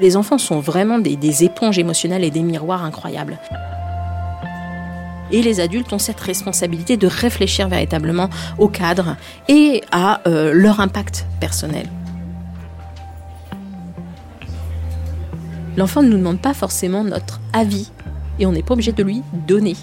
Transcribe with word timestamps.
Les 0.00 0.16
enfants 0.16 0.38
sont 0.38 0.60
vraiment 0.60 0.98
des, 0.98 1.16
des 1.16 1.44
éponges 1.44 1.78
émotionnelles 1.78 2.24
et 2.24 2.30
des 2.30 2.42
miroirs 2.42 2.84
incroyables. 2.84 3.38
Et 5.30 5.42
les 5.42 5.60
adultes 5.60 5.92
ont 5.92 5.98
cette 5.98 6.20
responsabilité 6.20 6.96
de 6.96 7.06
réfléchir 7.06 7.68
véritablement 7.68 8.30
au 8.58 8.68
cadre 8.68 9.16
et 9.48 9.82
à 9.90 10.20
euh, 10.26 10.52
leur 10.54 10.80
impact 10.80 11.26
personnel. 11.40 11.86
L'enfant 15.76 16.02
ne 16.02 16.08
nous 16.08 16.18
demande 16.18 16.40
pas 16.40 16.54
forcément 16.54 17.04
notre 17.04 17.40
avis 17.52 17.90
et 18.38 18.46
on 18.46 18.52
n'est 18.52 18.62
pas 18.62 18.74
obligé 18.74 18.92
de 18.92 19.02
lui 19.02 19.22
donner. 19.46 19.76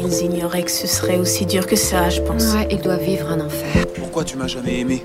Ils 0.00 0.24
ignoraient 0.24 0.62
que 0.62 0.70
ce 0.70 0.86
serait 0.86 1.18
aussi 1.18 1.46
dur 1.46 1.66
que 1.66 1.76
ça, 1.76 2.08
je 2.08 2.22
pense. 2.22 2.54
Ouais, 2.54 2.66
ils 2.70 2.80
doivent 2.80 3.02
vivre 3.02 3.30
un 3.30 3.40
enfer. 3.40 3.86
Pourquoi 3.94 4.24
tu 4.24 4.36
m'as 4.36 4.46
jamais 4.46 4.80
aimé? 4.80 5.04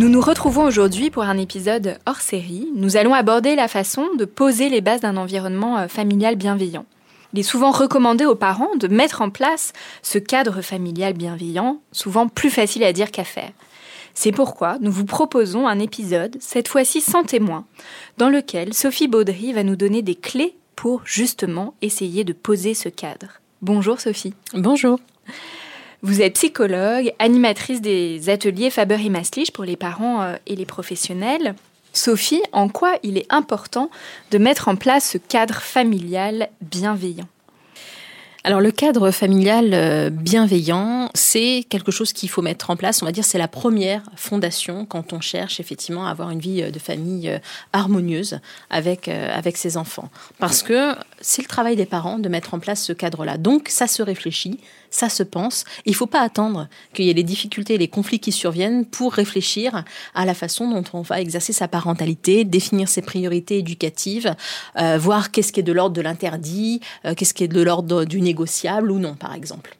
Nous 0.00 0.08
nous 0.08 0.22
retrouvons 0.22 0.64
aujourd'hui 0.64 1.10
pour 1.10 1.24
un 1.24 1.36
épisode 1.36 1.98
hors 2.06 2.22
série. 2.22 2.66
Nous 2.74 2.96
allons 2.96 3.12
aborder 3.12 3.54
la 3.54 3.68
façon 3.68 4.06
de 4.16 4.24
poser 4.24 4.70
les 4.70 4.80
bases 4.80 5.02
d'un 5.02 5.18
environnement 5.18 5.76
euh, 5.76 5.88
familial 5.88 6.36
bienveillant. 6.36 6.86
Il 7.34 7.40
est 7.40 7.42
souvent 7.42 7.70
recommandé 7.70 8.24
aux 8.24 8.34
parents 8.34 8.74
de 8.76 8.88
mettre 8.88 9.20
en 9.20 9.28
place 9.28 9.74
ce 10.00 10.16
cadre 10.16 10.62
familial 10.62 11.12
bienveillant, 11.12 11.82
souvent 11.92 12.28
plus 12.28 12.48
facile 12.48 12.82
à 12.82 12.94
dire 12.94 13.10
qu'à 13.10 13.24
faire. 13.24 13.50
C'est 14.14 14.32
pourquoi 14.32 14.78
nous 14.80 14.90
vous 14.90 15.04
proposons 15.04 15.68
un 15.68 15.78
épisode, 15.78 16.38
cette 16.40 16.68
fois-ci 16.68 17.02
sans 17.02 17.24
témoin, 17.24 17.66
dans 18.16 18.30
lequel 18.30 18.72
Sophie 18.72 19.06
Baudry 19.06 19.52
va 19.52 19.64
nous 19.64 19.76
donner 19.76 20.00
des 20.00 20.14
clés 20.14 20.56
pour 20.76 21.02
justement 21.04 21.74
essayer 21.82 22.24
de 22.24 22.32
poser 22.32 22.72
ce 22.72 22.88
cadre. 22.88 23.42
Bonjour 23.60 24.00
Sophie. 24.00 24.32
Bonjour. 24.54 24.98
Vous 26.02 26.22
êtes 26.22 26.32
psychologue, 26.34 27.12
animatrice 27.18 27.82
des 27.82 28.30
ateliers 28.30 28.70
Faber 28.70 29.04
et 29.04 29.10
Maslich 29.10 29.52
pour 29.52 29.64
les 29.64 29.76
parents 29.76 30.22
euh, 30.22 30.36
et 30.46 30.56
les 30.56 30.64
professionnels. 30.64 31.54
Sophie, 31.92 32.40
en 32.52 32.70
quoi 32.70 32.94
il 33.02 33.18
est 33.18 33.26
important 33.28 33.90
de 34.30 34.38
mettre 34.38 34.68
en 34.68 34.76
place 34.76 35.10
ce 35.10 35.18
cadre 35.18 35.56
familial 35.56 36.48
bienveillant? 36.62 37.28
Alors 38.44 38.62
le 38.62 38.70
cadre 38.70 39.10
familial 39.10 39.74
euh, 39.74 40.08
bienveillant, 40.08 41.10
c'est 41.12 41.66
quelque 41.68 41.92
chose 41.92 42.14
qu'il 42.14 42.30
faut 42.30 42.40
mettre 42.40 42.70
en 42.70 42.76
place. 42.76 43.02
On 43.02 43.04
va 43.04 43.12
dire 43.12 43.24
c'est 43.26 43.36
la 43.36 43.48
première 43.48 44.02
fondation 44.16 44.86
quand 44.86 45.12
on 45.12 45.20
cherche 45.20 45.60
effectivement 45.60 46.06
à 46.06 46.10
avoir 46.12 46.30
une 46.30 46.40
vie 46.40 46.62
euh, 46.62 46.70
de 46.70 46.78
famille 46.78 47.38
harmonieuse 47.74 48.38
avec 48.70 49.08
avec 49.08 49.58
ses 49.58 49.76
enfants. 49.76 50.08
Parce 50.38 50.62
que 50.62 50.94
c'est 51.20 51.42
le 51.42 51.48
travail 51.48 51.76
des 51.76 51.84
parents 51.84 52.18
de 52.18 52.30
mettre 52.30 52.54
en 52.54 52.58
place 52.58 52.82
ce 52.82 52.94
cadre-là. 52.94 53.36
Donc 53.36 53.68
ça 53.68 53.86
se 53.86 54.02
réfléchit, 54.02 54.60
ça 54.90 55.08
se 55.08 55.22
pense. 55.22 55.64
Il 55.86 55.94
faut 55.94 56.06
pas 56.06 56.20
attendre 56.20 56.68
qu'il 56.92 57.06
y 57.06 57.10
ait 57.10 57.14
les 57.14 57.22
difficultés 57.22 57.74
et 57.74 57.78
les 57.78 57.88
conflits 57.88 58.20
qui 58.20 58.32
surviennent 58.32 58.84
pour 58.84 59.12
réfléchir 59.12 59.84
à 60.14 60.24
la 60.26 60.34
façon 60.34 60.70
dont 60.70 60.84
on 60.92 61.02
va 61.02 61.20
exercer 61.20 61.52
sa 61.52 61.68
parentalité, 61.68 62.44
définir 62.44 62.88
ses 62.88 63.02
priorités 63.02 63.58
éducatives, 63.58 64.34
euh, 64.78 64.98
voir 64.98 65.30
qu'est-ce 65.30 65.52
qui 65.52 65.60
est 65.60 65.64
de 65.64 65.72
l'ordre 65.72 65.96
de 65.96 66.02
l'interdit, 66.02 66.80
euh, 67.04 67.14
qu'est-ce 67.14 67.34
qui 67.34 67.44
est 67.44 67.48
de 67.48 67.62
l'ordre 67.62 68.04
du 68.04 68.20
négociable 68.20 68.90
ou 68.90 68.98
non, 68.98 69.14
par 69.14 69.34
exemple. 69.34 69.76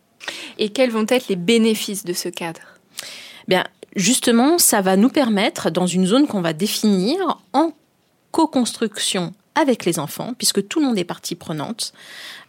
Et 0.59 0.71
quels 0.71 0.91
vont 0.91 1.07
être 1.09 1.29
les 1.29 1.37
bénéfices 1.37 2.05
de 2.05 2.13
ce 2.13 2.29
cadre? 2.29 2.61
Bien, 3.49 3.65
justement, 3.97 4.59
ça 4.59 4.81
va 4.81 4.97
nous 4.97 5.09
permettre, 5.09 5.71
dans 5.71 5.87
une 5.87 6.07
zone 6.07 6.27
qu'on 6.27 6.41
va 6.41 6.53
définir 6.53 7.39
en 7.53 7.73
co-construction 8.31 9.33
avec 9.61 9.85
les 9.85 9.99
enfants, 9.99 10.35
puisque 10.37 10.67
tout 10.67 10.81
le 10.81 10.87
monde 10.87 10.99
est 10.99 11.05
partie 11.05 11.35
prenante, 11.35 11.93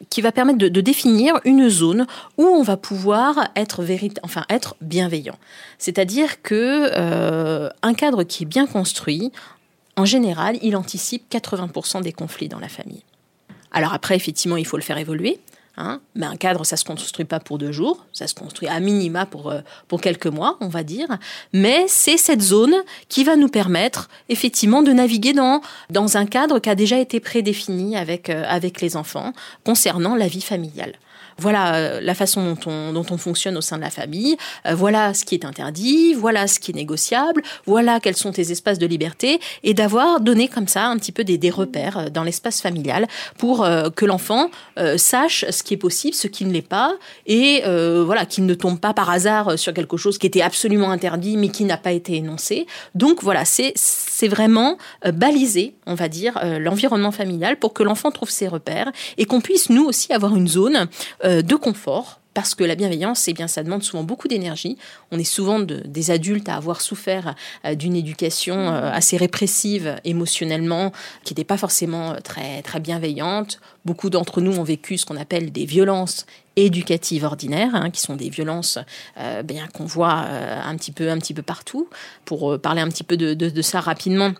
qui 0.09 0.21
va 0.21 0.31
permettre 0.31 0.57
de, 0.57 0.81
définir 0.81 1.39
une 1.45 1.69
zone 1.69 2.07
où 2.37 2.43
on 2.43 2.63
va 2.63 2.77
pouvoir 2.77 3.49
être 3.55 3.85
enfin 4.23 4.45
être 4.49 4.75
bienveillant. 4.81 5.37
C'est-à-dire 5.77 6.41
que 6.41 6.89
euh, 6.95 7.69
un 7.83 7.93
cadre 7.93 8.23
qui 8.23 8.43
est 8.43 8.47
bien 8.47 8.65
construit, 8.65 9.31
en 9.95 10.05
général, 10.05 10.57
il 10.61 10.75
anticipe 10.75 11.31
80% 11.31 12.01
des 12.01 12.13
conflits 12.13 12.47
dans 12.47 12.59
la 12.59 12.69
famille. 12.69 13.03
Alors 13.71 13.93
après, 13.93 14.15
effectivement, 14.15 14.57
il 14.57 14.65
faut 14.65 14.77
le 14.77 14.83
faire 14.83 14.97
évoluer. 14.97 15.39
Hein, 15.77 16.01
mais 16.15 16.25
un 16.25 16.35
cadre, 16.35 16.65
ça 16.65 16.75
se 16.75 16.83
construit 16.83 17.25
pas 17.25 17.39
pour 17.39 17.57
deux 17.57 17.71
jours, 17.71 18.05
ça 18.11 18.27
se 18.27 18.35
construit 18.35 18.67
à 18.67 18.79
minima 18.81 19.25
pour, 19.25 19.49
euh, 19.49 19.61
pour 19.87 20.01
quelques 20.01 20.27
mois, 20.27 20.57
on 20.59 20.67
va 20.67 20.83
dire. 20.83 21.07
Mais 21.53 21.85
c'est 21.87 22.17
cette 22.17 22.41
zone 22.41 22.75
qui 23.07 23.23
va 23.23 23.37
nous 23.37 23.47
permettre 23.47 24.09
effectivement 24.27 24.81
de 24.81 24.91
naviguer 24.91 25.31
dans, 25.31 25.61
dans 25.89 26.17
un 26.17 26.25
cadre 26.25 26.59
qui 26.59 26.69
a 26.69 26.75
déjà 26.75 26.99
été 26.99 27.21
prédéfini 27.21 27.95
avec, 27.95 28.29
euh, 28.29 28.43
avec 28.47 28.81
les 28.81 28.97
enfants 28.97 29.31
concernant 29.63 30.15
la 30.15 30.27
vie 30.27 30.41
familiale. 30.41 30.93
Voilà 31.41 31.75
euh, 31.75 32.01
la 32.01 32.13
façon 32.13 32.53
dont 32.53 32.71
on, 32.71 32.93
dont 32.93 33.05
on 33.09 33.17
fonctionne 33.17 33.57
au 33.57 33.61
sein 33.61 33.77
de 33.77 33.81
la 33.81 33.89
famille, 33.89 34.37
euh, 34.67 34.75
voilà 34.75 35.13
ce 35.13 35.25
qui 35.25 35.35
est 35.35 35.45
interdit, 35.45 36.13
voilà 36.13 36.47
ce 36.47 36.59
qui 36.59 36.71
est 36.71 36.75
négociable, 36.75 37.41
voilà 37.65 37.99
quels 37.99 38.15
sont 38.15 38.31
tes 38.31 38.51
espaces 38.51 38.77
de 38.77 38.85
liberté, 38.85 39.39
et 39.63 39.73
d'avoir 39.73 40.21
donné 40.21 40.47
comme 40.47 40.67
ça 40.67 40.85
un 40.85 40.97
petit 40.97 41.11
peu 41.11 41.23
des, 41.23 41.37
des 41.37 41.49
repères 41.49 41.97
euh, 41.97 42.09
dans 42.09 42.23
l'espace 42.23 42.61
familial 42.61 43.07
pour 43.37 43.63
euh, 43.63 43.89
que 43.89 44.05
l'enfant 44.05 44.49
euh, 44.77 44.97
sache 44.97 45.45
ce 45.49 45.63
qui 45.63 45.73
est 45.73 45.77
possible, 45.77 46.13
ce 46.13 46.27
qui 46.27 46.45
ne 46.45 46.53
l'est 46.53 46.61
pas, 46.61 46.93
et 47.25 47.63
voilà 48.05 48.25
qu'il 48.25 48.45
ne 48.45 48.53
tombe 48.53 48.79
pas 48.79 48.93
par 48.93 49.09
hasard 49.09 49.57
sur 49.57 49.73
quelque 49.73 49.97
chose 49.97 50.17
qui 50.17 50.27
était 50.27 50.41
absolument 50.41 50.91
interdit 50.91 51.37
mais 51.37 51.49
qui 51.49 51.63
n'a 51.65 51.77
pas 51.77 51.91
été 51.91 52.15
énoncé. 52.15 52.67
Donc 52.95 53.23
voilà, 53.23 53.45
c'est 53.45 53.73
c'est 53.75 54.27
vraiment 54.27 54.77
baliser, 55.13 55.73
on 55.87 55.95
va 55.95 56.07
dire, 56.07 56.39
l'environnement 56.59 57.11
familial 57.11 57.57
pour 57.57 57.73
que 57.73 57.83
l'enfant 57.83 58.11
trouve 58.11 58.29
ses 58.29 58.47
repères 58.47 58.91
et 59.17 59.25
qu'on 59.25 59.41
puisse 59.41 59.69
nous 59.69 59.85
aussi 59.85 60.13
avoir 60.13 60.35
une 60.35 60.47
zone 60.47 60.87
euh, 61.31 61.41
de 61.41 61.55
confort. 61.55 62.19
Parce 62.33 62.55
que 62.55 62.63
la 62.63 62.75
bienveillance, 62.75 63.27
eh 63.27 63.33
bien, 63.33 63.49
ça 63.49 63.61
demande 63.61 63.83
souvent 63.83 64.03
beaucoup 64.03 64.29
d'énergie. 64.29 64.77
On 65.11 65.19
est 65.19 65.25
souvent 65.25 65.59
de- 65.59 65.81
des 65.85 66.11
adultes 66.11 66.47
à 66.47 66.55
avoir 66.55 66.79
souffert 66.79 67.35
euh, 67.65 67.75
d'une 67.75 67.93
éducation 67.93 68.55
euh, 68.55 68.89
assez 68.89 69.17
répressive 69.17 69.97
émotionnellement, 70.05 70.93
qui 71.25 71.33
n'était 71.33 71.43
pas 71.43 71.57
forcément 71.57 72.15
très 72.23 72.61
très 72.61 72.79
bienveillante. 72.79 73.59
Beaucoup 73.83 74.09
d'entre 74.09 74.39
nous 74.39 74.57
ont 74.59 74.63
vécu 74.63 74.97
ce 74.97 75.05
qu'on 75.05 75.17
appelle 75.17 75.51
des 75.51 75.65
violences 75.65 76.25
éducatives 76.55 77.25
ordinaires, 77.25 77.75
hein, 77.75 77.89
qui 77.89 77.99
sont 77.99 78.15
des 78.15 78.29
violences 78.29 78.77
bien 79.43 79.67
qu'on 79.73 79.85
voit 79.85 80.11
un 80.69 80.75
petit 80.77 80.91
peu 80.91 81.09
un 81.09 81.17
petit 81.17 81.33
peu 81.33 81.41
partout. 81.41 81.89
Pour 82.25 82.59
parler 82.59 82.81
un 82.81 82.89
petit 82.89 83.03
peu 83.03 83.17
de 83.17 83.61
ça 83.61 83.79
rapidement. 83.79 84.31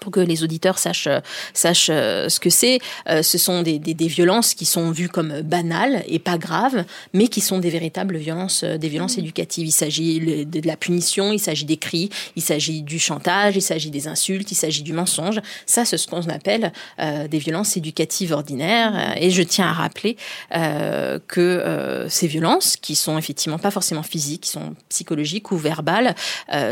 Pour 0.00 0.12
que 0.12 0.20
les 0.20 0.44
auditeurs 0.44 0.78
sachent, 0.78 1.08
sachent 1.52 1.90
euh, 1.90 2.28
ce 2.28 2.38
que 2.38 2.50
c'est. 2.50 2.78
Euh, 3.08 3.22
ce 3.22 3.38
sont 3.38 3.62
des, 3.62 3.78
des, 3.78 3.94
des, 3.94 4.06
violences 4.06 4.54
qui 4.54 4.64
sont 4.64 4.90
vues 4.90 5.08
comme 5.08 5.40
banales 5.42 6.04
et 6.06 6.18
pas 6.18 6.38
graves, 6.38 6.84
mais 7.12 7.28
qui 7.28 7.40
sont 7.40 7.58
des 7.58 7.70
véritables 7.70 8.16
violences, 8.16 8.62
euh, 8.62 8.78
des 8.78 8.88
violences 8.88 9.16
mmh. 9.16 9.20
éducatives. 9.20 9.66
Il 9.66 9.72
s'agit 9.72 10.46
de 10.46 10.66
la 10.66 10.76
punition, 10.76 11.32
il 11.32 11.40
s'agit 11.40 11.64
des 11.64 11.76
cris, 11.76 12.08
il 12.36 12.42
s'agit 12.42 12.82
du 12.82 12.98
chantage, 12.98 13.56
il 13.56 13.62
s'agit 13.62 13.90
des 13.90 14.06
insultes, 14.06 14.52
il 14.52 14.54
s'agit 14.54 14.82
du 14.82 14.92
mensonge. 14.92 15.40
Ça, 15.66 15.84
c'est 15.84 15.98
ce 15.98 16.06
qu'on 16.06 16.28
appelle 16.28 16.72
euh, 17.00 17.26
des 17.26 17.38
violences 17.38 17.76
éducatives 17.76 18.32
ordinaires. 18.32 19.14
Et 19.20 19.30
je 19.30 19.42
tiens 19.42 19.68
à 19.68 19.72
rappeler 19.72 20.16
euh, 20.54 21.18
que 21.26 22.06
ces 22.08 22.26
violences, 22.26 22.76
qui 22.76 22.94
sont 22.94 23.18
effectivement 23.18 23.58
pas 23.58 23.70
forcément 23.70 24.02
physiques, 24.02 24.42
qui 24.42 24.50
sont 24.50 24.74
psychologiques 24.88 25.50
ou 25.50 25.56
verbales, 25.56 26.14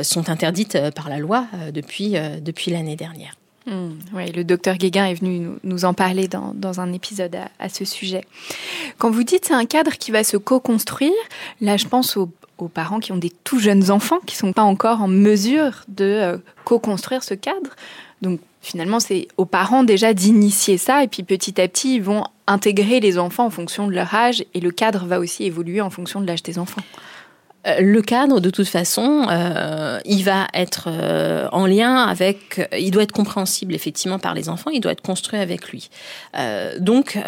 sont 0.03 0.31
interdites 0.31 0.79
par 0.95 1.09
la 1.09 1.19
loi 1.19 1.47
depuis, 1.73 2.15
depuis 2.41 2.71
l'année 2.71 2.97
dernière. 2.97 3.08
Hmm, 3.69 3.99
oui, 4.15 4.33
le 4.33 4.45
docteur 4.45 4.77
Guéguin 4.77 5.07
est 5.07 5.15
venu 5.15 5.47
nous, 5.63 5.85
en 5.85 5.93
parler 5.93 6.27
dans, 6.27 6.53
dans 6.55 6.81
un 6.81 6.93
épisode 6.93 7.37
à, 7.59 7.69
ce 7.69 7.85
sujet. 7.85 8.25
Quand 8.97 9.11
vous 9.11 9.25
dites 9.25 9.45
c'est 9.47 9.55
un 9.55 9.67
cadre 9.67 9.93
qui 9.93 10.11
va 10.11 10.25
se 10.25 10.39
co-construire, 10.39 11.13
là 11.61 11.77
je 11.77 11.87
pense 11.87 12.17
aux, 12.17 12.31
aux, 12.57 12.69
parents 12.69 12.99
qui 12.99 13.13
ont 13.13 13.19
des 13.19 13.33
tout 13.45 13.59
jeunes 13.59 13.91
enfants 13.91 14.21
qui 14.25 14.37
sont 14.37 14.55
pas 14.55 14.63
encore 14.63 15.03
en 15.03 15.09
mesure 15.09 15.85
de 15.89 16.05
euh, 16.05 16.39
co-construire 16.65 17.23
ce 17.23 17.35
cadre. 17.35 17.77
Donc 18.23 18.41
finalement 18.63 19.01
c'est 19.01 19.29
aux 19.37 19.45
parents 19.45 19.85
déjà 19.85 20.15
d'initier 20.15 20.79
ça 20.79 21.05
et 21.05 21.09
puis 21.09 21.23
petit 21.23 21.61
à 21.61 21.69
petit 21.69 21.97
ils 21.97 22.03
vont 22.03 22.25
intégrer 22.47 23.01
les 23.01 23.19
enfants 23.19 23.45
en 23.45 23.51
fonction 23.51 23.87
de 23.87 23.93
leur 23.93 24.15
âge 24.15 24.45
et 24.55 24.61
le 24.61 24.71
cadre 24.71 25.05
va 25.05 25.21
aussi 25.21 25.45
évoluer 25.45 25.83
en 25.83 25.91
fonction 25.91 26.23
de 26.23 26.27
l'âge 26.27 26.43
des 26.43 26.59
enfants. 26.59 26.83
Euh, 27.69 27.81
le 27.81 28.03
cadre, 28.03 28.41
de 28.41 28.51
toute 28.51 28.69
façon, 28.69 29.27
euh, 29.31 29.99
il 30.05 30.25
va 30.25 30.47
être 30.55 30.89
euh, 30.89 31.49
en 31.53 31.67
lien 31.67 31.97
avec, 32.05 32.69
il 32.79 32.91
doit 32.91 33.03
être 33.03 33.13
compréhensible 33.13 33.75
effectivement 33.75 34.19
par 34.19 34.35
les 34.35 34.49
enfants, 34.49 34.71
il 34.71 34.81
doit 34.81 34.93
être 34.93 35.03
construit 35.03 35.39
avec 35.39 35.69
lui. 35.69 35.91
donc, 36.79 37.19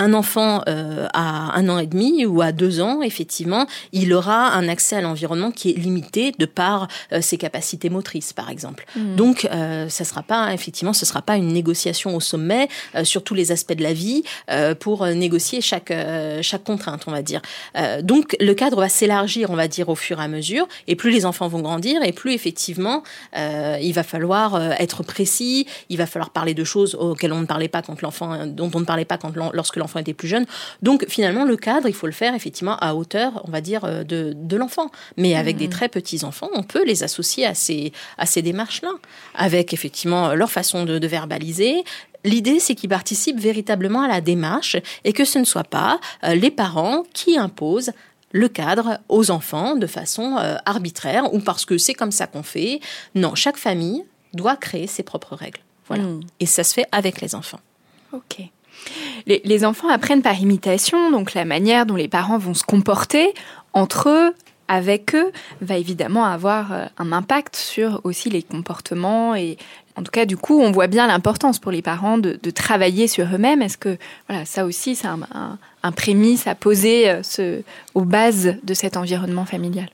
un 0.00 0.14
enfant 0.14 0.62
à 0.66 1.58
un 1.58 1.68
an 1.68 1.78
et 1.78 1.86
demi 1.86 2.24
ou 2.24 2.40
à 2.40 2.52
deux 2.52 2.80
ans, 2.80 3.02
effectivement, 3.02 3.66
il 3.92 4.12
aura 4.12 4.52
un 4.52 4.68
accès 4.68 4.96
à 4.96 5.00
l'environnement 5.00 5.50
qui 5.50 5.70
est 5.70 5.78
limité 5.78 6.32
de 6.38 6.46
par 6.46 6.88
ses 7.20 7.36
capacités 7.36 7.90
motrices, 7.90 8.32
par 8.32 8.50
exemple. 8.50 8.86
Mmh. 8.96 9.16
Donc, 9.16 9.48
ça 9.88 10.04
sera 10.04 10.22
pas 10.22 10.52
effectivement, 10.52 10.92
ce 10.92 11.06
sera 11.06 11.22
pas 11.22 11.36
une 11.36 11.48
négociation 11.48 12.14
au 12.14 12.20
sommet 12.20 12.68
sur 13.02 13.24
tous 13.24 13.34
les 13.34 13.52
aspects 13.52 13.76
de 13.76 13.82
la 13.82 13.92
vie 13.92 14.22
pour 14.80 15.06
négocier 15.06 15.60
chaque 15.60 15.92
chaque 16.42 16.64
contrainte, 16.64 17.04
on 17.06 17.12
va 17.12 17.22
dire. 17.22 17.42
donc, 18.02 18.36
le 18.40 18.54
cadre 18.54 18.78
va 18.78 18.88
s'élargir 18.88 19.47
on 19.48 19.56
va 19.56 19.68
dire, 19.68 19.88
au 19.88 19.94
fur 19.94 20.20
et 20.20 20.24
à 20.24 20.28
mesure. 20.28 20.66
Et 20.86 20.96
plus 20.96 21.10
les 21.10 21.26
enfants 21.26 21.48
vont 21.48 21.60
grandir, 21.60 22.02
et 22.02 22.12
plus 22.12 22.32
effectivement, 22.32 23.02
euh, 23.36 23.78
il 23.80 23.92
va 23.92 24.02
falloir 24.02 24.54
euh, 24.54 24.70
être 24.78 25.02
précis. 25.02 25.66
Il 25.88 25.98
va 25.98 26.06
falloir 26.06 26.30
parler 26.30 26.54
de 26.54 26.64
choses 26.64 26.94
auxquelles 26.94 27.32
on 27.32 27.40
ne 27.40 27.46
parlait 27.46 27.68
pas 27.68 27.82
quand 27.82 28.00
l'enfant, 28.02 28.46
dont 28.46 28.70
on 28.74 28.80
ne 28.80 28.84
parlait 28.84 29.04
pas 29.04 29.18
quand 29.18 29.32
lorsque 29.52 29.76
l'enfant 29.76 29.98
était 29.98 30.14
plus 30.14 30.28
jeune. 30.28 30.46
Donc 30.82 31.06
finalement, 31.08 31.44
le 31.44 31.56
cadre, 31.56 31.88
il 31.88 31.94
faut 31.94 32.06
le 32.06 32.12
faire 32.12 32.34
effectivement 32.34 32.76
à 32.78 32.94
hauteur, 32.94 33.42
on 33.46 33.50
va 33.50 33.60
dire, 33.60 33.84
euh, 33.84 34.04
de, 34.04 34.32
de 34.34 34.56
l'enfant. 34.56 34.90
Mais 35.16 35.34
avec 35.34 35.56
des 35.56 35.66
mmh. 35.66 35.70
très 35.70 35.88
petits 35.88 36.24
enfants, 36.24 36.48
on 36.54 36.62
peut 36.62 36.84
les 36.84 37.02
associer 37.02 37.46
à 37.46 37.54
ces, 37.54 37.92
à 38.16 38.26
ces 38.26 38.42
démarches-là, 38.42 38.90
avec 39.34 39.72
effectivement 39.72 40.34
leur 40.34 40.50
façon 40.50 40.84
de, 40.84 40.98
de 40.98 41.06
verbaliser, 41.06 41.84
L'idée, 42.24 42.58
c'est 42.58 42.74
qu'ils 42.74 42.90
participent 42.90 43.38
véritablement 43.38 44.02
à 44.02 44.08
la 44.08 44.20
démarche 44.20 44.76
et 45.04 45.12
que 45.12 45.24
ce 45.24 45.38
ne 45.38 45.44
soit 45.44 45.64
pas 45.64 46.00
les 46.24 46.50
parents 46.50 47.04
qui 47.14 47.38
imposent 47.38 47.92
le 48.32 48.48
cadre 48.48 48.98
aux 49.08 49.30
enfants 49.30 49.76
de 49.76 49.86
façon 49.86 50.36
euh, 50.38 50.56
arbitraire 50.66 51.32
ou 51.32 51.40
parce 51.40 51.64
que 51.64 51.78
c'est 51.78 51.94
comme 51.94 52.12
ça 52.12 52.26
qu'on 52.26 52.42
fait. 52.42 52.80
Non, 53.14 53.34
chaque 53.34 53.56
famille 53.56 54.04
doit 54.34 54.56
créer 54.56 54.86
ses 54.86 55.02
propres 55.02 55.34
règles. 55.34 55.60
Voilà. 55.86 56.04
Hmm. 56.04 56.20
Et 56.40 56.46
ça 56.46 56.64
se 56.64 56.74
fait 56.74 56.86
avec 56.92 57.20
les 57.20 57.34
enfants. 57.34 57.60
Ok. 58.12 58.40
Les, 59.26 59.40
les, 59.44 59.64
enfants 59.64 59.88
apprennent 59.88 60.22
par 60.22 60.38
imitation, 60.38 61.10
donc 61.10 61.34
la 61.34 61.44
manière 61.44 61.84
dont 61.84 61.96
les 61.96 62.08
parents 62.08 62.38
vont 62.38 62.54
se 62.54 62.62
comporter 62.62 63.34
entre 63.72 64.08
eux, 64.08 64.34
avec 64.68 65.14
eux, 65.14 65.32
va 65.60 65.78
évidemment 65.78 66.24
avoir 66.24 66.72
euh, 66.72 66.84
un 66.98 67.12
impact 67.12 67.56
sur 67.56 68.00
aussi 68.04 68.30
les 68.30 68.42
comportements 68.42 69.34
et 69.34 69.56
en 69.98 70.02
tout 70.04 70.12
cas, 70.12 70.26
du 70.26 70.36
coup, 70.36 70.60
on 70.60 70.70
voit 70.70 70.86
bien 70.86 71.08
l'importance 71.08 71.58
pour 71.58 71.72
les 71.72 71.82
parents 71.82 72.18
de, 72.18 72.38
travailler 72.50 73.08
sur 73.08 73.26
eux-mêmes. 73.26 73.62
Est-ce 73.62 73.76
que 73.76 73.98
voilà, 74.28 74.44
ça 74.44 74.64
aussi, 74.64 74.94
c'est 74.94 75.08
un, 75.08 75.58
un, 75.82 75.92
prémisse 75.92 76.46
à 76.46 76.54
poser 76.54 77.10
euh, 77.10 77.22
ce, 77.24 77.62
aux 77.94 78.04
bases 78.04 78.54
de 78.62 78.74
cet 78.74 78.96
environnement 78.96 79.44
familial? 79.44 79.88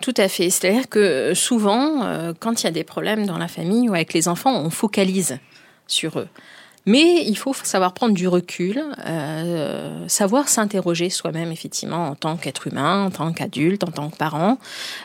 Tout 0.00 0.14
à 0.16 0.28
fait. 0.28 0.48
C'est-à-dire 0.48 0.88
que 0.88 1.34
souvent, 1.34 2.04
euh, 2.04 2.32
quand 2.38 2.62
il 2.62 2.64
y 2.64 2.66
a 2.68 2.70
des 2.70 2.84
problèmes 2.84 3.26
dans 3.26 3.36
la 3.36 3.48
famille 3.48 3.88
ou 3.90 3.94
avec 3.94 4.14
les 4.14 4.28
enfants, 4.28 4.54
on 4.54 4.70
focalise 4.70 5.38
sur 5.86 6.18
eux. 6.18 6.28
Mais 6.86 7.22
il 7.26 7.36
faut 7.36 7.52
savoir 7.52 7.92
prendre 7.92 8.14
du 8.14 8.28
recul, 8.28 8.82
euh, 9.06 10.08
savoir 10.08 10.48
s'interroger 10.48 11.10
soi-même, 11.10 11.52
effectivement, 11.52 12.08
en 12.08 12.14
tant 12.14 12.38
qu'être 12.38 12.66
humain, 12.66 13.04
en 13.04 13.10
tant 13.10 13.30
qu'adulte, 13.34 13.84
en 13.84 13.90
tant 13.90 14.08
que 14.08 14.16
parent, 14.16 14.58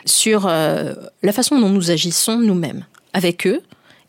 sur 0.06 0.46
la 0.46 1.32
façon 1.32 1.60
dont 1.60 1.68
nous 1.68 1.90
agissons 1.90 2.38
nous-mêmes 2.38 2.86
avec 3.12 3.46
eux, 3.46 3.60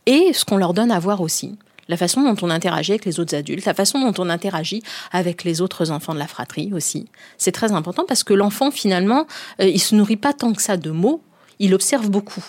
et 0.07 0.33
ce 0.33 0.43
qu'on 0.45 0.57
leur 0.57 0.73
donne 0.73 0.89
à 0.89 0.97
voir 0.97 1.21
aussi. 1.21 1.59
La 1.89 1.97
façon 1.97 2.21
dont 2.21 2.35
on 2.41 2.49
interagit 2.49 2.93
avec 2.93 3.05
les 3.05 3.19
autres 3.19 3.35
adultes, 3.35 3.65
la 3.65 3.73
façon 3.73 3.99
dont 3.99 4.13
on 4.21 4.29
interagit 4.29 4.81
avec 5.11 5.43
les 5.43 5.61
autres 5.61 5.91
enfants 5.91 6.13
de 6.13 6.19
la 6.19 6.27
fratrie 6.27 6.73
aussi. 6.73 7.05
C'est 7.37 7.51
très 7.51 7.71
important 7.71 8.03
parce 8.05 8.23
que 8.23 8.33
l'enfant, 8.33 8.71
finalement, 8.71 9.27
euh, 9.61 9.67
il 9.67 9.79
se 9.79 9.95
nourrit 9.95 10.17
pas 10.17 10.33
tant 10.33 10.53
que 10.53 10.61
ça 10.61 10.75
de 10.75 10.89
mots, 10.89 11.21
il 11.59 11.73
observe 11.73 12.09
beaucoup 12.09 12.43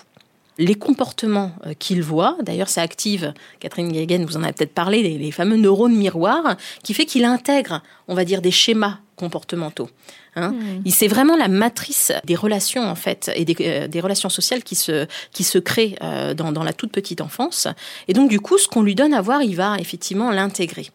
les 0.59 0.75
comportements 0.75 1.53
euh, 1.67 1.75
qu'il 1.75 2.03
voit. 2.03 2.37
D'ailleurs, 2.43 2.69
ça 2.69 2.83
active, 2.83 3.33
Catherine 3.61 3.91
Guéguen 3.91 4.25
vous 4.25 4.37
en 4.37 4.43
a 4.43 4.53
peut-être 4.53 4.75
parlé, 4.75 5.03
les, 5.03 5.17
les, 5.17 5.31
fameux 5.31 5.57
neurones 5.57 5.95
miroirs, 5.95 6.57
qui 6.83 6.95
fait 6.95 7.07
qu'il 7.07 7.25
intègre, 7.25 7.83
on 8.09 8.15
va 8.15 8.25
dire, 8.25 8.43
des 8.43 8.51
schémas 8.51 8.99
comportementaux. 9.17 9.89
Hein. 10.37 10.53
Hmm. 10.53 10.89
C'est 10.89 11.09
vraiment 11.09 11.37
la 11.37 11.49
matrice 11.49 12.13
des 12.25 12.37
relations 12.37 12.89
en 12.89 12.95
fait 12.95 13.31
et 13.35 13.45
des, 13.45 13.57
euh, 13.61 13.89
des 13.89 14.01
relations 14.01 14.29
sociales 14.29 14.63
qui 14.63 14.77
se 14.77 15.07
qui 15.33 15.43
se 15.43 15.59
créent 15.59 15.97
euh, 16.03 16.35
dans, 16.35 16.53
dans 16.53 16.63
la 16.63 16.73
toute 16.73 16.93
petite 16.93 17.21
enfance. 17.21 17.67
Et 18.07 18.13
donc 18.13 18.31
du 18.31 18.41
coup, 18.41 18.59
ce 18.59 18.69
qu'on 18.69 18.83
lui 18.83 18.95
donne 18.95 19.15
à 19.15 19.21
voir, 19.21 19.43
il 19.43 19.57
va 19.57 19.77
effectivement 19.79 20.31
l'intégrer. 20.31 20.91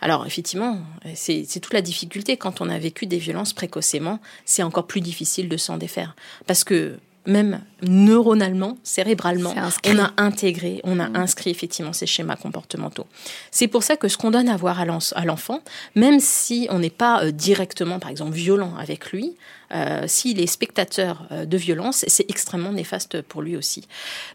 Alors 0.00 0.26
effectivement, 0.26 0.78
c'est 1.14 1.44
toute 1.60 1.74
la 1.74 1.82
difficulté 1.82 2.38
quand 2.38 2.62
on 2.62 2.70
a 2.70 2.78
vécu 2.78 3.04
des 3.04 3.18
violences 3.18 3.52
précocement, 3.52 4.18
c'est 4.46 4.62
encore 4.62 4.86
plus 4.86 5.02
difficile 5.02 5.50
de 5.50 5.58
s'en 5.58 5.76
défaire 5.76 6.16
parce 6.46 6.64
que 6.64 6.98
même 7.26 7.60
neuronalement, 7.82 8.78
cérébralement, 8.82 9.54
on 9.86 9.98
a 9.98 10.12
intégré, 10.16 10.80
on 10.84 10.98
a 10.98 11.08
mm. 11.08 11.16
inscrit 11.16 11.50
effectivement 11.50 11.92
ces 11.92 12.06
schémas 12.06 12.36
comportementaux. 12.36 13.06
C'est 13.50 13.68
pour 13.68 13.82
ça 13.82 13.96
que 13.96 14.08
ce 14.08 14.16
qu'on 14.16 14.30
donne 14.30 14.48
à 14.48 14.56
voir 14.56 14.80
à 14.80 15.24
l'enfant, 15.24 15.60
même 15.94 16.20
si 16.20 16.66
on 16.70 16.78
n'est 16.78 16.90
pas 16.90 17.22
euh, 17.22 17.30
directement, 17.30 17.98
par 17.98 18.10
exemple, 18.10 18.32
violent 18.32 18.74
avec 18.78 19.12
lui, 19.12 19.36
euh, 19.72 20.04
s'il 20.06 20.40
est 20.40 20.46
spectateur 20.46 21.26
euh, 21.30 21.44
de 21.44 21.56
violence, 21.56 22.04
c'est 22.08 22.28
extrêmement 22.30 22.72
néfaste 22.72 23.22
pour 23.22 23.42
lui 23.42 23.56
aussi. 23.56 23.86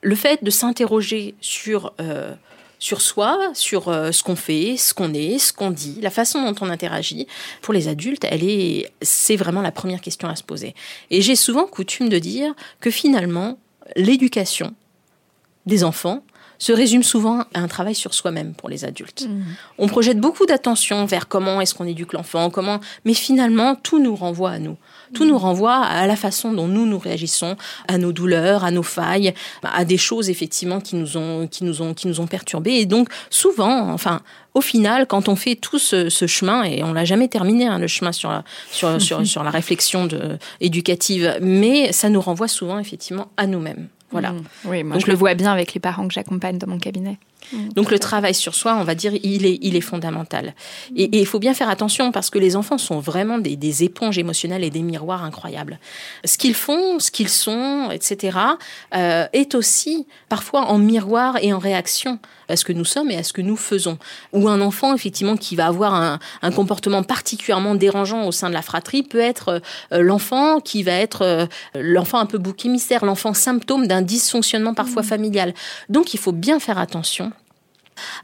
Le 0.01 0.15
fait 0.15 0.43
de 0.43 0.49
s'interroger 0.49 1.35
sur 1.41 1.93
sur 2.79 3.01
soi, 3.01 3.37
sur 3.53 3.89
euh, 3.89 4.11
ce 4.11 4.23
qu'on 4.23 4.35
fait, 4.35 4.77
ce 4.77 4.93
qu'on 4.93 5.13
est, 5.13 5.39
ce 5.39 5.53
qu'on 5.53 5.71
dit, 5.71 5.99
la 6.01 6.09
façon 6.09 6.43
dont 6.43 6.55
on 6.61 6.69
interagit. 6.69 7.27
Pour 7.61 7.73
les 7.73 7.87
adultes, 7.87 8.25
elle 8.29 8.43
est, 8.43 8.91
c'est 9.01 9.35
vraiment 9.35 9.61
la 9.61 9.71
première 9.71 10.01
question 10.01 10.27
à 10.27 10.35
se 10.35 10.43
poser. 10.43 10.75
Et 11.11 11.21
j'ai 11.21 11.35
souvent 11.35 11.65
coutume 11.65 12.09
de 12.09 12.19
dire 12.19 12.53
que 12.79 12.91
finalement, 12.91 13.57
l'éducation 13.95 14.73
des 15.65 15.83
enfants 15.83 16.23
se 16.57 16.71
résume 16.71 17.03
souvent 17.03 17.41
à 17.53 17.59
un 17.59 17.67
travail 17.67 17.95
sur 17.95 18.13
soi-même 18.13 18.53
pour 18.53 18.69
les 18.69 18.85
adultes. 18.85 19.27
Mmh. 19.27 19.43
On 19.77 19.87
projette 19.87 20.19
beaucoup 20.19 20.45
d'attention 20.45 21.05
vers 21.05 21.27
comment 21.27 21.59
est-ce 21.59 21.75
qu'on 21.75 21.85
éduque 21.85 22.13
l'enfant, 22.13 22.49
comment, 22.49 22.79
mais 23.03 23.13
finalement 23.13 23.75
tout 23.75 23.99
nous 23.99 24.15
renvoie 24.15 24.51
à 24.51 24.59
nous. 24.59 24.77
Tout 25.13 25.25
nous 25.25 25.37
renvoie 25.37 25.75
à 25.75 26.07
la 26.07 26.15
façon 26.15 26.53
dont 26.53 26.67
nous 26.67 26.85
nous 26.85 26.99
réagissons, 26.99 27.55
à 27.87 27.97
nos 27.97 28.11
douleurs, 28.11 28.63
à 28.63 28.71
nos 28.71 28.83
failles, 28.83 29.33
à 29.63 29.85
des 29.85 29.97
choses 29.97 30.29
effectivement 30.29 30.79
qui 30.79 30.95
nous 30.95 31.17
ont, 31.17 31.47
qui 31.47 31.63
nous 31.63 31.81
ont, 31.81 31.93
qui 31.93 32.07
nous 32.07 32.19
ont 32.19 32.27
perturbés. 32.27 32.73
Et 32.73 32.85
donc 32.85 33.09
souvent, 33.29 33.91
enfin, 33.91 34.21
au 34.53 34.61
final, 34.61 35.05
quand 35.05 35.27
on 35.27 35.35
fait 35.35 35.55
tout 35.55 35.79
ce, 35.79 36.09
chemin, 36.27 36.63
et 36.63 36.83
on 36.83 36.93
l'a 36.93 37.05
jamais 37.05 37.27
terminé, 37.27 37.67
hein, 37.67 37.77
le 37.77 37.87
chemin 37.87 38.11
sur 38.11 38.29
la, 38.29 38.43
sur, 38.71 39.01
sur, 39.01 39.25
sur 39.25 39.43
la 39.43 39.51
réflexion 39.51 40.05
de, 40.05 40.37
éducative, 40.61 41.37
mais 41.41 41.91
ça 41.91 42.09
nous 42.09 42.21
renvoie 42.21 42.47
souvent 42.47 42.79
effectivement 42.79 43.27
à 43.37 43.47
nous-mêmes. 43.47 43.87
Voilà. 44.11 44.31
Mmh. 44.31 44.43
Oui, 44.65 44.83
moi 44.83 44.97
je 44.99 45.07
le 45.07 45.13
vois 45.13 45.33
bien 45.33 45.51
avec 45.51 45.73
les 45.73 45.79
parents 45.79 46.07
que 46.07 46.13
j'accompagne 46.13 46.57
dans 46.57 46.67
mon 46.67 46.77
cabinet. 46.77 47.17
Mmh. 47.51 47.69
Donc 47.75 47.91
le 47.91 47.99
travail 47.99 48.33
sur 48.33 48.55
soi, 48.55 48.75
on 48.79 48.83
va 48.83 48.95
dire, 48.95 49.13
il 49.23 49.45
est, 49.45 49.59
il 49.61 49.75
est 49.75 49.81
fondamental. 49.81 50.53
Et 50.95 51.19
il 51.19 51.25
faut 51.25 51.39
bien 51.39 51.53
faire 51.53 51.69
attention 51.69 52.11
parce 52.11 52.29
que 52.29 52.39
les 52.39 52.55
enfants 52.55 52.77
sont 52.77 52.99
vraiment 52.99 53.37
des, 53.37 53.83
éponges 53.83 54.17
émotionnelles 54.17 54.63
et 54.63 54.69
des 54.69 54.81
miroirs 54.81 55.23
incroyables. 55.23 55.79
Ce 56.23 56.37
qu'ils 56.37 56.55
font, 56.55 56.99
ce 56.99 57.11
qu'ils 57.11 57.29
sont, 57.29 57.89
etc., 57.91 58.37
euh, 58.95 59.27
est 59.33 59.55
aussi 59.55 60.07
parfois 60.29 60.67
en 60.67 60.77
miroir 60.77 61.37
et 61.41 61.53
en 61.53 61.59
réaction 61.59 62.19
à 62.47 62.55
ce 62.55 62.63
que 62.63 62.73
nous 62.73 62.85
sommes 62.85 63.11
et 63.11 63.17
à 63.17 63.23
ce 63.23 63.33
que 63.33 63.41
nous 63.41 63.57
faisons. 63.57 63.97
Ou 64.33 64.47
un 64.47 64.61
enfant, 64.61 64.93
effectivement, 64.93 65.35
qui 65.35 65.55
va 65.55 65.67
avoir 65.67 65.93
un, 65.93 66.19
comportement 66.51 67.03
particulièrement 67.03 67.75
dérangeant 67.75 68.27
au 68.27 68.31
sein 68.31 68.49
de 68.49 68.53
la 68.53 68.61
fratrie 68.61 69.03
peut 69.03 69.19
être 69.19 69.61
euh, 69.91 70.01
l'enfant 70.01 70.59
qui 70.59 70.83
va 70.83 70.93
être 70.93 71.23
euh, 71.23 71.45
l'enfant 71.75 72.19
un 72.19 72.25
peu 72.25 72.37
bouc 72.37 72.65
émissaire, 72.65 73.03
l'enfant 73.03 73.33
symptôme 73.33 73.87
d'un 73.87 74.01
dysfonctionnement 74.01 74.73
parfois 74.73 75.01
mmh. 75.01 75.05
familial. 75.05 75.53
Donc 75.89 76.13
il 76.13 76.19
faut 76.19 76.31
bien 76.31 76.59
faire 76.59 76.77
attention 76.77 77.31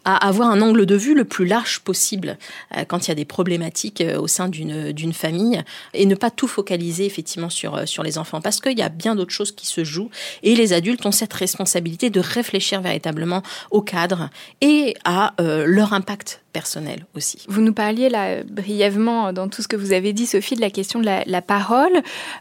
à 0.05 0.27
avoir 0.27 0.49
un 0.49 0.61
angle 0.61 0.85
de 0.85 0.95
vue 0.95 1.13
le 1.13 1.25
plus 1.25 1.45
large 1.45 1.79
possible 1.79 2.37
euh, 2.75 2.83
quand 2.87 3.07
il 3.07 3.09
y 3.09 3.11
a 3.11 3.15
des 3.15 3.25
problématiques 3.25 4.01
euh, 4.01 4.19
au 4.19 4.27
sein 4.27 4.49
d'une 4.49 5.13
famille 5.13 5.63
et 5.93 6.05
ne 6.05 6.15
pas 6.15 6.31
tout 6.31 6.47
focaliser 6.47 7.05
effectivement 7.05 7.49
sur, 7.49 7.75
euh, 7.75 7.85
sur 7.85 8.03
les 8.03 8.17
enfants. 8.17 8.41
Parce 8.41 8.59
qu'il 8.59 8.77
y 8.77 8.81
a 8.83 8.89
bien 8.89 9.15
d'autres 9.15 9.33
choses 9.33 9.51
qui 9.51 9.67
se 9.67 9.83
jouent 9.83 10.09
et 10.43 10.55
les 10.55 10.73
adultes 10.73 11.05
ont 11.05 11.11
cette 11.11 11.33
responsabilité 11.33 12.09
de 12.09 12.19
réfléchir 12.19 12.81
véritablement 12.81 13.43
au 13.69 13.81
cadre 13.81 14.29
et 14.61 14.95
à 15.03 15.33
leur 15.39 15.93
impact 15.93 16.41
personnel 16.51 17.05
aussi. 17.15 17.39
Vous 17.47 17.61
nous 17.61 17.73
parliez 17.73 18.09
là 18.09 18.43
brièvement 18.43 19.33
dans 19.33 19.47
tout 19.47 19.61
ce 19.61 19.67
que 19.67 19.75
vous 19.75 19.93
avez 19.93 20.13
dit, 20.13 20.25
Sophie, 20.25 20.55
de 20.55 20.61
la 20.61 20.69
question 20.69 20.99
de 20.99 21.05
la, 21.05 21.41
parole. 21.41 21.91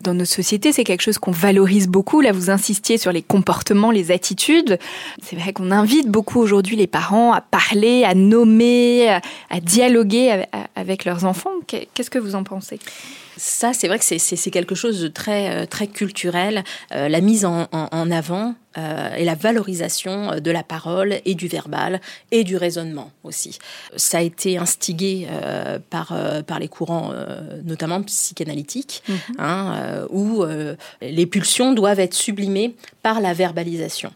Dans 0.03 0.15
nos 0.15 0.25
sociétés, 0.25 0.73
c'est 0.73 0.85
quelque 0.85 1.03
chose 1.03 1.19
qu'on 1.19 1.31
valorise 1.31 1.89
beaucoup. 1.89 2.21
Là, 2.21 2.33
vous 2.33 2.51
insistiez 2.51 2.99
sur 2.99 3.13
les 3.13 3.23
comportements, 3.23 3.91
les 3.91 4.11
attitudes. 4.11 4.79
C'est 5.23 5.37
vrai 5.37 5.53
qu'on 5.53 5.71
invite 5.71 6.09
beaucoup 6.09 6.41
aujourd'hui 6.41 6.77
les 6.77 6.87
parents 6.87 7.33
à 7.33 7.41
parler, 7.41 8.05
à 8.05 8.15
nommer, 8.15 9.09
à 9.09 9.61
dialoguer 9.61 10.45
avec 10.77 11.05
leurs 11.05 11.25
enfants. 11.25 11.51
Qu'est-ce 11.67 12.11
que 12.11 12.19
vous 12.19 12.35
en 12.35 12.45
pensez? 12.45 12.79
Ça, 13.41 13.73
c'est 13.73 13.89
vrai 13.89 13.99
que 13.99 14.05
c'est 14.05 14.51
quelque 14.51 14.75
chose 14.75 15.01
de 15.01 15.09
très, 15.09 15.49
euh, 15.49 15.67
très 15.67 15.87
culturel, 15.87 16.63
euh, 16.93 17.09
la 17.09 17.23
mise 17.23 17.47
en, 17.47 17.67
avant 18.11 18.55
euh, 18.77 19.15
et 19.15 19.25
la 19.25 19.35
valorisation 19.35 20.39
de 20.39 20.51
la 20.51 20.63
parole 20.63 21.21
et 21.25 21.35
du 21.35 21.49
verbal 21.49 22.03
et 22.33 22.45
du 22.45 22.59
raisonnement 22.59 23.13
aussi. 23.25 23.59
Ça 23.97 24.19
a 24.19 24.21
été 24.21 24.59
instigé 24.59 25.27
par, 25.89 26.15
par 26.47 26.59
les 26.59 26.69
courants, 26.69 27.13
notamment 27.65 28.03
psychanalytiques, 28.03 29.03
mhm. 29.09 29.19
hein, 29.39 30.07
où 30.11 30.45
les 31.01 31.27
pulsions 31.27 31.73
doivent 31.73 32.01
être 32.01 32.15
sublimées 32.15 32.75
par 33.03 33.21
la 33.21 33.33
verbalisation. 33.33 34.13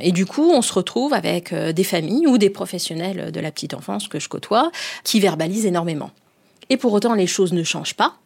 et 0.00 0.12
du 0.12 0.24
coup, 0.24 0.50
on 0.52 0.62
se 0.62 0.72
retrouve 0.72 1.12
avec 1.14 1.52
des 1.54 1.84
familles 1.84 2.26
ou 2.26 2.38
des 2.38 2.50
professionnels 2.50 3.32
de 3.32 3.40
la 3.40 3.50
petite 3.50 3.74
enfance 3.74 4.08
que 4.08 4.20
je 4.20 4.28
côtoie 4.28 4.70
qui 5.04 5.20
verbalisent 5.20 5.66
énormément. 5.66 6.10
Et 6.68 6.76
pour 6.76 6.92
autant, 6.92 7.14
les 7.14 7.26
choses 7.26 7.52
ne 7.52 7.62
changent 7.62 7.94
pas 7.94 8.16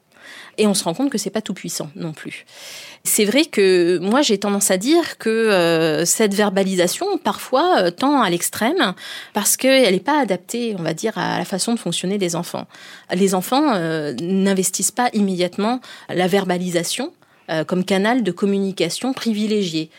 et 0.61 0.67
on 0.67 0.75
se 0.75 0.85
rend 0.85 0.93
compte 0.93 1.11
que 1.11 1.17
c'est 1.17 1.31
pas 1.31 1.41
tout 1.41 1.55
puissant 1.55 1.91
non 1.97 2.13
plus. 2.13 2.45
C'est 3.03 3.25
vrai 3.25 3.47
que 3.47 3.99
moi 3.99 4.21
j'ai 4.21 4.37
tendance 4.37 4.71
à 4.71 4.77
dire 4.77 5.17
que 5.17 5.31
euh, 5.31 6.05
cette 6.05 6.35
verbalisation 6.35 7.17
parfois 7.17 7.79
euh, 7.79 7.91
tend 7.91 8.21
à 8.21 8.29
l'extrême 8.29 8.95
parce 9.33 9.57
qu'elle 9.57 9.95
n'est 9.95 10.01
pas 10.01 10.21
adaptée, 10.21 10.77
on 10.79 10.83
va 10.83 10.93
dire, 10.93 11.17
à 11.17 11.39
la 11.39 11.47
façon 11.47 11.73
de 11.73 11.79
fonctionner 11.79 12.19
des 12.19 12.37
enfants. 12.37 12.67
Les 13.15 13.35
enfants 13.35 13.73
euh, 13.73 14.13
n'investissent 14.21 14.91
pas 14.91 15.09
immédiatement 15.15 15.81
la 16.09 16.27
verbalisation 16.27 17.13
comme 17.67 17.85
canal 17.85 18.23
de 18.23 18.31
communication 18.31 19.13
privilégié, 19.13 19.91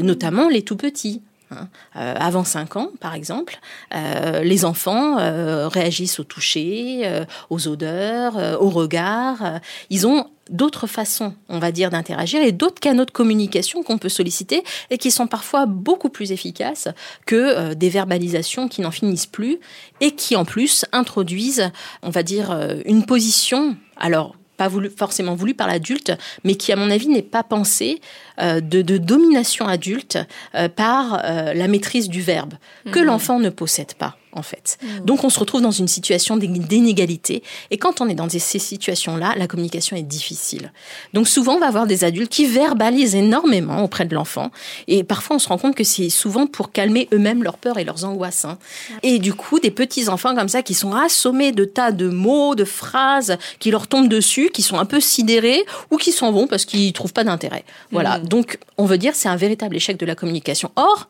notamment 0.00 0.48
les 0.48 0.62
tout 0.62 0.76
petits. 0.76 1.22
Hein. 1.50 1.68
Euh, 1.96 2.14
avant 2.16 2.44
5 2.44 2.76
ans, 2.76 2.90
par 3.00 3.14
exemple, 3.14 3.58
euh, 3.94 4.42
les 4.42 4.64
enfants 4.64 5.18
euh, 5.18 5.68
réagissent 5.68 6.20
au 6.20 6.24
toucher, 6.24 7.24
aux 7.48 7.68
odeurs, 7.68 8.60
au 8.60 8.70
regard. 8.70 9.60
ils 9.90 10.06
ont 10.06 10.26
d'autres 10.48 10.86
façons, 10.86 11.34
on 11.48 11.58
va 11.58 11.72
dire, 11.72 11.90
d'interagir 11.90 12.42
et 12.42 12.52
d'autres 12.52 12.80
canaux 12.80 13.04
de 13.04 13.10
communication 13.10 13.82
qu'on 13.82 13.98
peut 13.98 14.08
solliciter 14.08 14.64
et 14.90 14.98
qui 14.98 15.10
sont 15.10 15.26
parfois 15.26 15.66
beaucoup 15.66 16.08
plus 16.08 16.32
efficaces 16.32 16.88
que 17.26 17.74
des 17.74 17.88
verbalisations 17.88 18.68
qui 18.68 18.80
n'en 18.80 18.90
finissent 18.90 19.26
plus 19.26 19.58
et 20.00 20.12
qui 20.12 20.36
en 20.36 20.44
plus 20.44 20.84
introduisent, 20.92 21.70
on 22.02 22.10
va 22.10 22.22
dire, 22.22 22.56
une 22.84 23.06
position. 23.06 23.76
Alors, 23.96 24.34
pas 24.60 24.68
voulu, 24.68 24.90
forcément 24.90 25.34
voulu 25.34 25.54
par 25.54 25.68
l'adulte, 25.68 26.12
mais 26.44 26.54
qui, 26.54 26.70
à 26.70 26.76
mon 26.76 26.90
avis, 26.90 27.08
n'est 27.08 27.22
pas 27.22 27.42
pensé 27.42 28.02
euh, 28.42 28.60
de, 28.60 28.98
domination 28.98 29.66
adulte 29.66 30.18
euh, 30.54 30.68
par 30.68 31.22
euh, 31.24 31.54
la 31.54 31.66
maîtrise 31.66 32.10
du 32.10 32.20
verbe, 32.20 32.52
que 32.92 32.98
mhm. 32.98 33.06
l'enfant 33.06 33.38
ne 33.38 33.48
possède 33.48 33.94
pas 33.94 34.18
en 34.32 34.42
fait. 34.42 34.78
Mmh. 34.82 35.04
Donc 35.04 35.24
on 35.24 35.30
se 35.30 35.38
retrouve 35.38 35.62
dans 35.62 35.70
une 35.70 35.88
situation 35.88 36.36
d'inégalité. 36.36 37.42
Et 37.70 37.78
quand 37.78 38.00
on 38.00 38.08
est 38.08 38.14
dans 38.14 38.28
ces 38.28 38.58
situations-là, 38.58 39.34
la 39.36 39.46
communication 39.46 39.96
est 39.96 40.02
difficile. 40.02 40.72
Donc 41.14 41.28
souvent, 41.28 41.54
on 41.54 41.58
va 41.58 41.66
avoir 41.66 41.86
des 41.86 42.04
adultes 42.04 42.30
qui 42.30 42.46
verbalisent 42.46 43.14
énormément 43.14 43.82
auprès 43.82 44.04
de 44.04 44.14
l'enfant. 44.14 44.50
Et 44.86 45.04
parfois, 45.04 45.36
on 45.36 45.38
se 45.38 45.48
rend 45.48 45.58
compte 45.58 45.74
que 45.74 45.84
c'est 45.84 46.10
souvent 46.10 46.46
pour 46.46 46.72
calmer 46.72 47.08
eux-mêmes 47.12 47.42
leurs 47.42 47.58
peurs 47.58 47.78
et 47.78 47.84
leurs 47.84 48.04
angoisses. 48.04 48.44
Hein. 48.44 48.58
Et 49.02 49.18
du 49.18 49.34
coup, 49.34 49.58
des 49.60 49.70
petits-enfants 49.70 50.34
comme 50.34 50.48
ça 50.48 50.62
qui 50.62 50.74
sont 50.74 50.94
assommés 50.94 51.52
de 51.52 51.64
tas 51.64 51.92
de 51.92 52.08
mots, 52.08 52.54
de 52.54 52.64
phrases 52.64 53.36
qui 53.58 53.70
leur 53.70 53.86
tombent 53.86 54.08
dessus, 54.08 54.50
qui 54.52 54.62
sont 54.62 54.78
un 54.78 54.84
peu 54.84 55.00
sidérés 55.00 55.64
ou 55.90 55.96
qui 55.96 56.12
s'en 56.12 56.32
vont 56.32 56.46
parce 56.46 56.64
qu'ils 56.64 56.92
trouvent 56.92 57.12
pas 57.12 57.24
d'intérêt. 57.24 57.64
Voilà. 57.90 58.18
Mmh. 58.18 58.28
Donc, 58.28 58.58
on 58.78 58.84
veut 58.84 58.98
dire 58.98 59.14
c'est 59.14 59.28
un 59.28 59.36
véritable 59.36 59.76
échec 59.76 59.96
de 59.96 60.06
la 60.06 60.14
communication. 60.14 60.70
Or, 60.76 61.08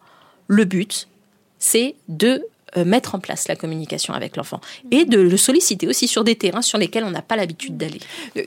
le 0.49 0.65
but, 0.65 1.09
c'est 1.59 1.95
de 2.09 2.45
mettre 2.77 3.15
en 3.15 3.19
place 3.19 3.49
la 3.49 3.57
communication 3.57 4.15
avec 4.15 4.37
l'enfant 4.37 4.61
et 4.91 5.05
de 5.05 5.21
le 5.21 5.37
solliciter 5.37 5.87
aussi 5.89 6.09
sur 6.09 6.25
des 6.25 6.37
terrains 6.37 6.63
sur 6.63 6.79
lesquels 6.79 7.05
on 7.05 7.11
n'a 7.11 7.23
pas 7.23 7.37
l'habitude 7.37 7.77
d'aller. 7.77 8.01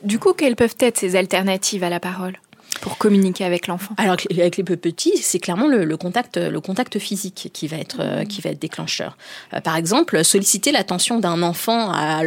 Du 0.03 0.19
coup, 0.19 0.33
quelles 0.33 0.55
peuvent 0.55 0.75
être 0.79 0.97
ces 0.97 1.15
alternatives 1.15 1.83
à 1.83 1.89
la 1.89 1.99
parole? 1.99 2.37
Pour 2.83 2.97
communiquer 2.97 3.45
avec 3.45 3.67
l'enfant 3.67 3.95
Alors 3.95 4.17
avec 4.29 4.57
les 4.57 4.63
petits, 4.63 5.17
c'est 5.17 5.39
clairement 5.39 5.67
le, 5.67 5.95
contact, 5.95 6.35
le 6.35 6.59
contact 6.59 6.99
physique 6.99 7.49
qui 7.53 7.67
va 7.67 7.77
être 7.77 8.01
euh, 8.01 8.25
qui 8.25 8.41
va 8.41 8.49
être 8.49 8.59
déclencheur. 8.59 9.15
Euh, 9.53 9.61
par 9.61 9.77
exemple, 9.77 10.21
solliciter 10.25 10.73
l'attention 10.73 11.19
d'un 11.19 11.43
enfant 11.43 11.91
à, 11.93 12.23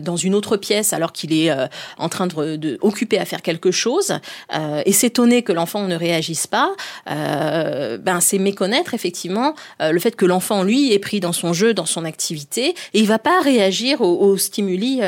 dans 0.00 0.16
une 0.16 0.34
autre 0.34 0.56
pièce 0.56 0.94
alors 0.94 1.12
qu'il 1.12 1.34
est 1.34 1.50
euh, 1.50 1.66
en 1.98 2.08
train 2.08 2.26
de, 2.26 2.56
de, 2.56 2.78
occupé 2.80 3.18
à 3.18 3.26
faire 3.26 3.42
quelque 3.42 3.70
chose 3.70 4.14
et 4.86 4.92
s'étonner 4.92 5.42
que 5.42 5.52
l'enfant 5.52 5.86
ne 5.86 5.94
réagisse 5.94 6.46
pas, 6.46 6.74
ben 7.06 8.20
c'est 8.20 8.38
méconnaître 8.38 8.94
effectivement 8.94 9.54
le 9.80 9.98
fait 9.98 10.16
que 10.16 10.24
l'enfant 10.24 10.62
lui 10.62 10.92
est 10.92 10.98
pris 10.98 11.20
dans 11.20 11.32
son 11.32 11.52
jeu, 11.52 11.74
dans 11.74 11.86
son 11.86 12.04
activité 12.06 12.74
et 12.94 13.00
il 13.00 13.06
va 13.06 13.18
pas 13.18 13.40
réagir 13.42 14.00
aux, 14.00 14.36
stimuli 14.38 15.00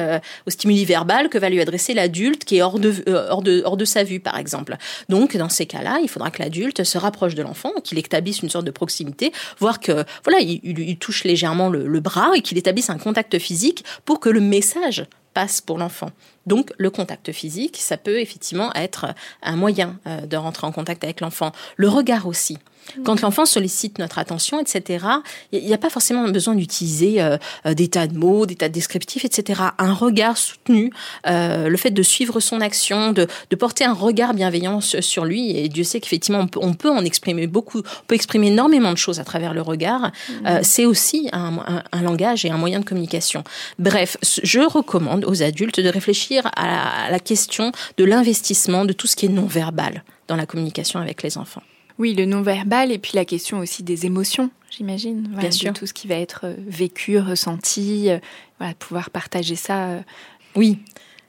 aux 0.46 0.50
stimuli 0.50 0.84
verbal 0.84 1.28
que 1.30 1.38
va 1.38 1.48
lui 1.48 1.60
adresser 1.60 1.94
l'adulte 1.94 2.44
qui 2.44 2.58
est 2.58 2.62
hors 2.62 2.78
de 2.78 2.92
hors 3.06 3.42
de 3.42 3.62
hors 3.64 3.76
de 3.76 3.84
sa 3.84 4.04
vue 4.04 4.20
par 4.20 4.36
exemple. 4.36 4.76
Donc, 5.08 5.36
dans 5.36 5.48
ces 5.48 5.66
cas-là, 5.66 5.98
il 6.02 6.08
faudra 6.08 6.30
que 6.30 6.42
l'adulte 6.42 6.84
se 6.84 6.98
rapproche 6.98 7.34
de 7.34 7.42
l'enfant, 7.42 7.72
qu'il 7.82 7.98
établisse 7.98 8.42
une 8.42 8.50
sorte 8.50 8.64
de 8.64 8.70
proximité, 8.70 9.32
voire 9.58 9.80
que, 9.80 10.04
voilà, 10.24 10.40
il, 10.40 10.96
touche 10.98 11.24
légèrement 11.24 11.68
le, 11.68 12.00
bras 12.00 12.30
et 12.34 12.40
qu'il 12.40 12.58
établisse 12.58 12.90
un 12.90 12.98
contact 12.98 13.38
physique 13.38 13.84
pour 14.04 14.20
que 14.20 14.28
le 14.28 14.40
message 14.40 15.06
passe 15.34 15.60
pour 15.60 15.78
l'enfant. 15.78 16.10
Donc 16.50 16.72
le 16.78 16.90
contact 16.90 17.30
physique, 17.30 17.76
ça 17.78 17.96
peut 17.96 18.18
effectivement 18.18 18.74
être 18.74 19.06
un 19.40 19.54
moyen 19.54 19.98
euh, 20.08 20.26
de 20.26 20.36
rentrer 20.36 20.66
en 20.66 20.72
contact 20.72 21.04
avec 21.04 21.20
l'enfant. 21.20 21.52
Le 21.76 21.88
regard 21.88 22.26
aussi. 22.26 22.58
Quand 23.04 23.20
l'enfant 23.20 23.46
sollicite 23.46 23.98
notre 23.98 24.18
attention, 24.18 24.60
etc., 24.60 25.06
il 25.52 25.64
n'y 25.64 25.74
a 25.74 25.78
pas 25.78 25.90
forcément 25.90 26.26
besoin 26.28 26.54
d'utiliser 26.54 27.20
euh, 27.20 27.36
euh, 27.66 27.74
des 27.74 27.88
tas 27.88 28.06
de 28.06 28.16
mots, 28.16 28.46
des 28.46 28.56
tas 28.56 28.68
de 28.68 28.74
descriptifs, 28.74 29.24
etc. 29.24 29.60
Un 29.78 29.92
regard 29.92 30.36
soutenu, 30.36 30.92
euh, 31.26 31.68
le 31.68 31.76
fait 31.76 31.90
de 31.90 32.02
suivre 32.02 32.40
son 32.40 32.60
action, 32.60 33.12
de, 33.12 33.28
porter 33.58 33.84
un 33.84 33.92
regard 33.92 34.32
bienveillant 34.32 34.80
sur 34.80 35.24
lui, 35.24 35.56
et 35.56 35.68
Dieu 35.68 35.84
sait 35.84 36.00
qu'effectivement 36.00 36.46
on 36.56 36.72
peut, 36.72 36.90
en 36.90 37.04
exprimer 37.04 37.46
beaucoup, 37.46 37.80
on 37.80 38.06
peut 38.06 38.14
exprimer 38.14 38.46
énormément 38.46 38.90
de 38.90 38.96
choses 38.96 39.20
à 39.20 39.24
travers 39.24 39.52
le 39.52 39.60
regard, 39.60 40.10
mmh. 40.28 40.62
c'est 40.62 40.86
aussi 40.86 41.28
un, 41.32 41.82
langage 42.02 42.46
et 42.46 42.50
un 42.50 42.56
moyen 42.56 42.80
de 42.80 42.86
communication. 42.86 43.44
Bref, 43.78 44.16
je 44.22 44.60
recommande 44.60 45.26
aux 45.26 45.42
adultes 45.42 45.78
de 45.78 45.88
réfléchir 45.90 46.39
à 46.56 47.10
la 47.10 47.18
question 47.20 47.72
de 47.96 48.04
l'investissement 48.04 48.84
de 48.84 48.92
tout 48.92 49.06
ce 49.06 49.16
qui 49.16 49.26
est 49.26 49.30
non-verbal 49.30 50.04
dans 50.28 50.36
la 50.36 50.46
communication 50.46 51.00
avec 51.00 51.22
les 51.22 51.38
enfants. 51.38 51.62
Oui, 52.00 52.14
le 52.14 52.24
non-verbal 52.24 52.90
et 52.92 52.98
puis 52.98 53.12
la 53.14 53.26
question 53.26 53.58
aussi 53.58 53.82
des 53.82 54.06
émotions, 54.06 54.50
j'imagine. 54.70 55.28
Bien 55.38 55.50
sûr. 55.50 55.74
Tout 55.74 55.86
ce 55.86 55.92
qui 55.92 56.08
va 56.08 56.14
être 56.14 56.40
euh, 56.44 56.54
vécu, 56.66 57.18
ressenti, 57.18 58.08
euh, 58.08 58.18
voilà, 58.58 58.72
pouvoir 58.72 59.10
partager 59.10 59.54
ça. 59.54 59.88
Euh. 59.88 60.00
Oui. 60.56 60.78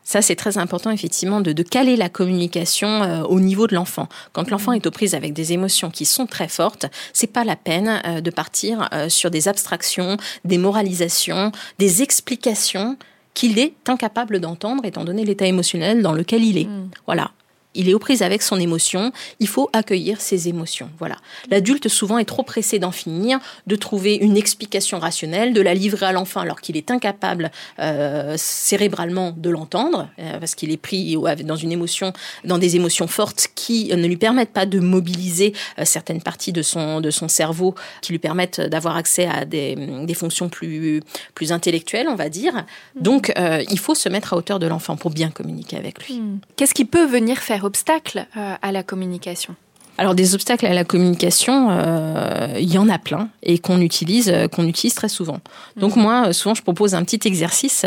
Ça, 0.03 0.21
c'est 0.21 0.37
très 0.37 0.57
important, 0.57 0.89
effectivement, 0.89 1.41
de, 1.41 1.61
caler 1.61 1.95
la 1.97 2.09
communication 2.09 3.23
au 3.29 3.39
niveau 3.39 3.67
de 3.67 3.75
l'enfant. 3.75 4.09
Quand 4.33 4.49
l'enfant 4.49 4.71
est 4.71 4.87
aux 4.87 4.91
prises 4.91 5.13
avec 5.13 5.31
des 5.31 5.53
émotions 5.53 5.91
qui 5.91 6.05
sont 6.05 6.25
très 6.25 6.47
fortes, 6.47 6.87
c'est 7.13 7.31
pas 7.31 7.43
la 7.43 7.55
peine 7.55 8.01
de 8.19 8.31
partir 8.31 8.89
sur 9.09 9.29
des 9.29 9.47
abstractions, 9.47 10.17
des 10.43 10.57
moralisations, 10.57 11.51
des 11.77 12.01
explications 12.01 12.97
qu'il 13.33 13.59
est 13.59 13.73
incapable 13.87 14.39
d'entendre 14.39 14.85
étant 14.85 15.03
donné 15.03 15.25
l'état 15.25 15.45
émotionnel 15.45 16.01
dans 16.01 16.13
lequel 16.13 16.43
il 16.43 16.57
est. 16.57 16.65
Mm. 16.65 16.89
Voilà 17.05 17.31
il 17.73 17.89
est 17.89 17.93
aux 17.93 17.99
prises 17.99 18.21
avec 18.21 18.41
son 18.41 18.59
émotion, 18.59 19.11
il 19.39 19.47
faut 19.47 19.69
accueillir 19.73 20.19
ses 20.19 20.47
émotions. 20.47 20.89
Voilà. 20.99 21.15
L'adulte 21.49 21.87
souvent 21.87 22.17
est 22.17 22.25
trop 22.25 22.43
pressé 22.43 22.79
d'en 22.79 22.91
finir, 22.91 23.39
de 23.67 23.75
trouver 23.75 24.15
une 24.15 24.37
explication 24.37 24.99
rationnelle, 24.99 25.53
de 25.53 25.61
la 25.61 25.73
livrer 25.73 26.07
à 26.07 26.11
l'enfant 26.11 26.41
alors 26.41 26.61
qu'il 26.61 26.77
est 26.77 26.91
incapable 26.91 27.51
euh, 27.79 28.35
cérébralement 28.37 29.33
de 29.35 29.49
l'entendre, 29.49 30.09
euh, 30.19 30.39
parce 30.39 30.55
qu'il 30.55 30.71
est 30.71 30.77
pris 30.77 31.17
dans 31.43 31.55
une 31.55 31.71
émotion, 31.71 32.13
dans 32.43 32.57
des 32.57 32.75
émotions 32.75 33.07
fortes 33.07 33.47
qui 33.55 33.95
ne 33.95 34.07
lui 34.07 34.17
permettent 34.17 34.51
pas 34.51 34.65
de 34.65 34.79
mobiliser 34.79 35.53
euh, 35.79 35.85
certaines 35.85 36.21
parties 36.21 36.51
de 36.51 36.61
son, 36.61 36.99
de 37.01 37.11
son 37.11 37.27
cerveau, 37.27 37.75
qui 38.01 38.11
lui 38.11 38.19
permettent 38.19 38.61
d'avoir 38.61 38.97
accès 38.97 39.27
à 39.27 39.45
des, 39.45 39.75
des, 39.75 40.13
fonctions 40.13 40.49
plus, 40.49 41.01
plus 41.35 41.51
intellectuelles, 41.51 42.07
on 42.09 42.15
va 42.15 42.29
dire. 42.29 42.65
Donc, 42.95 43.33
il 43.69 43.79
faut 43.79 43.95
se 43.95 44.09
mettre 44.09 44.33
à 44.33 44.37
hauteur 44.37 44.59
de 44.59 44.67
l'enfant 44.67 44.95
pour 44.97 45.11
bien 45.11 45.29
communiquer 45.29 45.77
avec 45.77 46.05
lui. 46.05 46.19
Hmm. 46.19 46.39
Qu'est-ce 46.55 46.73
qui 46.73 46.85
peut 46.85 47.05
venir 47.05 47.37
faire 47.37 47.60
obstacles 47.63 48.25
euh, 48.37 48.55
à 48.61 48.71
la 48.71 48.83
communication 48.83 49.55
alors 49.97 50.15
des 50.15 50.33
obstacles 50.33 50.65
à 50.65 50.73
la 50.73 50.83
communication, 50.83 51.67
euh, 51.69 52.55
il 52.57 52.73
y 52.73 52.79
en 52.79 52.89
a 52.89 52.97
plein 52.97 53.29
et 53.43 53.59
qu'on 53.59 53.81
utilise, 53.81 54.29
euh, 54.29 54.47
qu'on 54.47 54.65
utilise 54.65 54.95
très 54.95 55.09
souvent. 55.09 55.41
Donc 55.75 55.95
mhm. 55.95 56.01
moi, 56.01 56.33
souvent, 56.33 56.55
je 56.55 56.63
propose 56.63 56.95
un 56.95 57.03
petit 57.03 57.19
exercice 57.27 57.85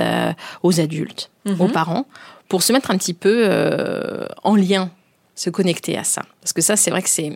aux 0.63 0.81
adultes, 0.81 1.31
mhm. 1.45 1.61
aux 1.61 1.67
parents, 1.67 2.07
pour 2.49 2.63
se 2.63 2.73
mettre 2.73 2.93
un 2.93 2.99
petit 2.99 3.15
peu 3.15 3.49
en 4.45 4.55
lien, 4.55 4.91
se 5.35 5.51
connecter 5.51 5.97
à 5.97 6.05
ça. 6.05 6.23
Parce 6.41 6.53
que 6.53 6.61
ça, 6.61 6.77
c'est 6.77 6.91
vrai 6.91 7.03
que 7.03 7.09
c'est 7.09 7.33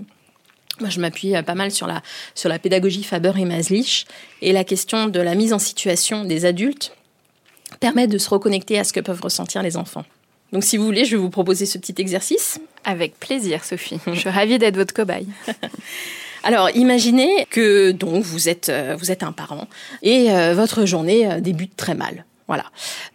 moi, 0.81 0.91
je 0.91 1.01
m'appuie 1.01 1.33
pas 1.43 1.57
mal 1.57 1.73
sur 1.73 1.89
la, 1.89 2.03
sur 2.37 2.49
la 2.49 2.61
pédagogie 2.61 3.03
Faber 3.03 3.33
et 3.37 3.47
Maslich 3.47 4.07
et 4.43 4.53
la 4.53 4.63
question 4.63 5.07
de 5.07 5.19
la 5.19 5.35
mise 5.35 5.53
en 5.55 5.59
situation 5.59 6.25
des 6.25 6.45
adultes 6.45 6.95
permet 7.81 8.07
de 8.07 8.19
se 8.19 8.31
reconnecter 8.31 8.79
à 8.79 8.85
ce 8.85 8.93
que 8.93 9.01
peuvent 9.01 9.21
ressentir 9.21 9.63
les 9.63 9.77
enfants. 9.77 10.05
Donc 10.53 10.65
si 10.65 10.77
vous 10.77 10.85
voulez, 10.85 11.05
je 11.05 11.17
vais 11.17 11.23
vous 11.23 11.31
proposer 11.31 11.67
ce 11.67 11.79
petit 11.79 11.95
exercice. 11.99 12.61
Avec 12.85 13.19
plaisir, 13.19 13.65
Sophie. 13.65 14.01
je 14.07 14.19
suis 14.19 14.31
ravie 14.31 14.59
d'être 14.59 14.77
votre 14.77 14.95
cobaye. 14.95 15.27
Alors, 16.45 16.71
imaginez 16.75 17.47
que 17.51 17.91
donc 17.91 18.23
vous 18.25 18.49
êtes 18.49 18.69
euh, 18.69 18.97
vous 18.99 19.11
êtes 19.11 19.23
un 19.23 19.33
parent 19.33 19.67
et 20.03 20.31
euh, 20.31 20.55
votre 20.55 20.87
journée 20.87 21.31
euh, 21.31 21.41
débute 21.41 21.77
très 21.77 21.95
mal. 21.95 22.25
Voilà. 22.49 22.65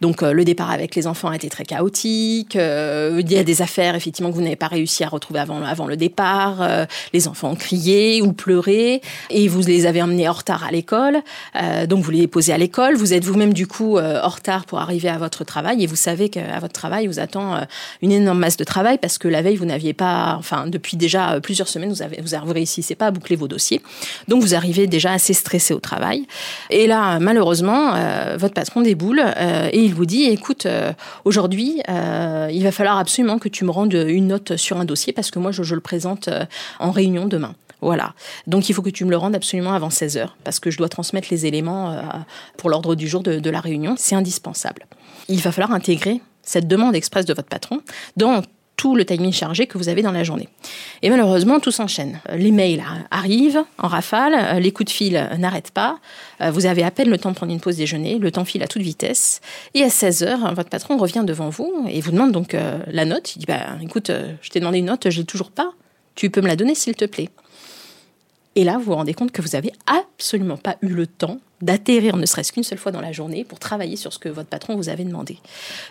Donc 0.00 0.22
euh, 0.22 0.32
le 0.32 0.44
départ 0.44 0.70
avec 0.70 0.94
les 0.94 1.08
enfants 1.08 1.28
a 1.28 1.34
été 1.34 1.48
très 1.48 1.64
chaotique. 1.64 2.54
Euh, 2.54 3.20
il 3.20 3.32
y 3.32 3.36
a 3.36 3.42
des 3.42 3.62
affaires 3.62 3.96
effectivement 3.96 4.30
que 4.30 4.36
vous 4.36 4.42
n'avez 4.42 4.54
pas 4.54 4.68
réussi 4.68 5.02
à 5.02 5.08
retrouver 5.08 5.40
avant, 5.40 5.60
avant 5.64 5.88
le 5.88 5.96
départ. 5.96 6.62
Euh, 6.62 6.86
les 7.12 7.26
enfants 7.26 7.50
ont 7.50 7.56
crié 7.56 8.22
ou 8.22 8.32
pleuré 8.32 9.02
et 9.30 9.48
vous 9.48 9.62
les 9.62 9.86
avez 9.86 10.02
emmenés 10.02 10.28
en 10.28 10.32
retard 10.32 10.62
à 10.64 10.70
l'école. 10.70 11.20
donc 11.88 12.04
vous 12.04 12.12
les 12.12 12.28
posez 12.28 12.52
à 12.52 12.58
l'école. 12.58 12.94
Vous 12.94 13.12
êtes 13.12 13.24
vous-même 13.24 13.52
du 13.52 13.66
coup 13.66 13.98
en 13.98 14.28
retard 14.28 14.66
pour 14.66 14.78
arriver 14.78 15.08
à 15.08 15.18
votre 15.18 15.42
travail 15.42 15.82
et 15.82 15.86
vous 15.88 15.96
savez 15.96 16.28
qu'à 16.28 16.60
votre 16.60 16.72
travail 16.72 17.08
vous 17.08 17.18
attend 17.18 17.66
une 18.02 18.12
énorme 18.12 18.38
masse 18.38 18.56
de 18.56 18.64
travail 18.64 18.98
parce 18.98 19.18
que 19.18 19.26
la 19.26 19.42
veille 19.42 19.56
vous 19.56 19.64
n'aviez 19.64 19.94
pas, 19.94 20.36
enfin 20.38 20.66
depuis 20.68 20.96
déjà 20.96 21.40
plusieurs 21.40 21.68
semaines 21.68 21.90
vous 21.90 22.02
avez 22.02 22.20
vous, 22.20 22.52
réussissez 22.52 22.94
pas 22.94 23.06
à 23.06 23.10
boucler 23.10 23.34
vos 23.34 23.48
dossiers. 23.48 23.82
Donc 24.28 24.42
vous 24.42 24.54
arrivez 24.54 24.86
déjà 24.86 25.12
assez 25.12 25.32
stressé 25.32 25.74
au 25.74 25.80
travail. 25.80 26.26
Et 26.70 26.86
là 26.86 27.18
malheureusement 27.18 27.94
votre 28.36 28.54
patron 28.54 28.82
déboule 28.82 29.23
euh, 29.36 29.68
et 29.72 29.82
il 29.82 29.94
vous 29.94 30.06
dit 30.06 30.24
écoute, 30.24 30.66
euh, 30.66 30.92
aujourd'hui, 31.24 31.82
euh, 31.88 32.48
il 32.52 32.62
va 32.62 32.72
falloir 32.72 32.98
absolument 32.98 33.38
que 33.38 33.48
tu 33.48 33.64
me 33.64 33.70
rendes 33.70 33.94
une 33.94 34.28
note 34.28 34.56
sur 34.56 34.78
un 34.78 34.84
dossier 34.84 35.12
parce 35.12 35.30
que 35.30 35.38
moi, 35.38 35.52
je, 35.52 35.74
le 35.74 35.80
présente 35.80 36.28
en 36.78 36.90
réunion 36.90 37.26
demain. 37.26 37.54
Voilà. 37.80 38.14
Donc 38.46 38.68
il 38.68 38.74
faut 38.74 38.82
que 38.82 38.90
tu 38.90 39.04
me 39.04 39.10
le 39.10 39.16
rendes 39.16 39.34
absolument 39.34 39.74
avant 39.74 39.90
16 39.90 40.16
heures 40.16 40.36
parce 40.44 40.60
que 40.60 40.70
je 40.70 40.78
dois 40.78 40.88
transmettre 40.88 41.28
les 41.30 41.46
éléments 41.46 42.00
pour 42.56 42.70
l'ordre 42.70 42.94
du 42.94 43.08
jour 43.08 43.22
de, 43.22 43.50
la 43.50 43.60
réunion. 43.60 43.94
C'est 43.98 44.14
indispensable. 44.14 44.86
Il 45.28 45.40
va 45.40 45.52
falloir 45.52 45.72
intégrer 45.72 46.20
cette 46.42 46.68
demande 46.68 46.94
express 46.94 47.24
de 47.24 47.34
votre 47.34 47.48
patron 47.48 47.80
dans 48.16 48.42
tout 48.76 48.96
le 48.96 49.04
timing 49.04 49.32
chargé 49.32 49.66
que 49.66 49.78
vous 49.78 49.88
avez 49.88 50.02
dans 50.02 50.12
la 50.12 50.24
journée. 50.24 50.48
Et 51.02 51.10
malheureusement, 51.10 51.60
tout 51.60 51.70
s'enchaîne. 51.70 52.20
Les 52.34 52.50
mails 52.50 52.82
arrivent 53.10 53.62
en 53.78 53.88
rafale, 53.88 54.60
les 54.60 54.72
coups 54.72 54.90
de 54.90 54.96
fil 54.96 55.28
n'arrêtent 55.38 55.70
pas, 55.70 55.98
vous 56.40 56.66
avez 56.66 56.82
à 56.82 56.90
peine 56.90 57.08
le 57.08 57.18
temps 57.18 57.30
de 57.30 57.36
prendre 57.36 57.52
une 57.52 57.60
pause 57.60 57.76
déjeuner, 57.76 58.18
le 58.18 58.30
temps 58.30 58.44
file 58.44 58.62
à 58.62 58.66
toute 58.66 58.82
vitesse, 58.82 59.40
et 59.74 59.82
à 59.82 59.88
16h, 59.88 60.54
votre 60.54 60.68
patron 60.68 60.96
revient 60.96 61.24
devant 61.24 61.48
vous 61.48 61.86
et 61.88 62.00
vous 62.00 62.10
demande 62.10 62.32
donc 62.32 62.54
euh, 62.54 62.78
la 62.86 63.04
note. 63.04 63.36
Il 63.36 63.40
dit, 63.40 63.46
bah, 63.46 63.76
écoute, 63.82 64.10
euh, 64.10 64.32
je 64.42 64.50
t'ai 64.50 64.60
demandé 64.60 64.78
une 64.78 64.86
note, 64.86 65.10
je 65.10 65.18
l'ai 65.18 65.26
toujours 65.26 65.50
pas, 65.50 65.72
tu 66.14 66.30
peux 66.30 66.40
me 66.40 66.46
la 66.46 66.56
donner 66.56 66.74
s'il 66.74 66.94
te 66.94 67.04
plaît. 67.04 67.30
Et 68.56 68.64
là, 68.64 68.78
vous 68.78 68.84
vous 68.84 68.94
rendez 68.94 69.14
compte 69.14 69.32
que 69.32 69.42
vous 69.42 69.50
n'avez 69.54 69.72
absolument 69.86 70.56
pas 70.56 70.76
eu 70.82 70.88
le 70.88 71.06
temps 71.06 71.40
d'atterrir 71.64 72.16
ne 72.16 72.26
serait-ce 72.26 72.52
qu'une 72.52 72.62
seule 72.62 72.78
fois 72.78 72.92
dans 72.92 73.00
la 73.00 73.12
journée 73.12 73.44
pour 73.44 73.58
travailler 73.58 73.96
sur 73.96 74.12
ce 74.12 74.18
que 74.18 74.28
votre 74.28 74.48
patron 74.48 74.76
vous 74.76 74.88
avait 74.88 75.04
demandé. 75.04 75.38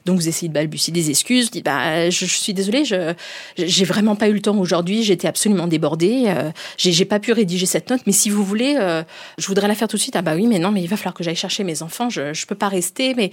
Donc 0.05 0.17
vous 0.17 0.27
essayez 0.27 0.47
de 0.47 0.53
balbutier 0.53 0.93
des 0.93 1.09
excuses, 1.09 1.45
vous 1.45 1.51
dites 1.51 1.65
bah 1.65 2.09
je, 2.09 2.25
suis 2.25 2.53
désolée, 2.53 2.85
je 2.85 3.13
j'ai 3.57 3.85
vraiment 3.85 4.15
pas 4.15 4.29
eu 4.29 4.33
le 4.33 4.41
temps 4.41 4.57
aujourd'hui, 4.57 5.03
j'étais 5.03 5.27
absolument 5.27 5.67
débordée, 5.67 6.25
euh, 6.27 6.51
j'ai 6.77 7.05
pas 7.05 7.19
pu 7.19 7.31
rédiger 7.31 7.65
cette 7.65 7.89
note, 7.89 8.01
mais 8.05 8.13
si 8.13 8.29
vous 8.29 8.43
voulez, 8.43 8.75
euh, 8.79 9.03
je 9.37 9.47
voudrais 9.47 9.67
la 9.67 9.75
faire 9.75 9.87
tout 9.87 9.97
de 9.97 10.01
suite. 10.01 10.15
Ah 10.15 10.21
bah 10.21 10.35
oui, 10.35 10.47
mais 10.47 10.59
non, 10.59 10.71
mais 10.71 10.81
il 10.81 10.87
va 10.87 10.97
falloir 10.97 11.13
que 11.13 11.23
j'aille 11.23 11.35
chercher 11.35 11.63
mes 11.63 11.81
enfants, 11.81 12.09
je 12.09 12.33
je 12.33 12.45
peux 12.45 12.55
pas 12.55 12.69
rester, 12.69 13.15
mais 13.15 13.31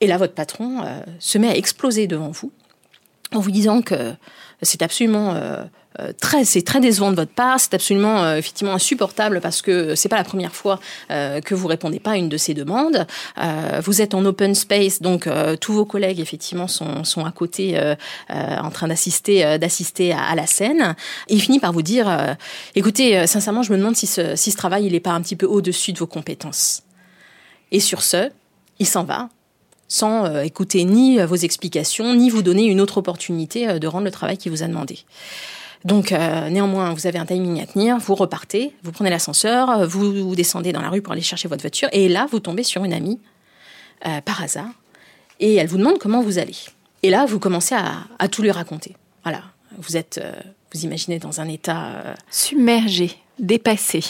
et 0.00 0.06
là 0.06 0.16
votre 0.16 0.34
patron 0.34 0.82
euh, 0.84 1.00
se 1.18 1.38
met 1.38 1.48
à 1.48 1.56
exploser 1.56 2.06
devant 2.06 2.30
vous 2.30 2.52
en 3.32 3.40
vous 3.40 3.50
disant 3.50 3.82
que 3.82 4.14
c'est 4.62 4.82
absolument 4.82 5.34
euh, 5.34 5.64
euh, 6.00 6.12
très, 6.20 6.44
c'est 6.44 6.62
très 6.62 6.80
décevant 6.80 7.10
de 7.10 7.16
votre 7.16 7.32
part, 7.32 7.60
c'est 7.60 7.74
absolument 7.74 8.24
euh, 8.24 8.36
effectivement 8.36 8.74
insupportable 8.74 9.40
parce 9.40 9.62
que 9.62 9.94
c'est 9.94 10.08
pas 10.08 10.16
la 10.16 10.24
première 10.24 10.54
fois 10.54 10.80
que 11.08 11.54
vous 11.54 11.66
répondez 11.66 11.98
pas 12.00 12.12
à 12.12 12.16
une 12.16 12.28
de 12.28 12.36
ces 12.36 12.54
demandes. 12.54 13.06
vous 13.82 14.02
êtes 14.02 14.14
en 14.14 14.24
open 14.24 14.54
space, 14.54 15.00
donc 15.00 15.28
tous 15.60 15.72
vos 15.72 15.84
collègues 15.84 16.20
effectivement 16.20 16.68
sont, 16.68 17.04
sont 17.04 17.24
à 17.24 17.30
côté 17.30 17.80
en 18.28 18.70
train 18.70 18.88
d'assister 18.88 19.58
d'assister 19.58 20.12
à, 20.12 20.34
la 20.34 20.46
scène. 20.46 20.94
Il 21.28 21.40
finit 21.40 21.60
par 21.60 21.72
vous 21.72 21.82
dire, 21.82 22.36
écoutez, 22.74 23.26
sincèrement, 23.26 23.62
je 23.62 23.72
me 23.72 23.78
demande 23.78 23.96
si 23.96 24.06
ce, 24.06 24.36
si 24.36 24.50
ce 24.50 24.56
travail 24.56 24.86
il 24.86 24.94
est 24.94 25.00
pas 25.00 25.12
un 25.12 25.20
petit 25.20 25.36
peu 25.36 25.46
au-dessus 25.46 25.92
de 25.92 25.98
vos 25.98 26.06
compétences. 26.06 26.82
Et 27.70 27.80
sur 27.80 28.02
ce, 28.02 28.30
il 28.78 28.86
s'en 28.86 29.04
va 29.04 29.28
sans 29.88 30.26
euh, 30.26 30.42
écouter 30.42 30.84
ni 30.84 31.18
euh, 31.18 31.26
vos 31.26 31.36
explications, 31.36 32.14
ni 32.14 32.30
vous 32.30 32.42
donner 32.42 32.66
une 32.66 32.80
autre 32.80 32.98
opportunité 32.98 33.68
euh, 33.68 33.78
de 33.78 33.86
rendre 33.86 34.04
le 34.04 34.10
travail 34.10 34.36
qui 34.36 34.50
vous 34.50 34.62
a 34.62 34.66
demandé. 34.66 35.00
Donc 35.84 36.10
néanmoins, 36.10 36.92
vous 36.92 37.06
avez 37.06 37.20
un 37.20 37.24
timing 37.24 37.62
à 37.62 37.66
tenir, 37.66 37.98
vous 37.98 38.16
repartez, 38.16 38.74
vous 38.82 38.90
prenez 38.90 39.10
l'ascenseur, 39.10 39.86
vous, 39.86 40.34
descendez 40.34 40.72
dans 40.72 40.82
la 40.82 40.90
rue 40.90 41.02
pour 41.02 41.12
aller 41.12 41.22
chercher 41.22 41.46
votre 41.46 41.62
voiture, 41.62 41.88
et 41.92 42.08
là, 42.08 42.26
vous 42.28 42.40
tombez 42.40 42.64
sur 42.64 42.82
une 42.82 42.92
amie, 42.92 43.20
par 44.24 44.42
hasard, 44.42 44.70
et 45.38 45.54
elle 45.54 45.68
vous 45.68 45.78
demande 45.78 45.98
comment 46.00 46.20
vous 46.20 46.40
allez. 46.40 46.56
Et 47.04 47.10
là, 47.10 47.26
vous 47.26 47.38
commencez 47.38 47.76
à, 47.76 48.26
tout 48.26 48.42
lui 48.42 48.50
raconter. 48.50 48.96
Voilà, 49.22 49.44
vous 49.78 49.96
êtes, 49.96 50.20
vous 50.74 50.80
imaginez, 50.84 51.20
dans 51.20 51.40
un 51.40 51.48
état... 51.48 52.16
Submergé 52.28 53.16
dépassé. 53.38 54.02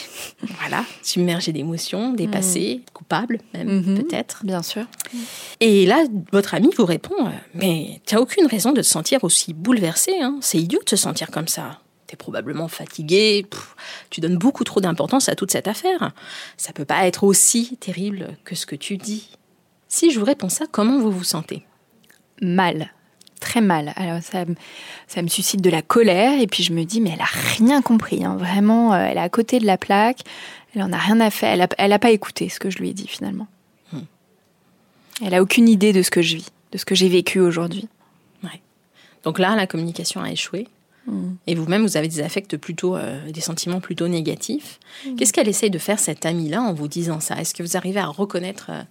Voilà, 0.61 0.85
submergé 1.03 1.53
d'émotions, 1.53 2.13
dépassé, 2.13 2.81
mm. 2.81 2.91
coupable 2.93 3.41
même 3.55 3.81
mhm. 3.81 4.03
peut-être. 4.03 4.45
Bien 4.45 4.63
sûr. 4.63 4.85
Et 5.61 5.87
là, 5.87 6.05
votre 6.33 6.55
ami 6.55 6.71
vous 6.77 6.85
répond 6.85 7.27
euh, 7.27 7.31
Mais 7.55 8.01
tu 8.07 8.15
n'as 8.15 8.21
aucune 8.21 8.47
raison 8.47 8.73
de 8.73 8.81
te 8.81 8.87
sentir 8.87 9.25
aussi 9.25 9.55
bouleversé. 9.55 10.21
Hein. 10.21 10.39
C'est 10.41 10.59
idiot 10.59 10.81
de 10.85 10.91
se 10.91 10.97
sentir 10.97 11.31
comme 11.31 11.49
ça. 11.49 11.81
Tu 12.07 12.15
es 12.15 12.17
probablement 12.17 12.69
fatigué. 12.69 13.47
tu 14.11 14.21
donnes 14.21 14.39
beaucoup 14.39 14.65
trop 14.65 14.81
d'importance 14.81 15.29
à 15.29 15.35
toute 15.35 15.51
cette 15.51 15.69
affaire. 15.69 16.13
Ça 16.57 16.73
peut 16.73 16.85
pas 16.85 17.07
être 17.07 17.25
aussi 17.25 17.77
terrible 17.79 18.37
que 18.45 18.55
ce 18.55 18.67
que 18.67 18.77
tu 18.77 18.97
dis. 18.97 19.31
Si 19.89 20.11
je 20.11 20.19
vous 20.19 20.27
réponds 20.27 20.49
ça, 20.49 20.67
comment 20.71 20.99
vous 20.99 21.11
vous 21.11 21.25
sentez? 21.25 21.65
Mal 22.41 22.93
très 23.39 23.61
mal. 23.61 23.93
Alors 23.97 24.23
ça, 24.23 24.45
ça 25.07 25.23
me 25.23 25.29
suscite 25.29 25.61
de 25.61 25.71
la 25.71 25.83
colère 25.83 26.41
et 26.41 26.47
puis 26.47 26.63
je 26.63 26.73
me 26.73 26.85
dis 26.85 27.01
mais 27.01 27.11
elle 27.15 27.21
a 27.21 27.57
rien 27.57 27.83
compris, 27.83 28.25
hein. 28.25 28.37
vraiment, 28.37 28.93
euh, 28.93 29.07
elle 29.09 29.17
est 29.17 29.21
à 29.21 29.29
côté 29.29 29.59
de 29.59 29.67
la 29.67 29.77
plaque, 29.77 30.21
elle 30.75 30.83
en 30.83 30.93
a 30.93 30.99
rien 30.99 31.21
à 31.21 31.31
faire, 31.31 31.69
elle 31.79 31.93
a, 31.93 31.99
pas 31.99 32.11
écouté 32.11 32.49
ce 32.49 32.61
que 32.61 32.71
je 32.71 32.79
lui 32.79 32.91
ai 32.91 32.93
dit 32.93 33.09
finalement. 33.09 33.47
Hmm. 33.93 34.01
Elle 35.25 35.35
a 35.35 35.43
aucune 35.43 35.69
idée 35.69 35.93
de 35.93 36.03
ce 36.03 36.11
que 36.11 36.23
je 36.23 36.37
vis, 36.37 36.51
de 36.73 36.79
ce 36.79 36.85
que 36.85 36.95
j'ai 36.95 37.09
vécu 37.09 37.41
aujourd'hui. 37.41 37.89
Donc 39.25 39.39
là, 39.39 39.55
la 39.57 39.67
communication 39.67 40.23
a 40.23 40.31
échoué. 40.31 40.69
Hmm. 41.07 41.33
Et 41.47 41.55
vous-même, 41.55 41.83
vous 41.83 41.97
avez 41.97 42.09
des 42.09 42.21
affects 42.21 42.57
plutôt, 42.57 42.97
euh, 42.97 43.31
des 43.31 43.41
sentiments 43.41 43.81
plutôt 43.81 44.09
négatifs. 44.09 44.79
Hmm. 45.05 45.17
Qu'est-ce 45.17 45.33
qu'elle 45.33 45.49
essaye 45.49 45.71
de 45.71 45.79
faire 45.79 45.99
cette 45.99 46.27
amie-là 46.27 46.63
en 46.63 46.73
vous 46.73 46.89
disant 46.89 47.21
ça? 47.21 47.39
Est-ce 47.41 47.55
que 47.55 47.63
vous 47.63 47.77
arrivez 47.77 48.01
à 48.01 48.07
reconnaître 48.07 48.71
euh, 48.71 48.83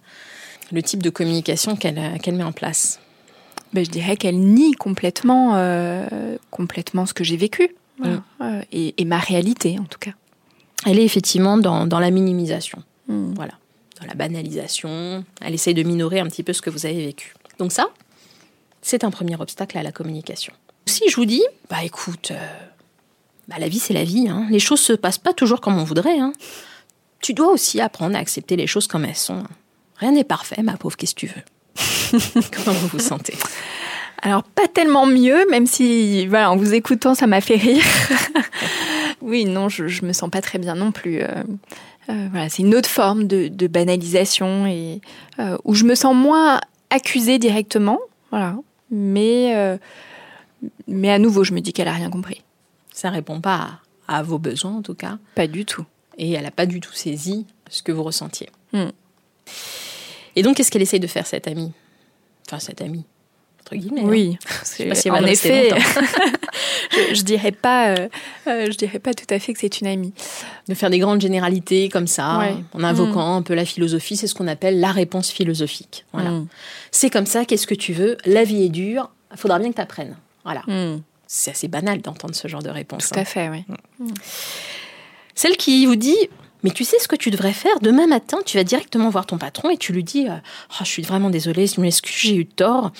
le 0.72 0.82
type 0.82 1.02
de 1.02 1.10
communication 1.10 1.76
qu'elle 1.76 1.96
met 2.34 2.44
en 2.44 2.52
place? 2.52 3.00
Ben, 3.72 3.84
je 3.84 3.90
dirais 3.90 4.16
qu'elle 4.16 4.38
nie 4.38 4.72
complètement, 4.72 5.52
euh, 5.56 6.36
complètement 6.50 7.06
ce 7.06 7.14
que 7.14 7.24
j'ai 7.24 7.36
vécu 7.36 7.74
mm. 7.98 8.06
euh, 8.40 8.62
et, 8.72 9.04
ma 9.04 9.18
réalité 9.18 9.78
en 9.78 9.84
tout 9.84 9.98
cas. 9.98 10.12
Elle 10.86 10.98
est 10.98 11.04
effectivement 11.04 11.58
dans, 11.58 11.86
dans 11.86 11.98
la 11.98 12.10
minimisation, 12.10 12.82
mm. 13.08 13.34
voilà, 13.34 13.54
dans 14.00 14.06
la 14.06 14.14
banalisation. 14.14 15.24
Elle 15.40 15.54
essaye 15.54 15.74
de 15.74 15.82
minorer 15.82 16.20
un 16.20 16.26
petit 16.26 16.42
peu 16.42 16.52
ce 16.52 16.62
que 16.62 16.70
vous 16.70 16.86
avez 16.86 17.06
vécu. 17.06 17.34
Donc 17.58 17.72
ça, 17.72 17.88
c'est 18.82 19.04
un 19.04 19.10
premier 19.10 19.36
obstacle 19.36 19.76
à 19.76 19.82
la 19.82 19.92
communication. 19.92 20.52
Si 20.86 21.08
je 21.10 21.16
vous 21.16 21.26
dis, 21.26 21.44
bah 21.68 21.84
écoute, 21.84 22.30
euh, 22.30 22.46
bah, 23.48 23.56
la 23.58 23.68
vie 23.68 23.78
c'est 23.78 23.94
la 23.94 24.04
vie, 24.04 24.28
hein. 24.28 24.46
les 24.50 24.60
choses 24.60 24.80
se 24.80 24.94
passent 24.94 25.18
pas 25.18 25.34
toujours 25.34 25.60
comme 25.60 25.76
on 25.76 25.84
voudrait. 25.84 26.18
Hein. 26.18 26.32
Tu 27.20 27.34
dois 27.34 27.52
aussi 27.52 27.80
apprendre 27.80 28.16
à 28.16 28.20
accepter 28.20 28.56
les 28.56 28.66
choses 28.66 28.86
comme 28.86 29.04
elles 29.04 29.16
sont. 29.16 29.42
Rien 29.96 30.12
n'est 30.12 30.24
parfait, 30.24 30.62
ma 30.62 30.76
pauvre, 30.76 30.96
qu'est-ce 30.96 31.14
que 31.14 31.20
tu 31.20 31.26
veux? 31.26 31.42
Comment 32.52 32.76
vous 32.76 32.88
vous 32.88 32.98
sentez? 32.98 33.34
Alors 34.22 34.42
pas 34.42 34.66
tellement 34.68 35.06
mieux, 35.06 35.48
même 35.50 35.66
si 35.66 36.26
voilà, 36.26 36.50
en 36.50 36.56
vous 36.56 36.74
écoutant, 36.74 37.14
ça 37.14 37.26
m'a 37.26 37.40
fait 37.40 37.56
rire. 37.56 37.84
oui, 39.22 39.44
non, 39.44 39.68
je, 39.68 39.86
je 39.88 40.04
me 40.04 40.12
sens 40.12 40.30
pas 40.30 40.40
très 40.40 40.58
bien 40.58 40.74
non 40.74 40.90
plus. 40.92 41.20
Euh, 41.22 41.26
euh, 42.10 42.26
voilà, 42.30 42.48
c'est 42.48 42.62
une 42.62 42.74
autre 42.74 42.88
forme 42.88 43.26
de, 43.26 43.48
de 43.48 43.66
banalisation 43.66 44.66
et 44.66 45.00
euh, 45.38 45.56
où 45.64 45.74
je 45.74 45.84
me 45.84 45.94
sens 45.94 46.14
moins 46.16 46.60
accusée 46.90 47.38
directement, 47.38 47.98
voilà. 48.30 48.56
Mais 48.90 49.78
mais 50.88 51.10
à 51.10 51.18
nouveau, 51.18 51.44
je 51.44 51.52
me 51.52 51.60
dis 51.60 51.72
qu'elle 51.72 51.88
a 51.88 51.92
rien 51.92 52.10
compris. 52.10 52.42
Ça 52.92 53.10
répond 53.10 53.40
pas 53.40 53.80
à, 54.08 54.18
à 54.18 54.22
vos 54.22 54.38
besoins 54.38 54.72
en 54.72 54.82
tout 54.82 54.94
cas, 54.94 55.18
Pas 55.34 55.46
du 55.46 55.64
tout. 55.64 55.84
et 56.16 56.32
elle 56.32 56.46
a 56.46 56.50
pas 56.50 56.66
du 56.66 56.80
tout 56.80 56.92
saisi 56.94 57.46
ce 57.70 57.82
que 57.82 57.92
vous 57.92 58.02
ressentiez? 58.02 58.48
Hmm. 58.72 58.88
Et 60.34 60.42
donc, 60.42 60.56
qu'est-ce 60.56 60.70
qu'elle 60.70 60.82
essaye 60.82 60.98
de 61.00 61.06
faire 61.06 61.26
cette 61.26 61.46
amie? 61.46 61.72
Enfin, 62.48 62.58
cette 62.58 62.80
amie 62.80 63.04
entre 63.60 63.76
guillemets. 63.76 64.00
hein. 64.00 64.06
Oui, 64.08 64.38
sais 64.62 64.86
pas 64.86 64.94
si 64.94 65.10
en 65.10 65.22
effet, 65.26 65.68
je, 67.10 67.14
je 67.16 67.22
dirais 67.22 67.52
pas, 67.52 67.88
euh, 67.90 68.08
euh, 68.46 68.66
je 68.70 68.76
dirais 68.78 68.98
pas 68.98 69.12
tout 69.12 69.26
à 69.28 69.38
fait 69.38 69.52
que 69.52 69.58
c'est 69.60 69.82
une 69.82 69.86
amie. 69.86 70.14
de 70.68 70.72
faire 70.74 70.88
des 70.88 70.98
grandes 70.98 71.20
généralités 71.20 71.90
comme 71.90 72.06
ça, 72.06 72.38
Ouais. 72.38 72.54
en 72.72 72.82
invoquant 72.82 73.36
un 73.36 73.42
peu 73.42 73.52
la 73.54 73.66
philosophie, 73.66 74.16
c'est 74.16 74.26
ce 74.26 74.34
qu'on 74.34 74.48
appelle 74.48 74.80
la 74.80 74.90
réponse 74.90 75.28
philosophique. 75.30 76.06
Voilà. 76.14 76.30
Mm. 76.30 76.46
C'est 76.92 77.10
comme 77.10 77.26
ça, 77.26 77.44
qu'est-ce 77.44 77.66
que 77.66 77.74
tu 77.74 77.92
veux? 77.92 78.16
La 78.24 78.44
vie 78.44 78.64
est 78.64 78.68
dure, 78.70 79.10
il 79.32 79.36
faudra 79.38 79.58
bien 79.58 79.68
que 79.68 79.76
tu 79.76 79.82
apprennes. 79.82 80.16
Voilà. 80.44 80.62
Hmm, 80.66 81.02
C'est 81.26 81.50
assez 81.50 81.68
banal 81.68 82.00
d'entendre 82.00 82.34
ce 82.34 82.48
genre 82.48 82.62
de 82.62 82.70
réponse. 82.70 83.10
tout 83.10 83.18
hein. 83.18 83.22
à 83.22 83.24
fait, 83.26 83.50
oui. 83.50 83.64
Celle 85.34 85.56
qui 85.58 85.84
vous 85.84 85.96
dit 85.96 86.16
Mais 86.64 86.70
tu 86.70 86.84
sais 86.84 86.98
ce 86.98 87.06
que 87.06 87.16
tu 87.16 87.30
devrais 87.30 87.52
faire? 87.52 87.78
Demain 87.80 88.06
matin, 88.06 88.38
tu 88.44 88.56
vas 88.56 88.64
directement 88.64 89.10
voir 89.10 89.26
ton 89.26 89.38
patron 89.38 89.70
et 89.70 89.76
tu 89.76 89.92
lui 89.92 90.02
dis 90.02 90.26
euh, 90.28 90.34
Oh, 90.72 90.76
Je 90.80 90.88
suis 90.88 91.02
vraiment 91.02 91.30
désolée, 91.30 91.66
je 91.66 91.80
m'excuse, 91.80 92.16
j'ai 92.16 92.34
eu 92.34 92.46
tort. 92.46 92.90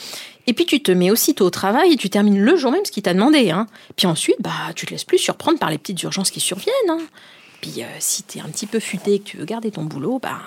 Et 0.47 0.53
puis 0.55 0.65
tu 0.65 0.81
te 0.83 0.93
mets 0.93 1.11
aussitôt 1.11 1.45
au 1.47 1.51
travail 1.51 1.93
et 1.93 1.97
tu 1.97 2.09
termines 2.09 2.39
le 2.41 2.57
jour 2.57 2.71
même 2.71 2.85
ce 2.85 2.93
qu'il 2.93 3.03
t'a 3.03 3.15
demandé. 3.15 3.51
Hein. 3.51 3.67
Puis 3.97 4.07
ensuite, 4.07 4.37
bah, 4.41 4.53
tu 4.77 4.87
te 4.87 4.93
laisses 4.93 5.05
plus 5.05 5.19
surprendre 5.19 5.59
par 5.59 5.71
les 5.71 5.79
petites 5.79 6.03
urgences 6.03 6.31
qui 6.31 6.41
surviennent. 6.41 6.75
hein. 6.89 7.01
Puis 7.61 7.83
euh, 7.83 7.87
si 7.99 8.23
tu 8.23 8.39
es 8.39 8.41
un 8.41 8.49
petit 8.49 8.67
peu 8.67 8.79
futé 8.79 9.15
et 9.15 9.19
que 9.19 9.25
tu 9.25 9.37
veux 9.37 9.45
garder 9.45 9.71
ton 9.73 9.85
boulot, 9.85 10.21
bah, 10.23 10.39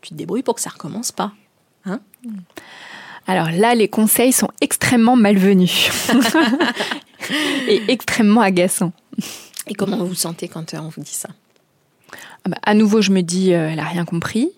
tu 0.00 0.10
te 0.10 0.14
débrouilles 0.14 0.42
pour 0.42 0.54
que 0.54 0.60
ça 0.62 0.70
recommence 0.70 1.12
pas. 1.12 1.32
Alors 3.26 3.50
là, 3.50 3.74
les 3.74 3.88
conseils 3.88 4.32
sont 4.32 4.48
extrêmement 4.60 5.14
malvenus 5.16 5.90
et 7.68 7.82
extrêmement 7.88 8.40
agaçants. 8.40 8.92
Et 9.66 9.74
comment 9.74 9.98
vous 9.98 10.06
vous 10.06 10.14
sentez 10.14 10.48
quand 10.48 10.74
on 10.74 10.88
vous 10.88 11.02
dit 11.02 11.14
ça? 11.14 11.28
À 12.62 12.74
nouveau, 12.74 13.02
je 13.02 13.10
me 13.10 13.22
dis, 13.22 13.52
euh, 13.52 13.70
elle 13.70 13.80
a 13.80 13.84
rien 13.84 14.04
compris. 14.04 14.50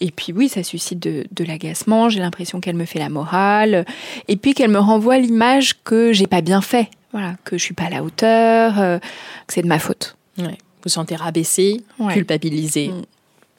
Et 0.00 0.10
puis 0.10 0.32
oui, 0.32 0.48
ça 0.48 0.62
suscite 0.62 0.98
de, 0.98 1.26
de 1.30 1.44
l'agacement. 1.44 2.08
J'ai 2.08 2.20
l'impression 2.20 2.60
qu'elle 2.60 2.74
me 2.76 2.84
fait 2.84 2.98
la 2.98 3.08
morale, 3.08 3.84
et 4.28 4.36
puis 4.36 4.52
qu'elle 4.54 4.70
me 4.70 4.78
renvoie 4.80 5.18
l'image 5.18 5.82
que 5.84 6.12
j'ai 6.12 6.26
pas 6.26 6.40
bien 6.40 6.60
fait. 6.60 6.88
Voilà, 7.12 7.36
que 7.44 7.56
je 7.58 7.62
suis 7.62 7.74
pas 7.74 7.84
à 7.84 7.90
la 7.90 8.02
hauteur, 8.02 8.80
euh, 8.80 8.98
que 9.46 9.52
c'est 9.54 9.62
de 9.62 9.68
ma 9.68 9.78
faute. 9.78 10.16
Ouais. 10.38 10.44
Vous 10.46 10.84
vous 10.84 10.88
sentez 10.88 11.14
rabaissé, 11.14 11.82
Ouais. 11.98 12.14
culpabilisé. 12.14 12.88
Mm. 12.88 13.02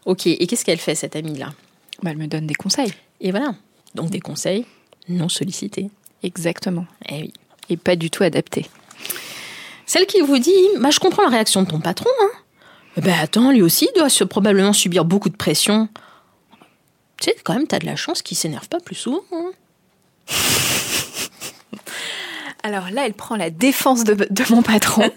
Ok, 0.05 0.27
et 0.27 0.45
qu'est-ce 0.47 0.65
qu'elle 0.65 0.79
fait 0.79 0.95
cette 0.95 1.15
amie-là? 1.15 1.53
Bah, 2.01 2.11
elle 2.11 2.17
me 2.17 2.27
donne 2.27 2.45
des 2.47 2.55
conseils. 2.55 2.91
Et 3.21 3.31
voilà, 3.31 3.55
donc 3.95 4.09
des 4.09 4.19
conseils 4.19 4.65
non 5.07 5.29
sollicités. 5.29 5.89
Exactement. 6.23 6.85
Eh 7.09 7.21
oui. 7.21 7.33
Et 7.69 7.77
pas 7.77 7.95
du 7.95 8.09
tout 8.09 8.23
adaptés. 8.23 8.65
Celle 9.85 10.05
qui 10.05 10.19
vous 10.21 10.37
dit, 10.39 10.51
bah, 10.79 10.89
je 10.91 10.99
comprends 10.99 11.23
la 11.23 11.29
réaction 11.29 11.61
de 11.61 11.69
ton 11.69 11.79
patron. 11.79 12.09
Hein. 12.21 12.29
Eh 12.97 13.01
Ben 13.01 13.15
attends, 13.19 13.51
lui 13.51 13.61
aussi 13.61 13.89
doit 13.95 14.09
se 14.09 14.23
probablement 14.23 14.73
subir 14.73 15.03
beaucoup 15.05 15.29
de 15.29 15.35
pression. 15.35 15.89
Tu 17.19 17.29
sais, 17.29 17.35
quand 17.43 17.53
même, 17.53 17.67
t'as 17.67 17.79
de 17.79 17.85
la 17.85 17.95
chance 17.95 18.21
qu'il 18.21 18.37
s'énerve 18.37 18.67
pas 18.67 18.79
plus 18.79 18.95
souvent. 18.95 19.21
hein. 19.31 19.51
Alors 22.65 22.89
là, 22.91 23.05
elle 23.05 23.13
prend 23.13 23.35
la 23.35 23.49
défense 23.49 24.05
de, 24.05 24.13
de 24.13 24.43
mon 24.53 24.61
patron. 24.61 25.09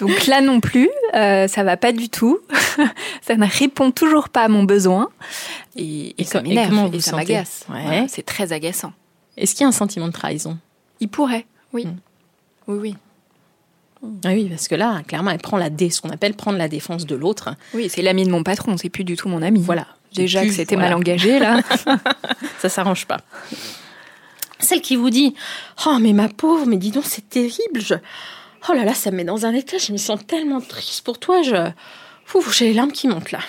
Donc 0.00 0.26
là 0.26 0.40
non 0.40 0.58
plus, 0.58 0.90
euh, 1.14 1.46
ça 1.46 1.62
va 1.62 1.76
pas 1.76 1.92
du 1.92 2.08
tout. 2.08 2.40
ça 3.22 3.36
ne 3.36 3.46
répond 3.46 3.92
toujours 3.92 4.28
pas 4.30 4.42
à 4.42 4.48
mon 4.48 4.64
besoin. 4.64 5.08
Et, 5.76 6.20
Et 6.20 6.24
ça 6.24 6.40
et 6.40 6.42
m'énerve 6.42 6.72
et, 6.86 6.96
vous 6.96 7.00
ça 7.00 7.14
m'agace. 7.14 7.66
Ouais. 7.68 7.82
Voilà, 7.84 8.08
c'est 8.08 8.24
très 8.26 8.52
agaçant. 8.52 8.92
Est-ce 9.36 9.54
qu'il 9.54 9.60
y 9.62 9.64
a 9.64 9.68
un 9.68 9.72
sentiment 9.72 10.08
de 10.08 10.12
trahison? 10.12 10.58
Il 10.98 11.08
pourrait, 11.08 11.46
oui. 11.72 11.86
Mm. 11.86 11.96
Oui, 12.66 12.78
oui. 12.80 12.96
Ah 14.24 14.30
Oui, 14.32 14.48
parce 14.48 14.68
que 14.68 14.74
là, 14.74 15.02
clairement, 15.06 15.30
elle 15.30 15.38
prend 15.38 15.56
la 15.56 15.70
dé, 15.70 15.90
ce 15.90 16.00
qu'on 16.00 16.10
appelle 16.10 16.34
prendre 16.34 16.58
la 16.58 16.68
défense 16.68 17.06
de 17.06 17.14
l'autre. 17.14 17.54
Oui, 17.74 17.88
c'est 17.88 18.02
l'ami 18.02 18.24
de 18.24 18.30
mon 18.30 18.42
patron, 18.42 18.76
c'est 18.76 18.88
plus 18.88 19.04
du 19.04 19.16
tout 19.16 19.28
mon 19.28 19.42
ami. 19.42 19.60
Voilà. 19.60 19.86
Déjà 20.14 20.40
Plus, 20.40 20.48
que 20.50 20.54
c'était 20.54 20.74
voilà. 20.74 20.90
mal 20.90 20.98
engagé, 20.98 21.38
là. 21.38 21.60
Ça 22.58 22.68
s'arrange 22.68 23.06
pas. 23.06 23.18
Celle 24.58 24.80
qui 24.80 24.96
vous 24.96 25.10
dit 25.10 25.34
Oh, 25.86 25.98
mais 26.00 26.12
ma 26.12 26.28
pauvre, 26.28 26.66
mais 26.66 26.76
dis 26.76 26.90
donc, 26.90 27.04
c'est 27.06 27.28
terrible. 27.28 27.80
Je... 27.80 27.94
Oh 28.68 28.72
là 28.74 28.84
là, 28.84 28.94
ça 28.94 29.10
me 29.10 29.16
met 29.16 29.24
dans 29.24 29.46
un 29.46 29.54
état, 29.54 29.78
je 29.78 29.92
me 29.92 29.96
sens 29.96 30.20
tellement 30.26 30.60
triste 30.60 31.04
pour 31.04 31.18
toi. 31.18 31.42
Je... 31.42 31.70
Ouf, 32.34 32.56
j'ai 32.56 32.66
les 32.66 32.74
larmes 32.74 32.92
qui 32.92 33.08
montent 33.08 33.32
là. 33.32 33.40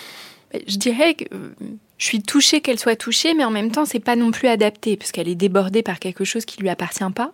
je 0.68 0.78
dirais 0.78 1.13
que 1.13 1.26
euh, 1.34 1.54
je 1.98 2.06
suis 2.06 2.22
touchée 2.22 2.62
qu'elle 2.62 2.80
soit 2.80 2.96
touchée, 2.96 3.34
mais 3.34 3.46
en 3.46 3.52
même 3.52 3.72
temps, 3.72 3.86
c'est 3.86 4.00
pas 4.00 4.16
non 4.16 4.32
plus 4.32 4.48
adapté, 4.48 4.98
parce 4.98 5.12
qu'elle 5.12 5.30
est 5.30 5.36
débordée 5.36 5.84
par 5.84 6.00
quelque 6.00 6.26
chose 6.26 6.46
qui 6.46 6.60
lui 6.62 6.70
appartient 6.70 7.04
pas. 7.16 7.32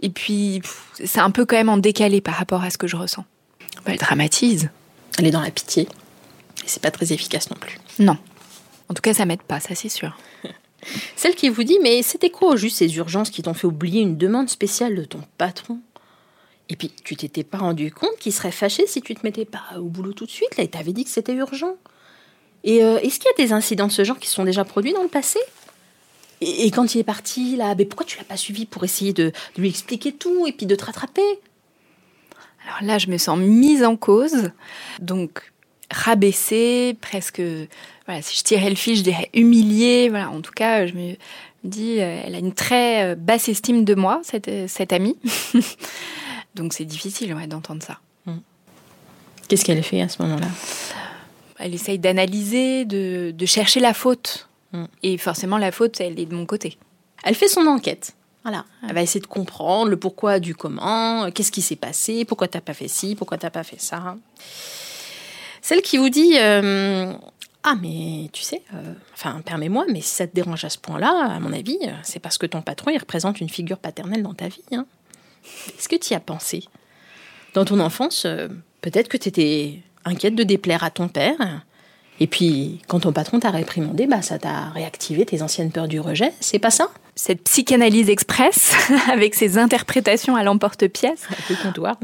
Et 0.00 0.10
puis, 0.10 0.62
c'est 1.04 1.20
un 1.20 1.30
peu 1.30 1.46
quand 1.46 1.56
même 1.56 1.68
en 1.68 1.78
décalé 1.78 2.20
par 2.20 2.34
rapport 2.34 2.62
à 2.62 2.70
ce 2.70 2.78
que 2.78 2.86
je 2.86 2.96
ressens. 2.96 3.24
Bah, 3.84 3.92
elle 3.92 3.98
dramatise. 3.98 4.70
Elle 5.18 5.26
est 5.26 5.30
dans 5.30 5.40
la 5.40 5.50
pitié. 5.50 5.82
Et 5.82 6.68
c'est 6.68 6.82
pas 6.82 6.90
très 6.90 7.12
efficace 7.12 7.50
non 7.50 7.56
plus. 7.56 7.78
Non. 7.98 8.18
En 8.88 8.94
tout 8.94 9.02
cas, 9.02 9.14
ça 9.14 9.24
m'aide 9.24 9.42
pas, 9.42 9.60
ça 9.60 9.74
c'est 9.74 9.88
sûr. 9.88 10.16
Celle 11.16 11.34
qui 11.34 11.48
vous 11.48 11.64
dit 11.64 11.78
Mais 11.82 12.02
c'était 12.02 12.30
quoi 12.30 12.52
au 12.52 12.56
juste 12.56 12.78
ces 12.78 12.96
urgences 12.96 13.30
qui 13.30 13.42
t'ont 13.42 13.54
fait 13.54 13.66
oublier 13.66 14.02
une 14.02 14.16
demande 14.16 14.48
spéciale 14.48 14.94
de 14.94 15.04
ton 15.04 15.20
patron 15.38 15.80
Et 16.68 16.76
puis, 16.76 16.92
tu 17.04 17.16
t'étais 17.16 17.44
pas 17.44 17.58
rendu 17.58 17.90
compte 17.90 18.16
qu'il 18.18 18.32
serait 18.32 18.52
fâché 18.52 18.86
si 18.86 19.00
tu 19.00 19.14
te 19.14 19.20
mettais 19.24 19.44
pas 19.44 19.64
au 19.78 19.84
boulot 19.84 20.12
tout 20.12 20.26
de 20.26 20.30
suite, 20.30 20.56
là, 20.56 20.64
il 20.64 20.70
t'avait 20.70 20.92
dit 20.92 21.04
que 21.04 21.10
c'était 21.10 21.34
urgent. 21.34 21.74
Et 22.64 22.84
euh, 22.84 22.98
est-ce 22.98 23.18
qu'il 23.18 23.30
y 23.36 23.42
a 23.42 23.46
des 23.46 23.52
incidents 23.52 23.86
de 23.86 23.92
ce 23.92 24.04
genre 24.04 24.18
qui 24.18 24.28
se 24.28 24.34
sont 24.34 24.44
déjà 24.44 24.64
produits 24.64 24.92
dans 24.92 25.02
le 25.02 25.08
passé? 25.08 25.38
Et, 26.40 26.66
et 26.66 26.70
quand 26.70 26.94
il 26.94 26.98
est 26.98 27.04
parti, 27.04 27.56
là, 27.56 27.74
mais 27.76 27.84
pourquoi 27.84 28.06
tu 28.06 28.18
l'as 28.18 28.24
pas 28.24 28.36
suivi 28.36 28.66
pour 28.66 28.84
essayer 28.84 29.12
de, 29.12 29.32
de 29.56 29.60
lui 29.60 29.68
expliquer 29.68 30.12
tout 30.12 30.46
et 30.46 30.52
puis 30.52 30.66
de 30.66 30.74
te 30.74 30.84
rattraper? 30.84 31.22
Alors 32.66 32.82
là, 32.82 32.98
je 32.98 33.08
me 33.08 33.18
sens 33.18 33.38
mise 33.38 33.84
en 33.84 33.96
cause, 33.96 34.50
donc 35.00 35.52
rabaissée, 35.90 36.96
presque. 37.00 37.40
Voilà, 38.06 38.22
si 38.22 38.36
je 38.38 38.42
tirais 38.42 38.70
le 38.70 38.76
fil, 38.76 38.96
je 38.96 39.02
dirais 39.02 39.30
humiliée. 39.34 40.08
Voilà, 40.08 40.30
en 40.30 40.40
tout 40.40 40.52
cas, 40.52 40.86
je 40.86 40.94
me 40.94 41.16
dis, 41.64 42.00
euh, 42.00 42.22
elle 42.24 42.34
a 42.34 42.38
une 42.38 42.52
très 42.52 43.04
euh, 43.04 43.14
basse 43.14 43.48
estime 43.48 43.84
de 43.84 43.94
moi, 43.94 44.20
cette, 44.22 44.48
euh, 44.48 44.66
cette 44.68 44.92
amie. 44.92 45.16
donc 46.54 46.72
c'est 46.72 46.84
difficile 46.84 47.34
ouais, 47.34 47.46
d'entendre 47.46 47.82
ça. 47.82 47.98
Qu'est-ce 49.48 49.64
qu'elle 49.64 49.82
fait 49.84 50.02
à 50.02 50.08
ce 50.08 50.20
moment-là? 50.22 50.48
Elle 51.60 51.72
essaye 51.72 52.00
d'analyser, 52.00 52.84
de, 52.84 53.30
de 53.30 53.46
chercher 53.46 53.78
la 53.78 53.94
faute. 53.94 54.48
Mm. 54.72 54.84
Et 55.02 55.18
forcément, 55.18 55.58
la 55.58 55.72
faute, 55.72 56.00
elle 56.00 56.18
est 56.18 56.26
de 56.26 56.34
mon 56.34 56.46
côté. 56.46 56.78
Elle 57.24 57.34
fait 57.34 57.48
son 57.48 57.66
enquête. 57.66 58.14
Voilà. 58.42 58.64
Elle 58.86 58.94
va 58.94 59.02
essayer 59.02 59.20
de 59.20 59.26
comprendre 59.26 59.90
le 59.90 59.96
pourquoi 59.96 60.38
du 60.38 60.54
comment, 60.54 61.30
qu'est-ce 61.32 61.50
qui 61.50 61.62
s'est 61.62 61.74
passé, 61.74 62.24
pourquoi 62.24 62.46
t'as 62.46 62.60
pas 62.60 62.74
fait 62.74 62.86
ci, 62.86 63.16
pourquoi 63.16 63.38
t'as 63.38 63.50
pas 63.50 63.64
fait 63.64 63.80
ça. 63.80 64.16
Celle 65.62 65.82
qui 65.82 65.96
vous 65.96 66.10
dit 66.10 66.34
euh, 66.38 67.12
Ah, 67.64 67.74
mais 67.80 68.30
tu 68.32 68.42
sais, 68.42 68.62
euh, 68.72 68.94
enfin, 69.14 69.40
permets-moi, 69.44 69.86
mais 69.90 70.00
si 70.00 70.10
ça 70.10 70.28
te 70.28 70.34
dérange 70.34 70.64
à 70.64 70.70
ce 70.70 70.78
point-là, 70.78 71.32
à 71.34 71.40
mon 71.40 71.52
avis, 71.52 71.78
c'est 72.04 72.20
parce 72.20 72.38
que 72.38 72.46
ton 72.46 72.62
patron, 72.62 72.92
il 72.92 72.98
représente 72.98 73.40
une 73.40 73.48
figure 73.48 73.78
paternelle 73.78 74.22
dans 74.22 74.34
ta 74.34 74.46
vie. 74.46 74.62
hein. 74.70 74.86
Est-ce 75.76 75.88
que 75.88 75.96
tu 75.96 76.12
y 76.12 76.14
as 76.14 76.20
pensé? 76.20 76.64
Dans 77.54 77.64
ton 77.64 77.80
enfance, 77.80 78.26
euh, 78.26 78.46
peut-être 78.80 79.08
que 79.08 79.16
tu 79.16 79.28
étais 79.28 79.82
inquiète 80.04 80.36
de 80.36 80.44
déplaire 80.44 80.84
à 80.84 80.90
ton 80.90 81.08
père. 81.08 81.64
Et 82.18 82.26
puis, 82.26 82.80
quand 82.88 83.00
ton 83.00 83.12
patron 83.12 83.40
t'a 83.40 83.50
réprimandé, 83.50 84.06
bah, 84.06 84.22
ça 84.22 84.38
t'a 84.38 84.70
réactivé 84.70 85.26
tes 85.26 85.42
anciennes 85.42 85.70
peurs 85.70 85.86
du 85.88 86.00
rejet. 86.00 86.32
C'est 86.40 86.58
pas 86.58 86.70
ça? 86.70 86.88
Cette 87.14 87.42
psychanalyse 87.44 88.08
express, 88.08 88.72
avec 89.12 89.34
ses 89.34 89.58
interprétations 89.58 90.34
à 90.34 90.42
l'emporte-pièce, 90.42 91.22
Le 91.50 91.56
comptoir. 91.62 91.96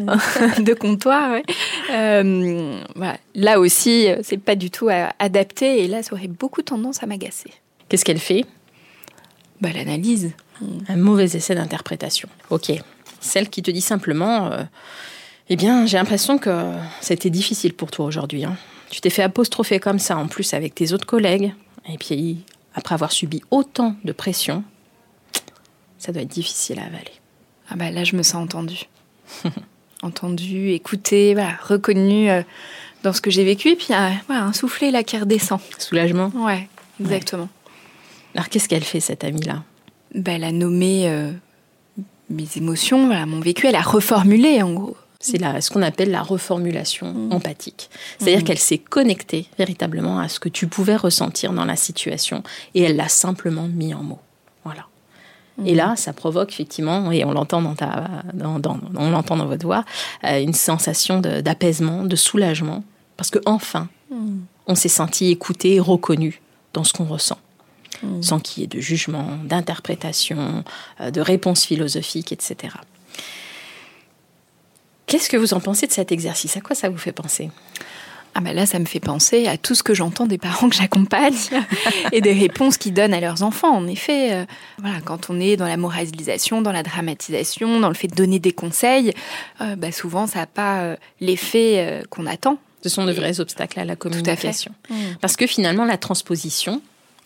de 0.58 0.74
comptoir. 0.74 1.36
Euh, 1.90 2.80
voilà. 2.96 3.18
Là 3.34 3.60
aussi, 3.60 4.06
c'est 4.22 4.38
pas 4.38 4.54
du 4.54 4.70
tout 4.70 4.88
euh, 4.88 5.06
adapté 5.18 5.82
et 5.84 5.88
là, 5.88 6.02
ça 6.02 6.14
aurait 6.14 6.28
beaucoup 6.28 6.62
tendance 6.62 7.02
à 7.02 7.06
m'agacer. 7.06 7.50
Qu'est-ce 7.88 8.04
qu'elle 8.04 8.18
fait? 8.20 8.46
Bah, 9.60 9.68
l'analyse. 9.74 10.30
Un 10.88 10.96
mauvais 10.96 11.24
essai 11.24 11.54
d'interprétation. 11.54 12.28
Ok. 12.50 12.72
Celle 13.20 13.50
qui 13.50 13.62
te 13.62 13.70
dit 13.70 13.82
simplement 13.82 14.50
euh, 14.52 14.62
Eh 15.50 15.56
bien, 15.56 15.84
j'ai 15.86 15.98
l'impression 15.98 16.38
que 16.38 16.50
c'était 17.02 17.30
difficile 17.30 17.74
pour 17.74 17.90
toi 17.90 18.06
aujourd'hui. 18.06 18.44
hein. 18.44 18.56
Tu 18.92 19.00
t'es 19.00 19.08
fait 19.08 19.22
apostropher 19.22 19.80
comme 19.80 19.98
ça, 19.98 20.18
en 20.18 20.28
plus 20.28 20.52
avec 20.52 20.74
tes 20.74 20.92
autres 20.92 21.06
collègues. 21.06 21.54
Et 21.90 21.96
puis, 21.96 22.44
après 22.74 22.94
avoir 22.94 23.10
subi 23.10 23.40
autant 23.50 23.96
de 24.04 24.12
pression, 24.12 24.64
ça 25.96 26.12
doit 26.12 26.20
être 26.20 26.28
difficile 26.28 26.78
à 26.78 26.84
avaler. 26.84 27.14
Ah 27.70 27.76
bah 27.76 27.90
là, 27.90 28.04
je 28.04 28.14
me 28.16 28.22
sens 28.22 28.42
entendue. 28.44 28.82
entendue, 30.02 30.72
écoutée, 30.72 31.32
voilà, 31.32 31.56
reconnue 31.62 32.28
euh, 32.28 32.42
dans 33.02 33.14
ce 33.14 33.22
que 33.22 33.30
j'ai 33.30 33.44
vécu. 33.44 33.70
Et 33.70 33.76
puis, 33.76 33.94
euh, 33.94 34.10
voilà, 34.26 34.44
un 34.44 34.52
soufflet 34.52 34.90
là 34.90 35.02
qui 35.02 35.16
redescend. 35.18 35.60
Soulagement. 35.78 36.30
mes 42.28 42.48
émotions, 42.56 43.06
voilà, 43.06 43.24
mon 43.24 43.40
vécu, 43.40 43.66
elle 43.66 43.74
a 43.74 43.80
reformulé 43.80 44.62
en 44.62 44.74
gros. 44.74 44.96
C'est 45.22 45.38
ce 45.60 45.70
qu'on 45.70 45.82
appelle 45.82 46.10
la 46.10 46.22
reformulation 46.22 47.12
mmh. 47.12 47.32
empathique. 47.32 47.88
C'est-à-dire 48.18 48.40
mmh. 48.40 48.44
qu'elle 48.44 48.58
s'est 48.58 48.78
connectée 48.78 49.46
véritablement 49.56 50.18
à 50.18 50.28
ce 50.28 50.40
que 50.40 50.48
tu 50.48 50.66
pouvais 50.66 50.96
ressentir 50.96 51.52
dans 51.52 51.64
la 51.64 51.76
situation 51.76 52.42
et 52.74 52.82
elle 52.82 52.96
l'a 52.96 53.08
simplement 53.08 53.68
mis 53.68 53.94
en 53.94 54.02
mots. 54.02 54.18
Voilà. 54.64 54.86
Mmh. 55.58 55.66
Et 55.68 55.74
là, 55.76 55.94
ça 55.96 56.12
provoque 56.12 56.50
effectivement, 56.50 57.12
et 57.12 57.24
on 57.24 57.30
l'entend 57.30 57.62
dans, 57.62 57.76
ta, 57.76 58.24
dans, 58.34 58.60
on 58.96 59.10
l'entend 59.10 59.36
dans 59.36 59.46
votre 59.46 59.64
voix, 59.64 59.84
euh, 60.24 60.42
une 60.42 60.54
sensation 60.54 61.20
d'apaisement, 61.20 62.02
de, 62.04 62.16
soulagement, 62.16 62.82
parce 63.16 63.30
que 63.30 63.38
enfin, 63.46 63.88
on 64.66 64.74
s'est 64.74 64.88
senti 64.88 65.30
écouté 65.30 65.76
et 65.76 65.80
reconnu 65.80 66.42
dans 66.72 66.82
ce 66.84 66.92
qu'on 66.92 67.04
ressent. 67.04 67.38
Sans 68.20 68.40
qu'il 68.40 68.62
y 68.62 68.64
ait 68.64 68.66
de 68.66 68.80
jugement, 68.80 69.38
d'interprétation, 69.44 70.64
euh, 71.00 71.12
de 71.12 71.20
réponse 71.20 71.64
philosophique, 71.64 72.32
etc. 72.32 72.74
Qu'est-ce 75.12 75.28
que 75.28 75.36
vous 75.36 75.52
en 75.52 75.60
pensez 75.60 75.86
de 75.86 75.92
cet 75.92 76.10
exercice? 76.10 76.56
À 76.56 76.62
quoi 76.62 76.74
ça 76.74 76.88
vous 76.88 76.96
fait 76.96 77.12
penser? 77.12 77.50
Ah 78.34 78.40
ben 78.40 78.56
là, 78.56 78.64
ça 78.64 78.78
me 78.78 78.86
fait 78.86 78.98
penser 78.98 79.46
à 79.46 79.58
tout 79.58 79.74
ce 79.74 79.82
que 79.82 79.92
j'entends 79.92 80.24
des 80.24 80.38
parents 80.38 80.70
que 80.70 80.74
j'accompagne 80.74 81.36
et 82.12 82.22
des 82.22 82.32
réponses 82.32 82.78
qu'ils 82.78 82.94
donnent 82.94 83.12
à 83.12 83.20
leurs 83.20 83.42
enfants. 83.42 83.76
En 83.76 83.86
effet, 83.88 84.32
euh, 84.32 84.46
voilà, 84.78 85.02
quand 85.02 85.28
on 85.28 85.38
est 85.38 85.58
dans 85.58 85.66
la 85.66 85.76
moralisation, 85.76 86.62
dans 86.62 86.72
la 86.72 86.82
dramatisation, 86.82 87.78
dans 87.78 87.88
le 87.88 87.94
fait 87.94 88.08
de 88.08 88.14
donner 88.14 88.38
des 88.38 88.52
conseils, 88.52 89.12
euh, 89.60 89.76
bah 89.76 89.92
souvent 89.92 90.26
ça 90.26 90.38
n'a 90.38 90.46
pas 90.46 90.80
euh, 90.80 90.96
l'effet 91.20 92.02
qu'on 92.08 92.24
attend. 92.24 92.56
Ce 92.82 92.88
sont 92.88 93.04
de 93.04 93.12
vrais 93.12 93.38
obstacles 93.38 93.80
à 93.80 93.84
la 93.84 93.96
communication. 93.96 94.72
Mmh. 94.88 94.94
Parce 95.20 95.36
que 95.36 95.46
finalement, 95.46 95.84
la 95.84 95.98
transposition, 95.98 96.80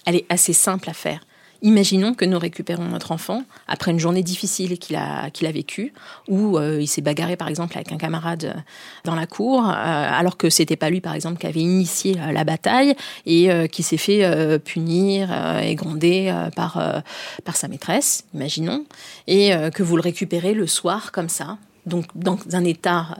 elle 0.06 0.16
est 0.16 0.26
assez 0.28 0.54
simple 0.54 0.90
à 0.90 0.92
faire. 0.92 1.20
Imaginons 1.62 2.14
que 2.14 2.24
nous 2.24 2.38
récupérons 2.38 2.84
notre 2.84 3.12
enfant 3.12 3.42
après 3.66 3.90
une 3.90 3.98
journée 3.98 4.22
difficile 4.22 4.78
qu'il 4.78 4.96
a, 4.96 5.30
qu'il 5.30 5.46
a 5.46 5.52
vécue, 5.52 5.92
où 6.28 6.58
euh, 6.58 6.78
il 6.80 6.86
s'est 6.86 7.00
bagarré 7.00 7.36
par 7.36 7.48
exemple 7.48 7.76
avec 7.76 7.92
un 7.92 7.96
camarade 7.96 8.44
euh, 8.44 8.60
dans 9.04 9.14
la 9.14 9.26
cour, 9.26 9.64
euh, 9.66 9.72
alors 9.72 10.36
que 10.36 10.50
c'était 10.50 10.76
pas 10.76 10.90
lui 10.90 11.00
par 11.00 11.14
exemple 11.14 11.38
qui 11.38 11.46
avait 11.46 11.60
initié 11.60 12.14
la 12.14 12.44
bataille 12.44 12.94
et 13.24 13.48
qui 13.70 13.82
s'est 13.82 13.96
fait 13.96 14.58
punir 14.60 15.30
et 15.62 15.74
gronder 15.74 16.32
par, 16.54 17.02
par 17.44 17.56
sa 17.56 17.68
maîtresse, 17.68 18.24
imaginons, 18.34 18.84
et 19.26 19.52
que 19.74 19.82
vous 19.82 19.96
le 19.96 20.02
récupérez 20.02 20.54
le 20.54 20.66
soir 20.66 21.12
comme 21.12 21.28
ça, 21.28 21.58
donc 21.86 22.06
dans 22.14 22.38
un 22.52 22.64
état 22.64 23.16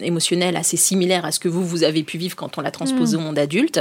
émotionnel 0.00 0.56
assez 0.56 0.76
similaire 0.76 1.24
à 1.24 1.32
ce 1.32 1.40
que 1.40 1.48
vous, 1.48 1.64
vous 1.64 1.84
avez 1.84 2.02
pu 2.02 2.18
vivre 2.18 2.36
quand 2.36 2.58
on 2.58 2.60
l'a 2.60 2.70
transposé 2.70 3.16
mmh. 3.16 3.20
au 3.20 3.22
monde 3.22 3.38
adulte. 3.38 3.80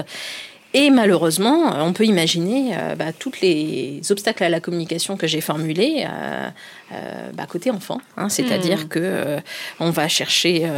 Et 0.75 0.91
malheureusement, 0.91 1.73
on 1.83 1.93
peut 1.93 2.05
imaginer 2.05 2.77
euh, 2.77 2.95
bah, 2.95 3.11
tous 3.11 3.31
les 3.41 4.01
obstacles 4.11 4.43
à 4.43 4.49
la 4.49 4.59
communication 4.59 5.17
que 5.17 5.25
j'ai 5.25 5.41
formulés 5.41 6.05
euh, 6.07 6.49
euh, 6.91 7.31
bah, 7.33 7.47
côté 7.47 7.71
enfant. 7.71 7.99
Hein. 8.17 8.29
C'est-à-dire 8.29 8.85
hmm. 8.85 8.87
que 8.87 9.37
on 9.79 9.89
va 9.89 10.07
chercher 10.07 10.69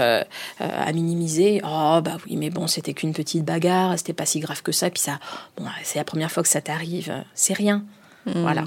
à 0.60 0.94
minimiser. 0.94 1.62
Oh 1.64 2.00
bah 2.04 2.18
oui, 2.26 2.38
mais 2.38 2.50
bon, 2.50 2.68
c'était 2.68 2.94
qu'une 2.94 3.14
petite 3.14 3.44
bagarre, 3.44 3.98
c'était 3.98 4.14
pas 4.14 4.26
si 4.26 4.40
grave 4.40 4.62
que 4.62 4.72
ça. 4.72 4.90
Puis 4.90 5.02
ça, 5.02 5.20
bon, 5.58 5.66
c'est 5.84 6.00
la 6.00 6.06
première 6.06 6.32
fois 6.32 6.44
que 6.44 6.50
ça 6.50 6.62
t'arrive, 6.62 7.14
c'est 7.36 7.54
rien. 7.54 7.84
Hmm. 8.26 8.42
Voilà. 8.42 8.66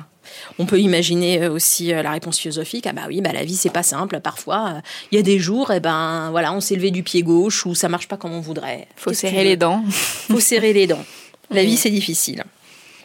On 0.58 0.66
peut 0.66 0.80
imaginer 0.80 1.48
aussi 1.48 1.88
la 1.88 2.10
réponse 2.10 2.38
philosophique. 2.38 2.86
Ah 2.86 2.92
bah 2.92 3.02
oui, 3.08 3.20
bah 3.20 3.32
la 3.32 3.44
vie 3.44 3.56
c'est 3.56 3.70
pas 3.70 3.82
simple. 3.82 4.20
Parfois, 4.20 4.80
il 5.12 5.16
y 5.16 5.18
a 5.18 5.22
des 5.22 5.38
jours, 5.38 5.70
et 5.70 5.76
eh 5.76 5.80
ben 5.80 6.30
voilà, 6.30 6.52
on 6.52 6.60
s'est 6.60 6.76
levé 6.76 6.90
du 6.90 7.02
pied 7.02 7.22
gauche 7.22 7.66
ou 7.66 7.74
ça 7.74 7.88
marche 7.88 8.08
pas 8.08 8.16
comme 8.16 8.32
on 8.32 8.40
voudrait. 8.40 8.88
Faut 8.96 9.12
serrer 9.12 9.44
les 9.44 9.56
dents. 9.56 9.84
Faut 9.90 10.40
serrer 10.40 10.72
les 10.72 10.86
dents. 10.86 11.04
La 11.50 11.62
vie, 11.62 11.76
c'est 11.76 11.90
difficile. 11.90 12.42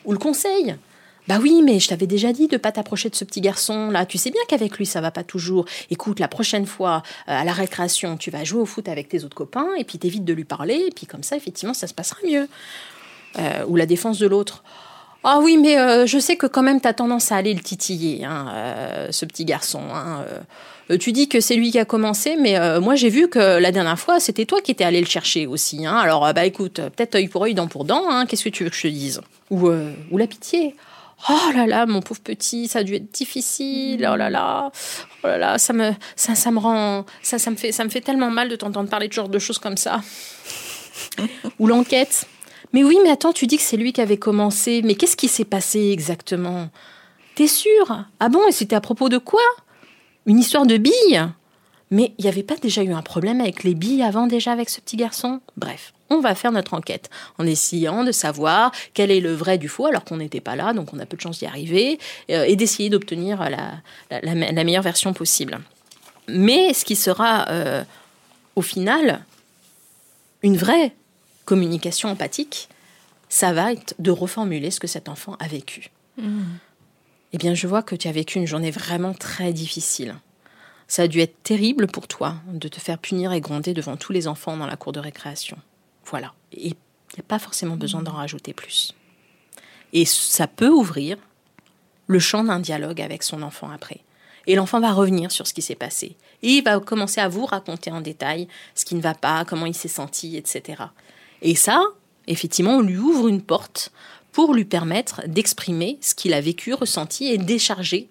Ou 0.05 0.13
le 0.13 0.17
conseil. 0.17 0.75
Bah 1.29 1.37
oui, 1.39 1.61
mais 1.63 1.79
je 1.79 1.87
t'avais 1.87 2.07
déjà 2.07 2.33
dit 2.33 2.47
de 2.47 2.57
pas 2.57 2.71
t'approcher 2.71 3.07
de 3.07 3.15
ce 3.15 3.23
petit 3.23 3.39
garçon 3.39 3.91
là. 3.91 4.07
Tu 4.07 4.17
sais 4.17 4.31
bien 4.31 4.41
qu'avec 4.47 4.75
lui 4.79 4.87
ça 4.87 4.99
va 4.99 5.11
pas 5.11 5.23
toujours. 5.23 5.65
Écoute, 5.91 6.19
la 6.19 6.27
prochaine 6.27 6.65
fois 6.65 7.03
euh, 7.27 7.39
à 7.39 7.43
la 7.43 7.53
récréation, 7.53 8.17
tu 8.17 8.31
vas 8.31 8.43
jouer 8.43 8.61
au 8.61 8.65
foot 8.65 8.89
avec 8.89 9.09
tes 9.09 9.23
autres 9.23 9.35
copains 9.35 9.67
et 9.77 9.83
puis 9.83 9.99
t'évites 9.99 10.25
de 10.25 10.33
lui 10.33 10.43
parler 10.43 10.85
et 10.87 10.91
puis 10.91 11.05
comme 11.05 11.21
ça 11.21 11.35
effectivement 11.35 11.75
ça 11.75 11.85
se 11.85 11.93
passera 11.93 12.17
mieux. 12.27 12.47
Euh, 13.37 13.63
ou 13.67 13.75
la 13.75 13.85
défense 13.85 14.17
de 14.17 14.25
l'autre. 14.25 14.63
Ah 15.23 15.39
oui, 15.41 15.57
mais 15.57 15.77
euh, 15.77 16.05
je 16.05 16.17
sais 16.17 16.37
que 16.37 16.47
quand 16.47 16.61
même 16.61 16.79
t'as 16.79 16.93
tendance 16.93 17.31
à 17.31 17.35
aller 17.35 17.53
le 17.53 17.59
titiller, 17.59 18.23
hein, 18.23 19.07
ce 19.11 19.25
petit 19.25 19.45
garçon. 19.45 19.81
Hein, 19.93 20.25
euh, 20.91 20.97
tu 20.97 21.11
dis 21.11 21.27
que 21.27 21.39
c'est 21.39 21.55
lui 21.55 21.71
qui 21.71 21.79
a 21.79 21.85
commencé, 21.85 22.35
mais 22.35 22.57
euh, 22.57 22.81
moi 22.81 22.95
j'ai 22.95 23.09
vu 23.09 23.27
que 23.27 23.59
la 23.59 23.71
dernière 23.71 23.99
fois, 23.99 24.19
c'était 24.19 24.45
toi 24.45 24.59
qui 24.61 24.71
étais 24.71 24.83
allé 24.83 24.99
le 24.99 25.05
chercher 25.05 25.45
aussi. 25.45 25.85
Hein. 25.85 25.95
Alors, 25.95 26.25
euh, 26.25 26.33
bah 26.33 26.45
écoute, 26.45 26.75
peut-être 26.75 27.15
œil 27.15 27.27
pour 27.27 27.43
œil, 27.43 27.53
dent 27.53 27.67
pour 27.67 27.85
dent, 27.85 28.09
hein. 28.09 28.25
qu'est-ce 28.25 28.43
que 28.43 28.49
tu 28.49 28.63
veux 28.63 28.69
que 28.69 28.75
je 28.75 28.81
te 28.83 28.87
dise? 28.87 29.21
Ou, 29.51 29.69
ou 30.11 30.17
la 30.17 30.27
pitié? 30.27 30.75
Oh 31.29 31.51
là 31.53 31.67
là, 31.67 31.85
mon 31.85 32.01
pauvre 32.01 32.21
petit, 32.21 32.69
ça 32.69 32.79
a 32.79 32.83
dû 32.83 32.95
être 32.95 33.11
difficile. 33.11 34.07
Oh 34.09 34.15
là 34.15 34.29
là, 34.29 34.71
oh 35.23 35.27
là 35.27 35.37
là, 35.37 35.57
ça 35.57 35.73
me, 35.73 35.91
ça, 36.15 36.33
ça 36.33 36.49
me 36.49 36.59
rend, 36.59 37.05
ça, 37.21 37.37
ça 37.37 37.51
me 37.51 37.57
fait, 37.57 37.73
ça 37.73 37.83
me 37.83 37.89
fait 37.89 37.99
tellement 37.99 38.31
mal 38.31 38.47
de 38.47 38.55
t'entendre 38.55 38.89
parler 38.89 39.09
de 39.09 39.13
genre 39.13 39.27
de 39.27 39.39
choses 39.39 39.59
comme 39.59 39.75
ça. 39.75 40.01
Ou 41.59 41.67
l'enquête. 41.67 42.25
Mais 42.73 42.83
oui, 42.83 42.97
mais 43.03 43.09
attends, 43.09 43.33
tu 43.33 43.47
dis 43.47 43.57
que 43.57 43.63
c'est 43.63 43.77
lui 43.77 43.93
qui 43.93 44.01
avait 44.01 44.17
commencé. 44.17 44.81
Mais 44.83 44.95
qu'est-ce 44.95 45.17
qui 45.17 45.27
s'est 45.27 45.45
passé 45.45 45.89
exactement? 45.91 46.69
T'es 47.35 47.47
sûr? 47.47 48.05
Ah 48.19 48.29
bon? 48.29 48.47
Et 48.47 48.51
c'était 48.51 48.75
à 48.75 48.81
propos 48.81 49.09
de 49.09 49.17
quoi? 49.17 49.41
Une 50.25 50.39
histoire 50.39 50.65
de 50.65 50.77
billes? 50.77 51.29
Mais 51.91 52.13
il 52.17 52.23
n'y 52.23 52.29
avait 52.29 52.43
pas 52.43 52.55
déjà 52.55 52.83
eu 52.83 52.93
un 52.93 53.01
problème 53.01 53.41
avec 53.41 53.63
les 53.63 53.73
billes 53.73 54.03
avant 54.03 54.27
déjà 54.27 54.51
avec 54.51 54.69
ce 54.69 54.79
petit 54.79 54.95
garçon? 54.95 55.41
Bref, 55.57 55.93
on 56.09 56.19
va 56.19 56.35
faire 56.35 56.51
notre 56.51 56.75
enquête 56.75 57.09
en 57.39 57.47
essayant 57.47 58.03
de 58.03 58.11
savoir 58.11 58.71
quel 58.93 59.09
est 59.09 59.19
le 59.19 59.33
vrai 59.33 59.57
du 59.57 59.67
faux 59.67 59.87
alors 59.87 60.03
qu'on 60.03 60.17
n'était 60.17 60.41
pas 60.41 60.55
là, 60.55 60.73
donc 60.73 60.93
on 60.93 60.99
a 60.99 61.05
peu 61.07 61.17
de 61.17 61.21
chance 61.21 61.39
d'y 61.39 61.47
arriver, 61.47 61.97
euh, 62.29 62.43
et 62.43 62.55
d'essayer 62.55 62.89
d'obtenir 62.91 63.49
la, 63.49 64.63
meilleure 64.63 64.83
version 64.83 65.13
possible. 65.13 65.59
Mais 66.27 66.73
ce 66.73 66.85
qui 66.85 66.95
sera 66.95 67.49
euh, 67.49 67.83
au 68.55 68.61
final 68.61 69.25
une 70.43 70.57
vraie 70.57 70.93
communication 71.49 72.09
empathique, 72.09 72.69
ça 73.27 73.53
va 73.53 73.73
être 73.73 73.95
de 73.97 74.11
reformuler 74.11 74.69
ce 74.69 74.79
que 74.79 74.85
cet 74.85 75.09
enfant 75.09 75.35
a 75.39 75.47
vécu. 75.47 75.89
Mmh. 76.17 76.43
Eh 77.33 77.37
bien, 77.39 77.55
je 77.55 77.65
vois 77.65 77.81
que 77.81 77.95
tu 77.95 78.07
as 78.07 78.11
vécu 78.11 78.37
une 78.37 78.45
journée 78.45 78.69
vraiment 78.69 79.15
très 79.15 79.51
difficile. 79.51 80.13
Ça 80.87 81.03
a 81.03 81.07
dû 81.07 81.19
être 81.21 81.41
terrible 81.41 81.87
pour 81.87 82.07
toi 82.07 82.35
de 82.45 82.67
te 82.67 82.79
faire 82.79 82.99
punir 82.99 83.31
et 83.33 83.41
gronder 83.41 83.73
devant 83.73 83.97
tous 83.97 84.11
les 84.11 84.27
enfants 84.27 84.57
dans 84.57 84.67
la 84.67 84.77
cour 84.77 84.91
de 84.91 84.99
récréation. 84.99 85.57
Voilà. 86.05 86.33
Et 86.53 86.67
il 86.67 87.15
n'y 87.15 87.19
a 87.19 87.23
pas 87.27 87.39
forcément 87.39 87.77
besoin 87.77 88.03
d'en 88.03 88.11
rajouter 88.11 88.53
plus. 88.53 88.93
Et 89.91 90.05
ça 90.05 90.45
peut 90.45 90.69
ouvrir 90.69 91.17
le 92.05 92.19
champ 92.19 92.43
d'un 92.43 92.59
dialogue 92.59 93.01
avec 93.01 93.23
son 93.23 93.41
enfant 93.41 93.71
après. 93.71 94.01
Et 94.45 94.53
l'enfant 94.53 94.79
va 94.79 94.91
revenir 94.91 95.31
sur 95.31 95.47
ce 95.47 95.55
qui 95.55 95.63
s'est 95.63 95.73
passé. 95.73 96.15
Et 96.43 96.49
il 96.49 96.63
va 96.63 96.79
commencer 96.79 97.21
à 97.21 97.27
vous 97.27 97.47
raconter 97.47 97.89
en 97.91 98.01
détail 98.01 98.47
ce 98.75 98.85
qui 98.85 98.93
ne 98.93 99.01
va 99.01 99.15
pas, 99.15 99.45
comment 99.45 99.65
il 99.65 99.75
s'est 99.75 99.87
senti, 99.87 100.37
etc. 100.37 100.83
Et 101.41 101.55
ça, 101.55 101.81
effectivement, 102.27 102.77
on 102.77 102.81
lui 102.81 102.97
ouvre 102.97 103.27
une 103.27 103.41
porte 103.41 103.91
pour 104.31 104.53
lui 104.53 104.65
permettre 104.65 105.21
d'exprimer 105.27 105.97
ce 106.01 106.15
qu'il 106.15 106.33
a 106.33 106.41
vécu, 106.41 106.73
ressenti 106.73 107.27
et 107.27 107.37
décharger 107.37 108.09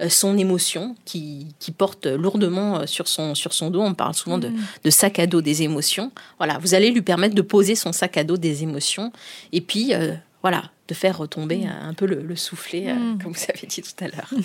euh, 0.00 0.08
son 0.08 0.38
émotion 0.38 0.94
qui, 1.04 1.46
porte 1.76 2.06
lourdement 2.06 2.80
euh, 2.80 2.86
sur 2.86 3.08
son, 3.08 3.34
sur 3.34 3.52
son 3.52 3.70
dos. 3.70 3.82
On 3.82 3.94
parle 3.94 4.14
souvent 4.14 4.38
de, 4.38 4.48
mm. 4.48 4.90
sac 4.90 5.18
à 5.18 5.26
dos 5.26 5.40
des 5.40 5.62
émotions. 5.62 6.12
Voilà, 6.38 6.58
vous 6.58 6.74
allez 6.74 6.90
lui 6.90 7.02
permettre 7.02 7.34
de 7.34 7.42
poser 7.42 7.74
son 7.74 7.92
sac 7.92 8.16
à 8.16 8.24
dos 8.24 8.36
des 8.36 8.62
émotions 8.62 9.12
et 9.52 9.60
puis, 9.60 9.94
euh, 9.94 10.14
voilà, 10.42 10.70
de 10.86 10.94
faire 10.94 11.18
retomber 11.18 11.58
mm. 11.58 11.72
un 11.82 11.94
peu 11.94 12.06
le, 12.06 12.36
soufflet, 12.36 12.94
mm. 12.94 13.18
comme 13.22 13.32
vous 13.32 13.44
avez 13.48 13.66
dit 13.66 13.82
tout 13.82 14.04
à 14.04 14.08
l'heure. 14.08 14.30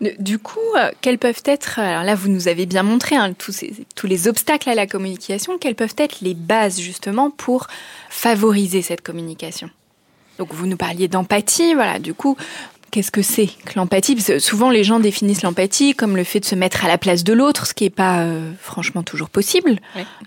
du 0.00 0.38
coup, 0.38 0.60
quels 1.00 1.18
peuvent 1.18 1.42
être, 1.44 1.78
alors 1.78 2.04
là 2.04 2.14
vous 2.14 2.28
nous 2.28 2.48
avez 2.48 2.66
bien 2.66 2.82
montré 2.82 3.16
hein, 3.16 3.32
tous, 3.32 3.64
les 4.04 4.28
obstacles 4.28 4.70
à 4.70 4.74
la 4.74 4.86
communication, 4.86 5.58
quelles 5.58 5.74
peuvent 5.74 5.96
être 5.98 6.20
les 6.20 6.34
bases 6.34 6.80
justement 6.80 7.30
pour 7.30 7.66
favoriser 8.08 8.82
cette 8.82 9.02
communication? 9.02 9.70
Donc 10.38 10.54
vous 10.54 10.66
nous 10.66 10.76
parliez 10.76 11.08
d'empathie, 11.08 11.74
voilà, 11.74 11.98
du 11.98 12.14
coup, 12.14 12.36
Qu'est-ce 12.90 13.10
que 13.10 13.20
c'est 13.20 13.48
que 13.66 13.74
l'empathie? 13.76 14.16
Souvent, 14.40 14.70
les 14.70 14.82
gens 14.82 14.98
définissent 14.98 15.42
l'empathie 15.42 15.94
comme 15.94 16.16
le 16.16 16.24
fait 16.24 16.40
de 16.40 16.46
se 16.46 16.54
mettre 16.54 16.86
à 16.86 16.88
la 16.88 16.96
place 16.96 17.22
de 17.22 17.34
l'autre, 17.34 17.66
ce 17.66 17.74
qui 17.74 17.84
n'est 17.84 17.90
pas 17.90 18.20
euh, 18.20 18.50
franchement 18.62 19.02
toujours 19.02 19.28
possible. 19.28 19.78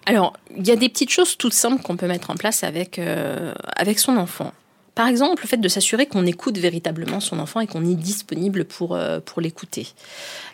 Alors, 0.05 0.34
il 0.55 0.67
y 0.67 0.71
a 0.71 0.75
des 0.75 0.88
petites 0.88 1.10
choses 1.10 1.38
toutes 1.38 1.53
simples 1.53 1.81
qu'on 1.81 1.97
peut 1.97 2.05
mettre 2.05 2.29
en 2.29 2.36
place 2.36 2.63
avec, 2.63 2.99
euh, 2.99 3.53
avec 3.75 3.97
son 3.97 4.15
enfant. 4.15 4.53
Par 4.93 5.08
exemple, 5.08 5.41
le 5.41 5.47
fait 5.47 5.58
de 5.58 5.67
s'assurer 5.69 6.06
qu'on 6.06 6.25
écoute 6.25 6.58
véritablement 6.58 7.21
son 7.21 7.39
enfant 7.39 7.62
et 7.62 7.67
qu'on 7.67 7.86
est 7.86 7.95
disponible 7.95 8.65
pour, 8.65 8.93
euh, 8.93 9.21
pour 9.21 9.39
l'écouter. 9.39 9.88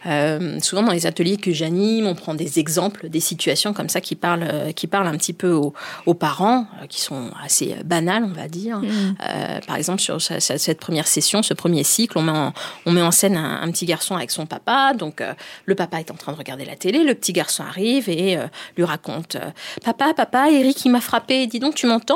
Euh, 0.06 0.60
souvent, 0.60 0.84
dans 0.84 0.92
les 0.92 1.08
ateliers 1.08 1.38
que 1.38 1.52
j'anime, 1.52 2.06
on 2.06 2.14
prend 2.14 2.36
des 2.36 2.60
exemples, 2.60 3.10
des 3.10 3.20
situations 3.20 3.74
comme 3.74 3.90
ça 3.90 4.00
qui 4.00 4.16
parlent, 4.16 4.48
euh, 4.48 4.72
qui 4.74 4.86
parlent 4.86 5.08
un 5.08 5.18
petit 5.18 5.34
peu 5.34 5.52
aux, 5.52 6.14
parents, 6.14 6.68
qui 6.88 7.02
sont 7.02 7.32
assez 7.44 7.76
banales, 7.84 8.24
on 8.24 8.34
va 8.34 8.48
dire. 8.48 8.80
Mm. 8.80 9.16
par 9.66 9.76
exemple, 9.76 10.02
sur 10.02 10.22
cette 10.22 10.80
première 10.80 11.08
session, 11.08 11.42
ce 11.42 11.54
premier 11.54 11.84
cycle, 11.84 12.18
on 12.18 12.22
met 12.22 12.32
en, 12.32 12.54
on 12.86 12.92
met 12.92 13.02
en 13.02 13.12
scène 13.12 13.38
un, 13.38 13.70
petit 13.72 13.86
garçon 13.86 14.16
avec 14.16 14.32
son 14.32 14.46
papa. 14.46 14.94
Donc, 14.94 15.22
le 15.66 15.76
papa 15.76 16.00
est 16.00 16.12
en 16.12 16.16
train 16.16 16.32
de 16.32 16.38
regarder 16.38 16.66
la 16.66 16.76
télé, 16.76 17.04
le 17.04 17.14
petit 17.14 17.34
garçon 17.34 17.64
arrive 17.64 18.10
et 18.10 18.38
lui 18.76 18.84
raconte 18.84 19.38
Papa, 19.84 20.14
papa, 20.16 20.50
Eric, 20.52 20.86
il 20.86 20.92
m'a 20.92 21.02
frappé, 21.02 21.46
dis 21.48 21.60
donc, 21.60 21.76
tu 21.76 21.88
m'entends? 21.88 22.16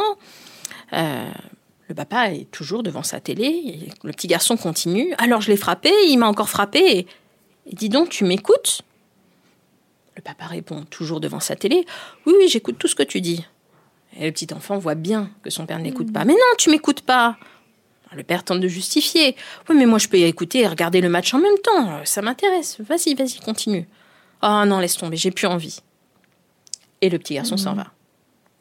Le 1.92 1.96
papa 1.96 2.32
est 2.32 2.50
toujours 2.52 2.84
devant 2.84 3.04
sa 3.04 3.20
télé. 3.20 3.90
le 4.02 4.14
petit 4.14 4.28
garçon 4.28 4.56
continue. 4.56 5.14
Alors 5.18 5.42
je 5.42 5.52
l'ai 5.52 5.58
frappé, 5.58 5.92
il 6.08 6.16
m'a 6.16 6.28
encore 6.28 6.48
frappé. 6.48 7.06
Et 7.66 7.76
dis 7.76 7.90
donc, 7.90 8.08
tu 8.08 8.24
m'écoutes? 8.24 8.84
Le 10.16 10.22
papa 10.22 10.46
répond, 10.46 10.86
toujours 10.86 11.20
devant 11.20 11.42
sa 11.42 11.58
télé 11.58 11.86
Oui, 12.26 12.34
oui, 12.38 12.48
j'écoute 12.48 12.78
tout 12.80 12.88
ce 12.88 12.96
que 12.96 13.04
tu 13.04 13.20
dis. 13.20 13.46
Et 14.18 14.26
le 14.26 14.32
petit 14.32 14.54
enfant 14.54 14.78
voit 14.78 14.96
bien 14.96 15.32
que 15.44 15.50
son 15.50 15.66
père 15.66 15.80
ne 15.80 15.84
l'écoute 15.84 16.14
pas. 16.14 16.24
Mais 16.24 16.32
non, 16.32 16.40
tu 16.58 16.70
m'écoutes 16.70 17.02
pas 17.02 17.38
le 18.16 18.24
père 18.24 18.46
tente 18.46 18.62
de 18.62 18.70
justifier. 18.70 19.36
Oui, 19.68 19.76
mais 19.78 19.86
moi 19.86 20.00
je 20.00 20.08
peux 20.08 20.18
y 20.18 20.24
écouter 20.24 20.60
et 20.60 20.68
regarder 20.68 21.02
le 21.02 21.10
match 21.10 21.34
en 21.34 21.40
même 21.40 21.58
temps. 21.62 22.06
Ça 22.06 22.22
m'intéresse. 22.22 22.80
Vas-y, 22.80 23.16
vas-y, 23.16 23.40
continue. 23.44 23.86
Ah 24.42 24.66
non, 24.66 24.80
laisse 24.80 24.96
tomber, 24.96 25.18
j'ai 25.18 25.32
plus 25.32 25.48
envie. 25.48 25.80
Et 27.02 27.10
le 27.10 27.20
petit 27.20 27.34
garçon 27.34 27.58
s'en 27.58 27.74
va. 27.74 27.88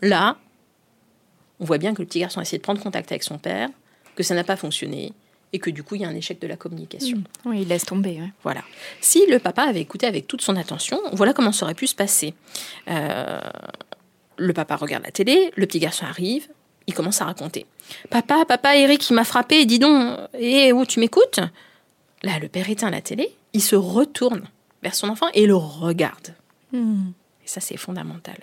Là, 0.00 0.36
on 1.60 1.64
voit 1.64 1.78
bien 1.78 1.94
que 1.94 2.02
le 2.02 2.06
petit 2.06 2.20
garçon 2.20 2.40
a 2.40 2.42
essayé 2.42 2.58
de 2.58 2.62
prendre 2.62 2.82
contact 2.82 3.12
avec 3.12 3.22
son 3.22 3.38
père, 3.38 3.68
que 4.16 4.22
ça 4.22 4.34
n'a 4.34 4.44
pas 4.44 4.56
fonctionné 4.56 5.12
et 5.52 5.58
que 5.58 5.70
du 5.70 5.82
coup 5.82 5.96
il 5.96 6.02
y 6.02 6.04
a 6.04 6.08
un 6.08 6.14
échec 6.14 6.40
de 6.40 6.46
la 6.46 6.56
communication. 6.56 7.18
Mmh. 7.18 7.48
Oui, 7.48 7.62
il 7.62 7.68
laisse 7.68 7.84
tomber. 7.84 8.20
Voilà. 8.42 8.62
Si 9.00 9.24
le 9.26 9.38
papa 9.38 9.62
avait 9.62 9.80
écouté 9.80 10.06
avec 10.06 10.26
toute 10.26 10.42
son 10.42 10.56
attention, 10.56 11.00
voilà 11.12 11.32
comment 11.32 11.52
ça 11.52 11.66
aurait 11.66 11.74
pu 11.74 11.86
se 11.86 11.94
passer. 11.94 12.34
Euh, 12.88 13.40
le 14.36 14.52
papa 14.52 14.76
regarde 14.76 15.04
la 15.04 15.10
télé, 15.10 15.52
le 15.56 15.66
petit 15.66 15.80
garçon 15.80 16.06
arrive, 16.06 16.48
il 16.86 16.94
commence 16.94 17.20
à 17.20 17.26
raconter. 17.26 17.66
Papa, 18.08 18.44
papa, 18.46 18.76
Eric, 18.76 19.08
il 19.10 19.14
m'a 19.14 19.24
frappé, 19.24 19.64
dis 19.66 19.78
donc, 19.78 20.18
et 20.38 20.72
où 20.72 20.86
tu 20.86 20.98
m'écoutes? 20.98 21.40
Là, 22.22 22.38
le 22.38 22.48
père 22.48 22.68
éteint 22.70 22.90
la 22.90 23.00
télé, 23.00 23.30
il 23.52 23.62
se 23.62 23.76
retourne 23.76 24.44
vers 24.82 24.94
son 24.94 25.08
enfant 25.08 25.26
et 25.34 25.46
le 25.46 25.54
regarde. 25.54 26.34
Hmm. 26.72 27.10
Et 27.44 27.48
ça, 27.48 27.60
c'est 27.60 27.76
fondamental. 27.76 28.38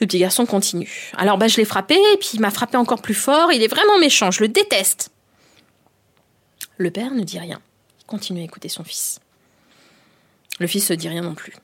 Le 0.00 0.06
petit 0.06 0.18
garçon 0.18 0.46
continue. 0.46 1.12
Alors, 1.16 1.38
bah, 1.38 1.48
je 1.48 1.56
l'ai 1.56 1.64
frappé, 1.64 1.94
et 1.94 2.16
puis 2.18 2.30
il 2.34 2.40
m'a 2.40 2.50
frappé 2.50 2.76
encore 2.76 3.02
plus 3.02 3.14
fort. 3.14 3.52
Il 3.52 3.62
est 3.62 3.68
vraiment 3.68 3.98
méchant, 3.98 4.30
je 4.30 4.42
le 4.42 4.48
déteste. 4.48 5.10
Le 6.76 6.90
père 6.90 7.12
ne 7.12 7.22
dit 7.24 7.38
rien. 7.38 7.60
Il 8.00 8.06
continue 8.06 8.40
à 8.40 8.44
écouter 8.44 8.68
son 8.68 8.84
fils. 8.84 9.20
Le 10.60 10.66
fils 10.66 10.90
ne 10.90 10.96
dit 10.96 11.08
rien 11.08 11.22
non 11.22 11.34
plus. 11.34 11.54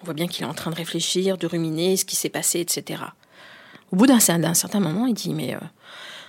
On 0.00 0.04
voit 0.04 0.14
bien 0.14 0.28
qu'il 0.28 0.44
est 0.44 0.48
en 0.48 0.54
train 0.54 0.70
de 0.70 0.76
réfléchir, 0.76 1.38
de 1.38 1.46
ruminer 1.46 1.96
ce 1.96 2.04
qui 2.04 2.14
s'est 2.14 2.28
passé, 2.28 2.60
etc. 2.60 3.02
Au 3.90 3.96
bout 3.96 4.06
d'un 4.06 4.20
certain 4.20 4.80
moment, 4.80 5.06
il 5.06 5.14
dit 5.14 5.34
Mais, 5.34 5.54
euh, 5.54 5.60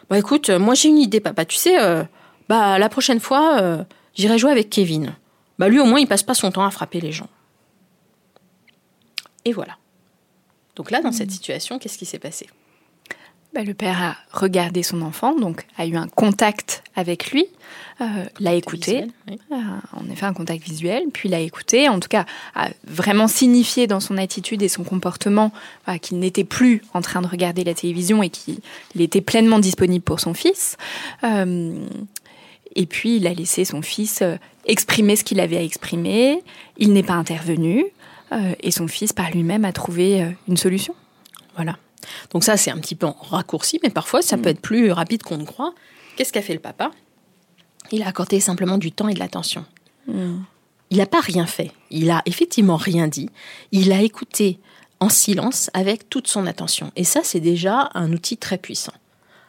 bah 0.10 0.18
écoute, 0.18 0.50
moi 0.50 0.74
j'ai 0.74 0.89
une 0.89 0.98
idée, 0.98 1.20
papa. 1.20 1.46
Tu 1.46 1.58
sais, 1.58 1.80
euh, 1.80 2.04
bah 2.48 2.80
la 2.80 2.89
prochaine 2.89 3.20
fois, 3.20 3.62
euh, 3.62 3.84
j'irai 4.15 4.39
jouer 4.39 4.52
avec 4.52 4.70
Kevin. 4.70 5.15
Bah 5.60 5.70
lui, 5.70 5.80
au 5.80 5.86
moins, 5.86 6.00
il 6.00 6.08
passe 6.08 6.24
pas 6.24 6.34
son 6.34 6.52
temps 6.52 6.65
à 6.65 6.72
frapper 6.72 7.02
les 7.02 7.12
gens. 7.12 7.30
Et 9.46 9.54
voilà. 9.54 9.78
Donc 10.75 10.91
là, 10.91 11.01
dans 11.01 11.12
cette 11.12 11.32
situation, 11.32 11.79
qu'est-ce 11.79 11.97
qui 11.97 12.05
s'est 12.05 12.19
passé? 12.19 12.47
Bah, 13.53 13.63
le 13.63 13.73
père 13.73 13.99
a 14.03 14.15
regardé 14.32 14.84
son 14.84 15.01
enfant, 15.01 15.34
donc 15.34 15.65
a 15.75 15.88
eu 15.88 15.95
un 15.95 16.08
contact 16.08 16.84
avec 16.95 17.32
lui, 17.32 17.47
euh, 17.99 18.05
l'a 18.39 18.53
écouté, 18.53 19.08
en 19.49 20.08
effet 20.12 20.27
un 20.27 20.34
contact 20.34 20.63
visuel, 20.63 21.05
puis 21.12 21.29
l'a 21.29 21.39
écouté, 21.39 21.89
en 21.89 21.99
tout 21.99 22.10
cas 22.10 22.27
a 22.53 22.69
vraiment 22.86 23.27
signifié 23.27 23.88
dans 23.88 23.99
son 23.99 24.19
attitude 24.19 24.62
et 24.62 24.67
son 24.67 24.84
comportement 24.84 25.51
qu'il 25.99 26.19
n'était 26.19 26.43
plus 26.43 26.84
en 26.93 27.01
train 27.01 27.23
de 27.23 27.27
regarder 27.27 27.63
la 27.63 27.73
télévision 27.73 28.21
et 28.21 28.29
qu'il 28.29 28.62
était 28.99 29.21
pleinement 29.21 29.58
disponible 29.58 30.03
pour 30.03 30.19
son 30.19 30.36
fils. 30.36 30.77
Euh, 31.23 31.73
et 32.75 32.86
puis 32.86 33.17
il 33.17 33.27
a 33.27 33.34
laissé 33.34 33.65
son 33.65 33.82
fils 33.82 34.21
euh, 34.21 34.36
exprimer 34.65 35.15
ce 35.15 35.23
qu'il 35.23 35.39
avait 35.39 35.58
à 35.58 35.63
exprimer, 35.63 36.43
il 36.77 36.93
n'est 36.93 37.03
pas 37.03 37.13
intervenu, 37.13 37.86
et 38.32 38.72
son 38.72 38.88
fils 38.88 39.13
par 39.13 39.32
lui-même 39.32 39.65
a 39.65 39.72
trouvé 39.72 40.36
une 40.48 40.58
solution. 40.58 40.96
Voilà. 41.56 41.78
Donc 42.32 42.44
ça, 42.44 42.58
c'est 42.58 42.72
un 42.72 42.78
petit 42.78 42.96
peu 42.96 43.08
en 43.08 43.15
raccourci, 43.20 43.80
mais 43.84 43.89
parfois, 43.89 44.22
ça 44.22 44.38
mm. 44.38 44.42
peut 44.42 44.50
être 44.50 44.62
plus 44.62 44.92
rapide 44.92 45.24
qu'on 45.24 45.38
ne 45.38 45.46
croit. 45.46 45.74
Qu'est-ce 46.15 46.34
qu'a 46.34 46.42
fait 46.42 46.54
le 46.54 46.60
papa? 46.60 46.92
Il 47.92 48.04
a 48.04 48.08
accordé 48.08 48.39
simplement 48.39 48.78
du 48.78 48.92
temps 48.92 49.08
et 49.08 49.13
de 49.13 49.20
l'attention. 49.20 49.65
Mm. 50.08 50.38
Il 50.92 50.98
n'a 50.98 51.06
pas 51.06 51.22
rien 51.22 51.46
fait. 51.46 51.72
Il 51.92 52.10
a 52.10 52.22
effectivement 52.26 52.78
rien 52.78 53.08
dit. 53.08 53.30
Il 53.72 53.92
a 53.92 54.02
écouté 54.02 54.60
en 55.00 55.10
silence 55.10 55.70
avec 55.74 56.10
toute 56.10 56.28
son 56.28 56.48
attention. 56.48 56.92
Et 56.96 57.04
ça, 57.04 57.22
c'est 57.24 57.39
déjà 57.39 57.89
un 57.94 58.12
outil 58.12 58.38
très 58.38 58.58
puissant. 58.58 58.94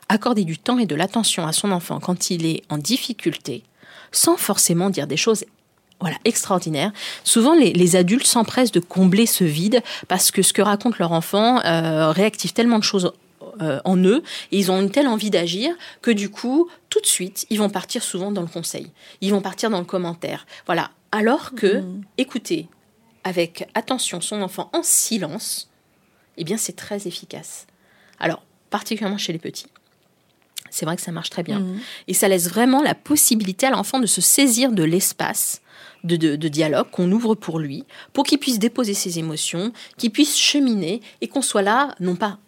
Accorder 0.08 0.44
du 0.44 0.58
temps 0.58 0.78
et 0.78 0.86
de 0.86 0.94
l'attention 0.94 1.46
à 1.46 1.52
son 1.52 1.70
enfant 1.70 2.00
quand 2.00 2.30
il 2.30 2.44
est 2.44 2.62
en 2.68 2.78
difficulté, 2.78 3.62
sans 4.12 4.36
forcément 4.36 4.90
dire 4.90 5.06
des 5.06 5.16
choses 5.16 5.44
voilà, 6.00 6.16
extraordinaire. 6.24 6.92
Souvent, 7.24 7.54
les, 7.54 7.96
adultes 7.96 8.26
s'empressent 8.26 8.72
de 8.72 8.80
combler 8.80 9.26
ce 9.26 9.44
vide 9.44 9.82
parce 10.08 10.30
que 10.30 10.42
ce 10.42 10.52
que 10.52 10.62
raconte 10.62 10.98
leur 10.98 11.12
enfant 11.12 11.60
euh, 11.64 12.10
réactive 12.10 12.52
tellement 12.52 12.78
de 12.78 12.84
choses 12.84 13.12
euh, 13.60 13.80
en 13.84 13.96
eux 13.98 14.22
et 14.52 14.58
ils 14.58 14.70
ont 14.70 14.80
une 14.80 14.90
telle 14.90 15.08
envie 15.08 15.30
d'agir 15.30 15.74
que 16.02 16.10
du 16.10 16.30
coup, 16.30 16.68
tout 16.88 17.00
de 17.00 17.06
suite, 17.06 17.46
ils 17.50 17.58
vont 17.58 17.68
partir 17.68 18.02
souvent 18.02 18.30
dans 18.30 18.42
le 18.42 18.48
conseil. 18.48 18.90
Ils 19.20 19.32
vont 19.32 19.42
partir 19.42 19.68
dans 19.70 19.78
le 19.78 19.84
commentaire. 19.84 20.46
Voilà. 20.66 20.90
Alors 21.12 21.54
que, 21.54 21.80
mmh. 21.80 22.02
écouter 22.18 22.68
avec 23.24 23.68
attention 23.74 24.20
son 24.20 24.40
enfant 24.40 24.70
en 24.72 24.82
silence, 24.82 25.68
eh 26.38 26.44
bien, 26.44 26.56
c'est 26.56 26.76
très 26.76 27.06
efficace. 27.06 27.66
Alors, 28.18 28.42
particulièrement 28.70 29.18
chez 29.18 29.32
les 29.32 29.38
petits. 29.38 29.66
C'est 30.80 30.86
vrai 30.86 30.96
que 30.96 31.02
ça 31.02 31.12
marche 31.12 31.28
très 31.28 31.42
bien. 31.42 31.60
Mmh. 31.60 31.80
Et 32.08 32.14
ça 32.14 32.26
laisse 32.26 32.48
vraiment 32.48 32.80
la 32.80 32.94
possibilité 32.94 33.66
à 33.66 33.70
l'enfant 33.70 33.98
de 33.98 34.06
se 34.06 34.22
saisir 34.22 34.72
de 34.72 34.82
l'espace 34.82 35.60
de, 36.04 36.48
dialogue 36.48 36.86
qu'on 36.90 37.12
ouvre 37.12 37.34
pour 37.34 37.58
lui, 37.58 37.84
pour 38.14 38.24
qu'il 38.24 38.38
puisse 38.38 38.58
déposer 38.58 38.94
ses 38.94 39.18
émotions, 39.18 39.74
qu'il 39.98 40.10
puisse 40.10 40.38
cheminer 40.38 41.02
et 41.20 41.28
qu'on 41.28 41.42
soit 41.42 41.60
là, 41.60 41.94
non 42.00 42.16
pas 42.16 42.38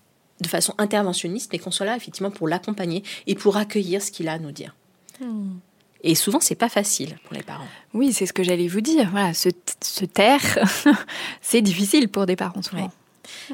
de 0.40 0.48
façon 0.48 0.72
interventionniste, 0.78 1.50
mais 1.52 1.58
qu'on 1.58 1.70
soit 1.70 1.84
là 1.84 1.94
effectivement 1.94 2.30
pour 2.30 2.48
l'accompagner 2.48 3.02
et 3.26 3.34
pour 3.34 3.58
accueillir 3.58 4.00
ce 4.00 4.10
qu'il 4.10 4.28
a 4.28 4.32
à 4.32 4.38
nous 4.38 4.50
dire. 4.50 4.74
Hmm. 5.20 5.56
Et 6.02 6.14
souvent, 6.14 6.40
c'est 6.40 6.54
pas 6.54 6.70
facile 6.70 7.18
pour 7.24 7.34
les 7.34 7.42
parents. 7.42 7.68
Oui, 7.92 8.14
c'est 8.14 8.24
ce 8.24 8.32
que 8.32 8.42
j'allais 8.42 8.66
vous 8.66 8.80
dire. 8.80 9.10
Voilà, 9.10 9.34
se, 9.34 9.50
taire, 10.06 10.40
c'est 11.42 11.60
difficile 11.60 12.08
pour 12.08 12.24
des 12.24 12.36
parents 12.36 12.62
souvent. 12.62 12.90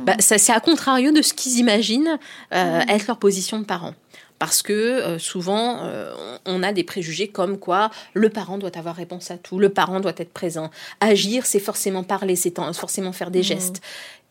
Bah, 0.02 0.14
c'est 0.20 0.52
à 0.52 0.60
contrario 0.60 1.10
de 1.10 1.20
ce 1.20 1.34
qu'ils 1.34 1.58
imaginent 1.58 2.16
euh, 2.54 2.78
hmm. 2.78 2.90
être 2.90 3.08
leur 3.08 3.18
position 3.18 3.58
de 3.58 3.64
parents 3.64 3.94
parce 4.38 4.62
que 4.62 4.72
euh, 4.72 5.18
souvent 5.18 5.78
euh, 5.82 6.14
on 6.46 6.62
a 6.62 6.72
des 6.72 6.84
préjugés 6.84 7.28
comme 7.28 7.58
quoi 7.58 7.90
le 8.14 8.28
parent 8.30 8.58
doit 8.58 8.76
avoir 8.76 8.94
réponse 8.94 9.30
à 9.30 9.38
tout, 9.38 9.58
le 9.58 9.68
parent 9.68 10.00
doit 10.00 10.14
être 10.16 10.32
présent. 10.32 10.70
Agir, 11.00 11.46
c'est 11.46 11.60
forcément 11.60 12.04
parler, 12.04 12.36
c'est 12.36 12.54
forcément 12.74 13.12
faire 13.12 13.30
des 13.30 13.40
mmh. 13.40 13.44
gestes. 13.44 13.80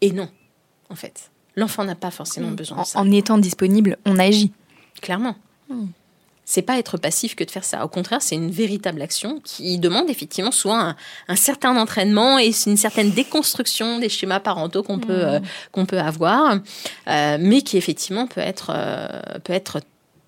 Et 0.02 0.12
non, 0.12 0.30
en 0.90 0.96
fait, 0.96 1.32
l'enfant 1.56 1.84
n'a 1.84 1.96
pas 1.96 2.12
forcément 2.12 2.52
besoin 2.52 2.82
de 2.82 2.88
ça. 2.88 3.00
En 3.00 3.12
étant 3.12 3.38
disponible, 3.38 3.98
on 4.06 4.18
agit. 4.20 4.52
Clairement. 5.02 5.36
Mmh. 5.70 5.88
C'est 6.50 6.62
pas 6.62 6.80
être 6.80 6.98
passif 6.98 7.36
que 7.36 7.44
de 7.44 7.52
faire 7.52 7.66
ça. 7.66 7.84
Au 7.84 7.90
contraire, 7.90 8.22
c'est 8.22 8.36
une 8.36 8.52
véritable 8.52 9.02
action 9.02 9.42
qui 9.44 9.78
demande 9.80 10.10
effectivement 10.10 10.54
soit 10.54 10.96
un, 11.28 11.36
certain 11.36 11.76
entraînement 11.76 12.40
et 12.40 12.52
une 12.68 12.78
certaine 12.78 13.12
déconstruction 13.12 14.00
des 14.00 14.08
schémas 14.08 14.40
parentaux 14.40 14.82
qu'on 14.82 14.98
peut, 14.98 15.26
mmh. 15.26 15.30
euh, 15.30 15.40
qu'on 15.74 15.86
peut 15.86 16.00
avoir, 16.00 16.60
mais 17.06 17.62
qui 17.64 17.76
effectivement 17.76 18.28
peut 18.28 18.40
être, 18.40 18.72
peut 19.44 19.52
être 19.52 19.82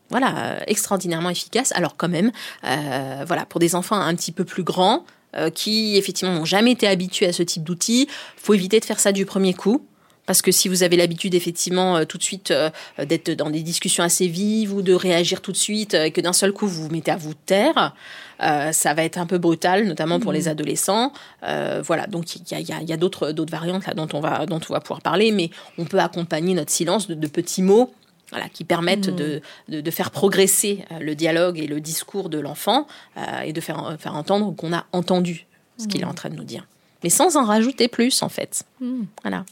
voilà, 0.10 0.38
euh, 0.38 0.60
extraordinairement 0.67 1.30
efficace. 1.30 1.72
Alors 1.74 1.95
quand 1.95 2.10
même, 2.10 2.32
euh, 2.65 3.24
voilà, 3.26 3.45
pour 3.45 3.60
des 3.60 3.76
enfants 3.76 4.00
un 4.00 4.15
petit 4.15 4.32
peu 4.32 4.43
plus 4.43 4.63
grands, 4.63 5.06
euh, 5.36 5.50
qui 5.50 5.98
effectivement 5.98 6.34
n'ont 6.34 6.45
jamais 6.45 6.72
été 6.72 6.88
habitués 6.88 7.28
à 7.28 7.34
ce 7.34 7.43
type 7.43 7.63
d'outils, 7.63 8.08
faut 8.38 8.54
éviter 8.54 8.80
de 8.80 8.86
faire 8.86 9.00
ça 9.00 9.12
du 9.12 9.26
premier 9.26 9.54
coup. 9.54 9.86
Parce 10.26 10.43
que 10.43 10.52
si 10.52 10.69
vous 10.69 10.84
avez 10.84 10.95
l'habitude 10.95 11.34
effectivement 11.34 12.06
tout 12.06 12.19
de 12.19 12.24
suite 12.24 12.54
d'être 13.00 13.32
dans 13.32 13.50
des 13.50 13.63
discussions 13.63 14.04
assez 14.04 14.28
vives 14.28 14.76
ou 14.76 14.84
de 14.84 14.93
réagir 14.93 15.41
tout 15.41 15.52
de 15.52 15.58
suite 15.58 15.95
et 15.95 16.12
que 16.12 16.22
d'un 16.22 16.34
seul 16.34 16.54
coup 16.54 16.67
vous 16.67 16.84
vous 16.84 16.91
mettez 16.91 17.10
à 17.10 17.17
vous 17.17 17.34
taire, 17.34 17.95
ça 18.39 18.93
va 18.93 19.04
être 19.04 19.17
un 19.17 19.26
peu 19.26 19.39
brutal, 19.39 19.88
notamment 19.88 20.19
pour 20.19 20.32
les 20.32 20.43
mmh. 20.43 20.50
adolescents. 20.50 21.13
voilà, 21.41 22.06
donc 22.06 22.36
il 22.36 22.43
y 22.52 22.72
a, 22.72 22.80
y 22.80 22.93
a 22.93 22.98
d'autres 22.98 23.34
variantes 23.50 23.88
là 23.88 23.95
dont 23.95 24.08
on 24.13 24.19
va 24.19 24.45
dont 24.45 24.62
on 24.69 24.74
va 24.74 24.82
pouvoir 24.82 25.02
parler, 25.02 25.32
mais 25.32 25.50
on 25.80 25.86
peut 25.86 25.98
accompagner 25.98 26.54
notre 26.54 26.69
silence 26.69 27.08
de 27.08 27.28
petits 27.28 27.63
mots 27.63 27.91
voilà, 28.32 28.50
qui 28.50 28.63
permettent 28.63 29.10
mm. 29.10 29.15
de, 29.15 29.42
de, 29.70 29.92
faire 29.92 30.12
progresser 30.12 30.86
euh, 30.92 31.00
le 31.00 31.15
dialogue 31.15 31.60
et 31.60 31.68
le 31.68 31.82
discours 31.82 32.30
de 32.30 32.39
l'enfant 32.39 32.88
euh, 33.18 33.42
et 33.42 33.54
de 33.54 33.62
faire, 33.62 33.98
faire 34.00 34.15
entendre 34.15 34.56
qu'on 34.56 34.74
a 34.74 34.86
entendu 34.92 35.46
ce 35.78 35.88
qu'il 35.88 36.02
est 36.02 36.06
mm. 36.06 36.10
en 36.10 36.13
train 36.13 36.30
de 36.30 36.36
nous 36.36 36.44
dire. 36.44 36.68
Mais 37.04 37.10
sans 37.10 37.38
en 37.38 37.46
rajouter 37.46 37.88
plus, 37.88 38.22
en 38.22 38.30
fait. 38.30 38.63
Mm. 38.82 39.04
Voilà. 39.24 39.46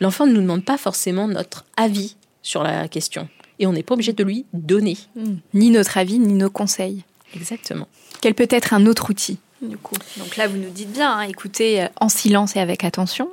L'enfant 0.00 0.26
ne 0.26 0.32
nous 0.32 0.40
demande 0.40 0.64
pas 0.64 0.78
forcément 0.78 1.28
notre 1.28 1.64
avis 1.76 2.16
sur 2.42 2.62
la 2.62 2.88
question. 2.88 3.28
Et 3.58 3.66
on 3.66 3.72
n'est 3.72 3.82
pas 3.82 3.94
obligé 3.94 4.12
de 4.12 4.22
lui 4.22 4.44
donner. 4.52 4.96
Ni 5.54 5.70
notre 5.70 5.96
avis, 5.98 6.18
ni 6.18 6.34
nos 6.34 6.50
conseils. 6.50 7.04
Exactement. 7.34 7.88
Quel 8.20 8.34
peut 8.34 8.48
être 8.50 8.74
un 8.74 8.86
autre 8.86 9.10
outil, 9.10 9.38
du 9.62 9.76
coup? 9.76 9.96
Donc 10.18 10.36
là, 10.36 10.48
vous 10.48 10.56
nous 10.56 10.70
dites 10.70 10.92
bien, 10.92 11.18
hein, 11.18 11.22
écoutez 11.22 11.82
euh, 11.82 11.88
en 12.00 12.08
silence 12.08 12.56
et 12.56 12.60
avec 12.60 12.84
attention. 12.84 13.28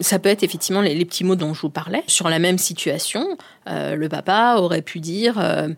Ça 0.00 0.18
peut 0.18 0.28
être 0.28 0.42
effectivement 0.42 0.80
les, 0.80 1.04
petits 1.04 1.24
mots 1.24 1.36
dont 1.36 1.54
je 1.54 1.62
vous 1.62 1.70
parlais. 1.70 2.02
Sur 2.06 2.28
la 2.28 2.38
même 2.38 2.58
situation, 2.58 3.36
euh, 3.68 3.96
le 3.96 4.08
papa 4.08 4.56
aurait 4.58 4.82
pu 4.82 5.00
dire, 5.00 5.38
euh, 5.38 5.68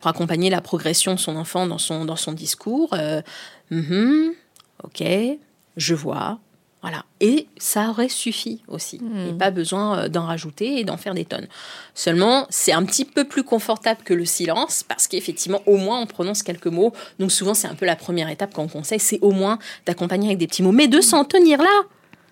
pour 0.00 0.08
accompagner 0.08 0.50
la 0.50 0.60
progression 0.60 1.14
de 1.14 1.20
son 1.20 1.36
enfant 1.36 1.66
dans 1.66 1.78
son, 1.78 2.04
dans 2.04 2.16
son 2.16 2.32
discours, 2.32 2.90
euh, 2.94 3.22
mm-hmm, 3.70 4.30
ok, 4.84 5.04
je 5.76 5.94
vois, 5.94 6.38
Voilà. 6.82 7.04
Et 7.20 7.48
ça 7.56 7.90
aurait 7.90 8.08
suffi 8.08 8.62
aussi. 8.68 8.98
Hmm. 8.98 9.30
Et 9.30 9.32
pas 9.32 9.50
besoin 9.50 10.08
d'en 10.08 10.26
rajouter 10.26 10.78
et 10.78 10.84
d'en 10.84 10.96
faire 10.96 11.14
des 11.14 11.24
tonnes. 11.24 11.48
Seulement, 11.94 12.46
c'est 12.48 12.72
un 12.72 12.84
petit 12.84 13.04
peu 13.04 13.24
plus 13.24 13.42
confortable 13.42 14.02
que 14.04 14.14
le 14.14 14.24
silence 14.24 14.84
parce 14.86 15.08
qu'effectivement, 15.08 15.62
au 15.66 15.78
moins, 15.78 15.98
on 16.00 16.06
prononce 16.06 16.42
quelques 16.42 16.66
mots. 16.66 16.92
Donc 17.18 17.32
souvent, 17.32 17.54
c'est 17.54 17.66
un 17.66 17.74
peu 17.74 17.86
la 17.86 17.96
première 17.96 18.28
étape 18.28 18.54
qu'on 18.54 18.68
conseille, 18.68 19.00
c'est 19.00 19.18
au 19.20 19.32
moins 19.32 19.58
d'accompagner 19.84 20.28
avec 20.28 20.38
des 20.38 20.46
petits 20.46 20.62
mots. 20.62 20.72
Mais 20.72 20.86
de 20.86 21.00
s'en 21.00 21.24
tenir 21.24 21.60
là. 21.60 21.86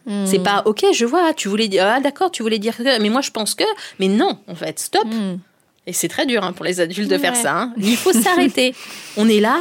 Hmm. 0.06 0.26
C'est 0.26 0.38
pas 0.42 0.62
ok, 0.66 0.84
je 0.92 1.04
vois, 1.06 1.32
tu 1.34 1.48
voulais 1.48 1.68
dire, 1.68 1.84
ah 1.86 2.00
d'accord, 2.00 2.30
tu 2.30 2.42
voulais 2.42 2.58
dire 2.58 2.76
que, 2.76 3.00
mais 3.00 3.08
moi 3.08 3.20
je 3.22 3.30
pense 3.30 3.54
que, 3.54 3.64
mais 3.98 4.08
non, 4.08 4.38
en 4.48 4.54
fait, 4.54 4.78
stop. 4.78 5.04
Hmm. 5.06 5.38
Et 5.86 5.92
c'est 5.92 6.08
très 6.08 6.26
dur 6.26 6.42
hein, 6.44 6.52
pour 6.52 6.64
les 6.64 6.80
adultes 6.80 7.10
de 7.10 7.18
faire 7.18 7.36
ça. 7.36 7.56
hein. 7.58 7.74
Il 7.78 7.96
faut 7.96 8.12
s'arrêter. 8.12 8.74
On 9.16 9.28
est 9.28 9.40
là 9.40 9.58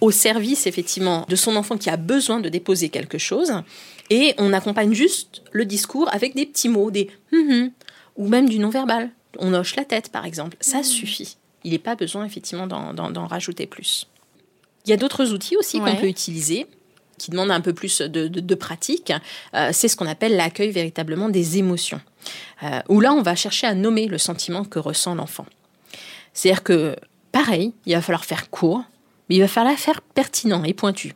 au 0.00 0.10
service, 0.10 0.66
effectivement, 0.66 1.24
de 1.28 1.36
son 1.36 1.56
enfant 1.56 1.76
qui 1.76 1.90
a 1.90 1.96
besoin 1.96 2.40
de 2.40 2.48
déposer 2.48 2.88
quelque 2.90 3.18
chose. 3.18 3.52
Et 4.10 4.34
on 4.38 4.52
accompagne 4.52 4.92
juste 4.92 5.42
le 5.52 5.64
discours 5.64 6.08
avec 6.12 6.34
des 6.34 6.44
petits 6.44 6.68
mots, 6.68 6.90
des 6.90 7.08
hum 7.32 7.70
ou 8.16 8.28
même 8.28 8.48
du 8.48 8.58
non-verbal. 8.58 9.10
On 9.38 9.54
hoche 9.54 9.76
la 9.76 9.84
tête, 9.84 10.10
par 10.10 10.26
exemple. 10.26 10.56
Ça 10.60 10.82
suffit. 10.82 11.36
Il 11.64 11.70
n'est 11.72 11.78
pas 11.78 11.94
besoin, 11.96 12.24
effectivement, 12.26 12.66
d'en- 12.66 13.26
rajouter 13.26 13.66
plus. 13.66 14.06
Il 14.84 14.90
y 14.90 14.92
a 14.92 14.96
d'autres 14.98 15.32
outils 15.32 15.56
aussi 15.56 15.80
Ouais. 15.80 15.90
qu'on 15.92 15.96
peut 16.02 16.06
utiliser 16.08 16.66
qui 17.18 17.30
demandent 17.30 17.50
un 17.50 17.60
peu 17.60 17.72
plus 17.72 18.00
de, 18.00 18.28
de- 18.28 18.40
de 18.40 18.54
pratique. 18.54 19.12
Euh, 19.54 19.70
c'est 19.72 19.88
ce 19.88 19.96
qu'on 19.96 20.06
appelle 20.06 20.36
l'accueil 20.36 20.70
véritablement 20.70 21.28
des 21.28 21.58
émotions. 21.58 22.00
Euh, 22.62 22.80
où 22.88 23.00
là, 23.00 23.12
on 23.12 23.22
va 23.22 23.34
chercher 23.34 23.66
à 23.66 23.74
nommer 23.74 24.06
le 24.06 24.18
sentiment 24.18 24.64
que 24.64 24.78
ressent 24.78 25.14
l'enfant. 25.14 25.46
C'est-à-dire 26.32 26.62
que, 26.62 26.96
pareil, 27.32 27.72
il 27.86 27.94
va 27.94 28.00
falloir 28.00 28.24
faire 28.24 28.50
court, 28.50 28.82
mais 29.28 29.36
il 29.36 29.40
va 29.40 29.48
falloir 29.48 29.76
faire 29.78 30.00
pertinent 30.00 30.64
et 30.64 30.74
pointu. 30.74 31.14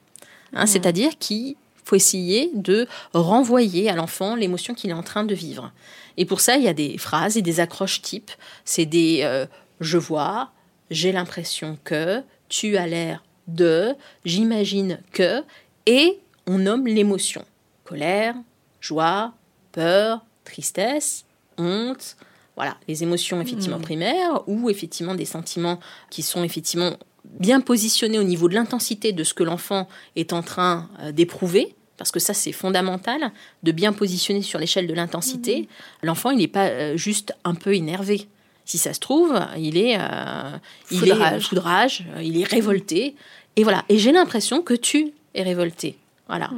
Hein, 0.53 0.67
C'est-à-dire 0.67 1.13
qu'il 1.19 1.57
faut 1.85 1.97
essayer 1.97 2.51
de 2.55 2.87
renvoyer 3.15 3.89
à 3.89 3.95
l'enfant 3.95 4.37
l'émotion 4.37 4.75
qu'il 4.75 4.91
est 4.91 4.95
en 4.95 5.03
train 5.03 5.25
de 5.25 5.35
vivre. 5.35 5.73
Et 6.17 6.25
pour 6.27 6.41
ça, 6.41 6.57
il 6.57 6.63
y 6.63 6.69
a 6.69 6.75
des 6.75 6.99
phrases 6.99 7.37
et 7.37 7.43
des 7.43 7.61
accroches 7.61 8.03
types. 8.03 8.31
C'est 8.65 8.87
des 8.87 9.21
euh, 9.23 9.47
je 9.81 9.97
vois, 9.97 10.51
j'ai 10.91 11.13
l'impression 11.13 11.79
que, 11.85 12.23
tu 12.49 12.77
as 12.77 12.87
l'air 12.87 13.23
de, 13.47 13.95
j'imagine 14.25 15.01
que, 15.13 15.43
et 15.89 16.21
on 16.47 16.59
nomme 16.59 16.87
l'émotion. 16.87 17.45
Colère, 17.85 18.35
joie, 18.81 19.33
peur, 19.73 20.25
tristesse, 20.45 21.25
honte, 21.57 22.17
voilà, 22.57 22.77
les 22.89 23.03
émotions 23.03 23.41
effectivement 23.41 23.81
primaires 23.81 24.43
ou 24.47 24.69
effectivement 24.69 25.15
des 25.15 25.25
sentiments 25.25 25.81
qui 26.11 26.23
sont 26.23 26.45
effectivement 26.45 26.99
bien 27.25 27.61
positionnés 27.61 28.19
au 28.19 28.23
niveau 28.23 28.49
de 28.49 28.55
l'intensité 28.55 29.13
de 29.13 29.25
ce 29.25 29.33
que 29.33 29.45
l'enfant 29.45 29.89
est 30.15 30.35
en 30.35 30.43
train 30.43 30.91
euh, 31.01 31.13
d'éprouver. 31.13 31.75
Parce 31.97 32.13
que 32.13 32.21
ça, 32.21 32.35
c'est 32.35 32.53
fondamental, 32.53 33.33
de 33.65 33.73
bien 33.73 33.93
positionner 33.93 34.43
sur 34.43 34.59
l'échelle 34.61 34.87
de 34.87 34.95
l'intensité. 34.95 35.69
L'enfant, 36.03 36.31
il 36.31 36.39
n'est 36.39 36.47
pas 36.49 36.69
euh, 36.69 36.97
juste 36.97 37.33
un 37.45 37.55
peu 37.55 37.75
énervé. 37.75 38.29
Si 38.65 38.77
ça 38.77 38.93
se 38.93 39.01
trouve, 39.01 39.35
il 39.57 39.79
est, 39.79 39.97
euh, 39.99 40.59
il 40.91 41.09
est 41.09 41.11
Foudrage. 41.11 41.33
euh, 41.33 41.41
foudrage, 41.41 42.05
euh, 42.17 42.23
il 42.23 42.39
est 42.39 42.45
révolté. 42.45 43.17
Et 43.57 43.63
voilà. 43.65 43.85
Et 43.89 43.99
j'ai 43.99 44.13
l'impression 44.13 44.63
que 44.63 44.75
tu 44.75 45.13
révolté. 45.43 45.99
Voilà. 46.29 46.51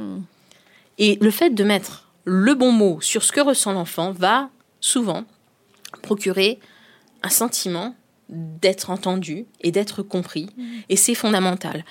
Et 0.97 1.17
le 1.21 1.31
fait 1.31 1.49
de 1.51 1.63
mettre 1.63 2.07
le 2.25 2.53
bon 2.53 2.71
mot 2.71 3.01
sur 3.01 3.23
ce 3.23 3.31
que 3.31 3.41
ressent 3.41 3.73
l'enfant 3.73 4.11
va 4.11 4.49
souvent 4.79 5.23
procurer 6.01 6.59
un 7.23 7.29
sentiment 7.29 7.95
d'être 8.29 8.89
entendu 8.89 9.45
et 9.61 9.71
d'être 9.71 10.03
compris. 10.03 10.49
Et 10.89 10.95
c'est 10.95 11.15
fondamental. 11.15 11.85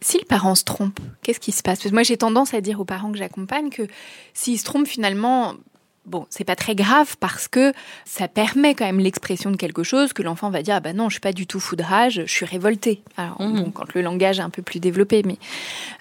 Si 0.00 0.18
le 0.18 0.24
parent 0.24 0.54
se 0.54 0.64
trompe, 0.64 1.00
qu'est-ce 1.22 1.40
qui 1.40 1.52
se 1.52 1.62
passe? 1.62 1.78
Parce 1.78 1.90
que 1.90 1.94
moi, 1.94 2.02
j'ai 2.04 2.16
tendance 2.16 2.54
à 2.54 2.60
dire 2.60 2.80
aux 2.80 2.84
parents 2.84 3.10
que 3.10 3.18
j'accompagne 3.18 3.68
que 3.68 3.86
s'ils 4.32 4.58
se 4.58 4.64
trompent, 4.64 4.86
finalement, 4.86 5.54
bon, 6.06 6.26
c'est 6.30 6.44
pas 6.44 6.56
très 6.56 6.74
grave 6.74 7.16
parce 7.20 7.48
que 7.48 7.72
ça 8.04 8.28
permet 8.28 8.74
quand 8.74 8.84
même 8.84 9.00
l'expression 9.00 9.50
de 9.50 9.56
quelque 9.56 9.82
chose 9.82 10.12
que 10.12 10.22
l'enfant 10.22 10.50
va 10.50 10.62
dire 10.62 10.74
ah 10.76 10.80
bah 10.80 10.92
non, 10.92 11.08
je 11.08 11.14
suis 11.14 11.20
pas 11.20 11.32
du 11.32 11.46
tout 11.46 11.60
foudrage, 11.60 12.22
je 12.26 12.32
suis 12.32 12.46
révolté. 12.46 13.02
Alors 13.16 13.40
Mhm. 13.40 13.62
bon, 13.64 13.70
quand 13.70 13.94
le 13.94 14.02
langage 14.02 14.38
est 14.38 14.42
un 14.42 14.50
peu 14.50 14.62
plus 14.62 14.80
développé, 14.80 15.22
mais 15.24 15.38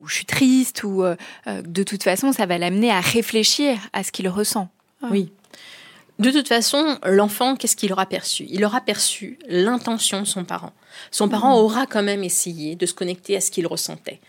ou 0.01 0.07
je 0.07 0.15
suis 0.15 0.25
triste 0.25 0.83
ou 0.83 1.03
euh, 1.03 1.15
euh, 1.47 1.61
de 1.61 1.83
toute 1.83 2.03
façon, 2.03 2.31
ça 2.33 2.45
va 2.45 2.57
l'amener 2.57 2.91
à 2.91 2.99
réfléchir 2.99 3.77
à 3.93 4.03
ce 4.03 4.11
qu'il 4.11 4.27
ressent. 4.29 4.69
Oui. 5.09 5.31
De 6.19 6.29
toute 6.29 6.47
façon, 6.47 6.99
l'enfant, 7.03 7.55
qu'est-ce 7.55 7.75
qu'il 7.75 7.91
aura 7.91 8.05
perçu? 8.05 8.45
Il 8.49 8.63
aura 8.63 8.81
perçu 8.81 9.39
l'intention 9.47 10.21
de 10.21 10.25
son 10.27 10.43
parent. 10.43 10.71
Son 11.09 11.27
parent 11.27 11.57
aura 11.57 11.87
quand 11.87 12.03
même 12.03 12.23
essayé 12.23 12.75
de 12.75 12.85
se 12.85 12.93
connecter 12.93 13.35
à 13.35 13.41
ce 13.41 13.49
qu'il 13.49 13.65
ressentait. 13.65 14.19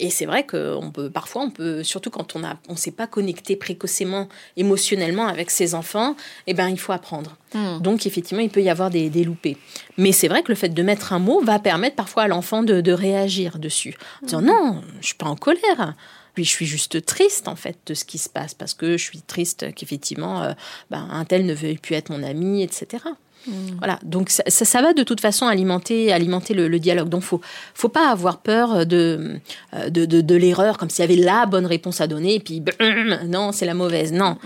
Et 0.00 0.08
c'est 0.08 0.24
vrai 0.24 0.44
que 0.44 0.74
on 0.74 0.90
peut, 0.90 1.10
parfois, 1.10 1.42
on 1.42 1.50
peut, 1.50 1.82
surtout 1.82 2.08
quand 2.08 2.34
on 2.34 2.42
a, 2.42 2.56
on 2.68 2.74
s'est 2.74 2.90
pas 2.90 3.06
connecté 3.06 3.54
précocement 3.54 4.28
émotionnellement 4.56 5.26
avec 5.26 5.50
ses 5.50 5.74
enfants, 5.74 6.16
eh 6.46 6.54
ben, 6.54 6.68
il 6.68 6.78
faut 6.78 6.92
apprendre. 6.92 7.36
Donc, 7.80 8.06
effectivement, 8.06 8.42
il 8.42 8.48
peut 8.48 8.62
y 8.62 8.70
avoir 8.70 8.90
des, 8.90 9.10
des 9.10 9.24
loupés. 9.24 9.56
Mais 9.98 10.12
c'est 10.12 10.28
vrai 10.28 10.42
que 10.42 10.50
le 10.50 10.54
fait 10.54 10.68
de 10.68 10.82
mettre 10.82 11.12
un 11.12 11.18
mot 11.18 11.40
va 11.42 11.58
permettre 11.58 11.96
parfois 11.96 12.22
à 12.22 12.28
l'enfant 12.28 12.62
de, 12.62 12.80
de 12.80 12.92
réagir 12.92 13.58
dessus. 13.58 13.96
En 14.22 14.26
disant 14.26 14.42
non, 14.42 14.82
je 15.00 15.06
suis 15.06 15.16
pas 15.16 15.26
en 15.26 15.36
colère. 15.36 15.94
Puis 16.40 16.46
je 16.46 16.52
suis 16.52 16.64
juste 16.64 17.04
triste 17.04 17.48
en 17.48 17.54
fait 17.54 17.76
de 17.84 17.92
ce 17.92 18.06
qui 18.06 18.16
se 18.16 18.30
passe 18.30 18.54
parce 18.54 18.72
que 18.72 18.96
je 18.96 19.04
suis 19.04 19.20
triste 19.20 19.74
qu'effectivement 19.74 20.42
euh, 20.42 20.52
ben, 20.90 21.06
un 21.10 21.26
tel 21.26 21.44
ne 21.44 21.52
veuille 21.52 21.76
plus 21.76 21.94
être 21.96 22.08
mon 22.08 22.22
ami, 22.22 22.62
etc. 22.62 23.04
Voilà, 23.76 23.98
donc 24.02 24.30
ça, 24.30 24.42
ça, 24.46 24.64
ça 24.64 24.80
va 24.80 24.94
de 24.94 25.02
toute 25.02 25.20
façon 25.20 25.46
alimenter, 25.46 26.14
alimenter 26.14 26.54
le, 26.54 26.66
le 26.66 26.78
dialogue. 26.78 27.10
Donc 27.10 27.24
faut, 27.24 27.42
faut 27.74 27.90
pas 27.90 28.10
avoir 28.10 28.38
peur 28.38 28.86
de, 28.86 29.38
euh, 29.74 29.90
de, 29.90 30.06
de, 30.06 30.22
de 30.22 30.34
l'erreur, 30.34 30.78
comme 30.78 30.88
s'il 30.88 31.02
y 31.04 31.12
avait 31.12 31.22
la 31.22 31.44
bonne 31.44 31.66
réponse 31.66 32.00
à 32.00 32.06
donner, 32.06 32.36
et 32.36 32.40
puis 32.40 32.62
non, 33.26 33.52
c'est 33.52 33.66
la 33.66 33.74
mauvaise. 33.74 34.10
Non, 34.14 34.38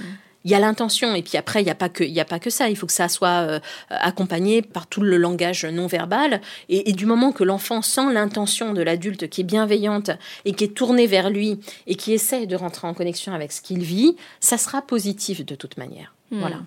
il 0.44 0.50
y 0.50 0.54
a 0.54 0.58
l'intention, 0.58 1.14
et 1.14 1.22
puis 1.22 1.38
après 1.38 1.62
il 1.62 1.64
n'y 1.64 1.70
a 1.70 1.74
pas 1.74 1.88
que, 1.88 2.04
il 2.04 2.10
y 2.12 2.20
a 2.20 2.24
pas 2.26 2.38
que 2.38 2.50
ça. 2.50 2.68
Il 2.68 2.76
faut 2.76 2.86
que 2.86 2.92
ça 2.92 3.08
soit 3.08 3.28
euh, 3.48 3.60
accompagné 3.88 4.60
par 4.62 4.86
tout 4.86 5.00
le 5.00 5.16
langage 5.16 5.64
non 5.64 5.86
verbal, 5.86 6.40
et, 6.68 6.90
et 6.90 6.92
du 6.92 7.06
moment 7.06 7.32
que 7.32 7.44
l'enfant 7.44 7.80
sent 7.82 8.12
l'intention 8.12 8.72
de 8.74 8.82
l'adulte 8.82 9.28
qui 9.28 9.40
est 9.40 9.44
bienveillante 9.44 10.10
et 10.44 10.52
qui 10.52 10.64
est 10.64 10.74
tournée 10.74 11.06
vers 11.06 11.30
lui 11.30 11.58
et 11.86 11.94
qui 11.94 12.12
essaie 12.12 12.46
de 12.46 12.56
rentrer 12.56 12.86
en 12.86 12.94
connexion 12.94 13.32
avec 13.32 13.52
ce 13.52 13.62
qu'il 13.62 13.82
vit, 13.82 14.16
ça 14.40 14.58
sera 14.58 14.82
positif 14.82 15.44
de 15.44 15.54
toute 15.54 15.76
manière. 15.78 16.14
Voilà. 16.30 16.58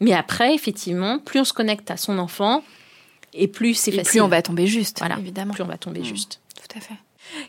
Mais 0.00 0.12
après, 0.12 0.54
effectivement, 0.54 1.18
plus 1.18 1.40
on 1.40 1.44
se 1.44 1.52
connecte 1.52 1.90
à 1.90 1.96
son 1.96 2.18
enfant, 2.18 2.62
et 3.34 3.48
plus 3.48 3.74
c'est 3.74 3.90
facile. 3.92 4.08
plus 4.08 4.20
on 4.20 4.28
va 4.28 4.40
tomber 4.42 4.66
juste, 4.66 4.98
voilà, 5.00 5.18
évidemment. 5.18 5.52
Plus 5.54 5.62
on 5.62 5.66
va 5.66 5.78
tomber 5.78 6.00
Mm. 6.00 6.04
juste. 6.04 6.40
Tout 6.56 6.78
à 6.78 6.80
fait. 6.80 6.94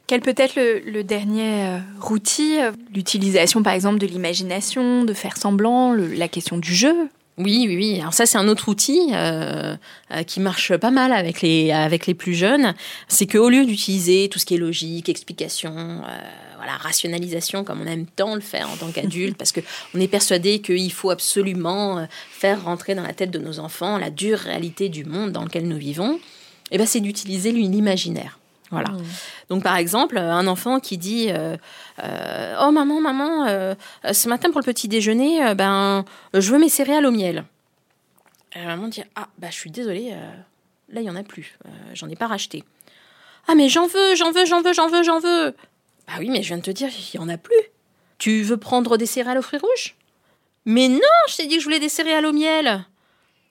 Quel 0.08 0.22
peut 0.22 0.36
être 0.38 0.56
le, 0.56 0.80
le 0.80 1.04
dernier 1.04 1.66
euh, 1.66 1.78
outil 2.10 2.60
euh, 2.60 2.72
L'utilisation, 2.94 3.64
par 3.64 3.74
exemple, 3.74 4.00
de 4.00 4.06
l'imagination, 4.08 5.04
de 5.04 5.14
faire 5.14 5.38
semblant, 5.38 5.92
le- 5.94 6.14
la 6.14 6.28
question 6.28 6.58
du 6.58 6.74
jeu? 6.74 6.94
Oui, 7.38 7.64
oui, 7.68 7.76
oui. 7.78 8.00
Alors 8.02 8.14
ça, 8.14 8.26
c'est 8.26 8.38
un 8.38 8.48
autre 8.48 8.68
outil 8.68 9.00
euh, 9.14 9.76
qui 10.28 10.40
marche 10.42 10.76
pas 10.78 10.92
mal 10.92 11.14
avec 11.14 11.42
les 11.42 11.72
avec 11.72 12.06
les 12.06 12.14
plus 12.14 12.34
jeunes. 12.36 12.76
C'est 13.08 13.26
qu'au 13.26 13.50
lieu 13.50 13.66
d'utiliser 13.66 14.28
tout 14.30 14.38
ce 14.38 14.46
qui 14.46 14.56
est 14.56 14.60
logique, 14.60 15.08
explication, 15.10 15.74
euh, 15.76 16.18
voilà, 16.58 16.74
rationalisation, 16.74 17.64
comme 17.64 17.82
on 17.82 17.88
aime 17.88 18.06
tant 18.06 18.36
le 18.36 18.42
faire 18.42 18.70
en 18.70 18.76
tant 18.76 18.92
qu'adulte, 18.92 19.38
parce 19.40 19.54
que 19.54 19.62
on 19.96 20.00
est 20.02 20.10
persuadé 20.10 20.60
qu'il 20.60 20.92
faut 20.92 21.10
absolument 21.10 22.06
faire 22.30 22.64
rentrer 22.66 22.94
dans 22.94 23.04
la 23.04 23.14
tête 23.14 23.32
de 23.32 23.40
nos 23.40 23.60
enfants 23.60 23.98
la 23.98 24.10
dure 24.12 24.38
réalité 24.38 24.90
du 24.90 25.06
monde 25.06 25.32
dans 25.32 25.44
lequel 25.46 25.68
nous 25.68 25.78
vivons. 25.78 26.20
Et 26.70 26.78
ben, 26.78 26.86
c'est 26.86 27.00
d'utiliser 27.00 27.52
l'imaginaire. 27.54 28.38
Voilà. 28.72 28.90
Donc, 29.50 29.64
par 29.64 29.76
exemple, 29.76 30.18
un 30.18 30.48
enfant 30.48 30.80
qui 30.80 30.98
dit 30.98 31.28
euh, 31.30 31.58
euh, 32.04 32.56
Oh, 32.62 32.72
maman, 32.72 33.02
maman, 33.02 33.46
euh, 33.48 33.76
ce 34.12 34.30
matin 34.30 34.50
pour 34.50 34.62
le 34.62 34.66
petit 34.66 34.88
déjeuner, 34.88 35.54
ben, 35.56 36.06
je 36.34 36.52
veux 36.52 36.60
mes 36.60 36.70
céréales 36.70 37.06
au 37.06 37.12
miel. 37.12 37.44
Et 38.56 38.60
la 38.60 38.68
maman 38.68 38.88
dit 38.88 39.04
Ah, 39.16 39.28
bah, 39.38 39.48
je 39.50 39.56
suis 39.56 39.72
désolée, 39.72 40.12
là, 40.90 41.02
il 41.02 41.04
n'y 41.04 41.10
en 41.10 41.18
a 41.18 41.24
plus. 41.24 41.58
J'en 41.94 42.08
ai 42.10 42.16
pas 42.16 42.28
racheté. 42.28 42.64
Ah, 43.48 43.56
mais 43.56 43.68
j'en 43.68 43.88
veux, 43.88 44.16
j'en 44.16 44.32
veux, 44.32 44.46
j'en 44.46 44.62
veux, 44.62 44.74
j'en 44.74 44.88
veux, 44.88 45.04
j'en 45.04 45.20
veux. 45.20 45.54
Bah 46.08 46.14
oui, 46.20 46.30
mais 46.30 46.42
je 46.42 46.48
viens 46.48 46.58
de 46.58 46.64
te 46.64 46.72
dire, 46.72 46.90
il 46.90 47.20
n'y 47.20 47.26
en 47.26 47.30
a 47.30 47.38
plus. 47.38 47.62
Tu 48.20 48.44
veux 48.44 48.58
prendre 48.58 48.98
des 48.98 49.06
céréales 49.06 49.38
aux 49.38 49.42
fruits 49.42 49.60
rouges? 49.60 49.96
Mais 50.66 50.88
non, 50.88 51.00
je 51.28 51.38
t'ai 51.38 51.48
dit 51.48 51.56
que 51.56 51.60
je 51.60 51.66
voulais 51.66 51.80
des 51.80 51.90
céréales 51.90 52.26
au 52.26 52.34
miel. 52.34 52.86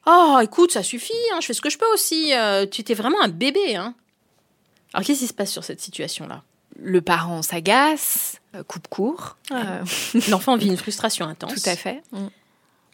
Oh, 0.06 0.38
écoute, 0.42 0.72
ça 0.72 0.82
suffit, 0.82 1.12
hein, 1.34 1.38
je 1.40 1.46
fais 1.46 1.52
ce 1.52 1.60
que 1.60 1.68
je 1.68 1.76
peux 1.76 1.92
aussi. 1.92 2.32
tu 2.70 2.80
étais 2.80 2.94
vraiment 2.94 3.20
un 3.20 3.28
bébé, 3.28 3.76
hein. 3.76 3.94
Alors, 4.95 5.07
qu'est-ce 5.07 5.20
qui 5.20 5.26
se 5.26 5.34
passe 5.34 5.51
sur 5.53 5.64
cette 5.64 5.80
situation-là? 5.80 6.43
Le 6.78 7.01
parent 7.01 7.43
s'agace, 7.43 8.41
euh, 8.55 8.62
coupe 8.64 8.88
court. 8.88 9.36
euh, 9.53 9.84
L'enfant 10.30 10.57
vit 10.57 10.68
une 10.68 10.76
frustration 10.84 11.26
intense. 11.26 11.55
tout 11.62 11.68
à 11.68 11.76
fait. 11.76 12.03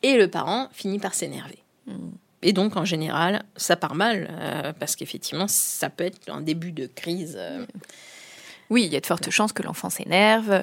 Et 0.03 0.17
le 0.17 0.29
parent 0.29 0.69
finit 0.73 0.99
par 0.99 1.15
s'énerver. 1.15 1.59
Mm. 1.87 1.93
Et 2.43 2.53
donc, 2.53 2.77
en 2.77 2.85
général, 2.85 3.45
ça 3.57 3.77
part 3.77 3.95
mal, 3.95 4.29
euh, 4.31 4.73
parce 4.79 4.95
qu'effectivement, 4.95 5.49
ça 5.49 5.89
peut 5.91 6.05
être 6.05 6.31
un 6.31 6.41
début 6.43 6.73
de 6.73 6.87
crise. 6.87 7.35
euh, 7.39 7.65
Oui, 8.71 8.85
il 8.85 8.93
y 8.93 8.97
a 8.97 9.01
de 9.01 9.07
fortes 9.07 9.31
chances 9.31 9.53
que 9.53 9.63
l'enfant 9.63 9.91
s'énerve, 9.91 10.63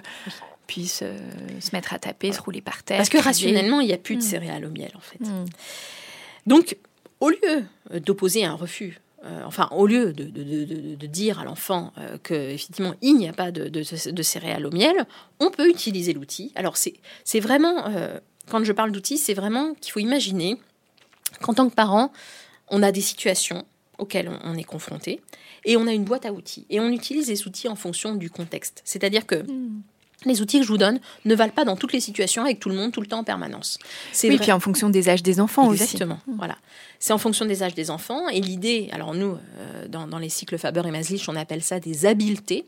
puisse 0.68 1.02
euh, 1.04 1.18
se 1.60 1.72
mettre 1.76 1.94
à 1.94 2.00
taper, 2.00 2.32
se 2.32 2.40
rouler 2.42 2.62
par 2.62 2.84
terre. 2.84 2.98
Parce 2.98 3.10
que 3.10 3.18
rationnellement, 3.18 3.80
il 3.82 3.88
n'y 3.88 3.94
a 3.94 3.98
plus 3.98 4.16
de 4.16 4.22
Mm. 4.22 4.26
céréales 4.26 4.66
au 4.66 4.70
miel, 4.70 4.92
en 4.96 5.00
fait. 5.02 5.20
Mm. 5.20 5.46
Donc, 6.46 6.78
au 7.20 7.30
lieu 7.30 7.66
d'opposer 8.00 8.46
un 8.46 8.54
refus 8.56 9.00
enfin, 9.46 9.70
au 9.72 9.88
lieu 9.88 10.14
de, 10.14 11.08
dire 11.08 11.40
à 11.40 11.46
l'enfant 11.46 11.94
euh, 11.98 12.18
qu'effectivement 12.22 12.94
il 13.02 13.16
n'y 13.16 13.28
a 13.28 13.34
pas 13.34 13.52
de, 13.52 13.84
céréales 14.22 14.66
au 14.66 14.72
miel, 14.72 15.06
on 15.40 15.52
peut 15.52 15.70
utiliser 15.70 16.14
l'outil. 16.14 16.52
Alors, 16.56 16.76
c'est 16.78 17.40
vraiment, 17.40 17.88
euh, 17.88 18.20
quand 18.50 18.64
je 18.64 18.72
parle 18.72 18.92
d'outils, 18.92 19.18
c'est 19.18 19.34
vraiment 19.34 19.74
qu'il 19.76 19.92
faut 19.92 20.00
imaginer 20.00 20.58
qu'en 21.42 21.54
tant 21.54 21.70
que 21.70 21.76
parent, 21.76 22.12
on 22.70 22.84
a 22.84 22.92
des 22.92 23.02
situations 23.02 23.66
auxquelles 23.98 24.30
on, 24.44 24.56
est 24.56 24.64
confronté 24.64 25.22
et 25.66 25.78
on 25.78 25.88
a 25.88 25.94
une 25.94 26.04
boîte 26.04 26.26
à 26.26 26.34
outils. 26.34 26.66
Et 26.70 26.80
on 26.80 26.90
utilise 26.90 27.28
les 27.28 27.48
outils 27.48 27.68
en 27.68 27.76
fonction 27.76 28.16
du 28.16 28.30
contexte. 28.30 28.82
C'est-à-dire 28.84 29.26
que. 29.26 29.36
Hmm 29.36 29.82
les 30.26 30.42
outils 30.42 30.60
que 30.60 30.64
je 30.64 30.70
vous 30.70 30.78
donne 30.78 31.00
ne 31.26 31.36
valent 31.36 31.54
pas 31.54 31.66
dans 31.66 31.76
toutes 31.76 31.94
les 31.94 32.00
situations 32.00 32.44
avec 32.44 32.60
tout 32.60 32.70
le 32.70 32.76
monde 32.76 32.92
tout 32.92 33.02
le 33.02 33.08
temps 33.08 33.20
en 33.20 33.24
permanence. 33.24 33.80
Oui, 34.24 34.38
puis 34.38 34.52
en 34.52 34.60
fonction 34.60 34.90
des 34.90 35.10
âges 35.10 35.24
des 35.24 35.40
enfants 35.40 35.68
aussi. 35.68 35.84
Exactement. 35.84 36.20
Mmh. 36.28 36.36
Voilà. 36.38 36.58
C'est 37.00 37.14
en 37.14 37.18
fonction 37.18 37.46
des 37.46 37.64
âges 37.64 37.76
des 37.76 37.90
enfants. 37.90 38.30
Et 38.30 38.40
l'idée, 38.40 38.90
alors 38.92 39.14
nous, 39.14 39.38
euh, 39.58 39.88
dans, 39.88 40.18
les 40.18 40.30
cycles 40.30 40.58
Faber 40.58 40.84
et 40.86 40.92
Maslich, 40.92 41.28
on 41.28 41.36
appelle 41.36 41.62
ça 41.62 41.80
des 41.80 42.06
habiletés, 42.06 42.66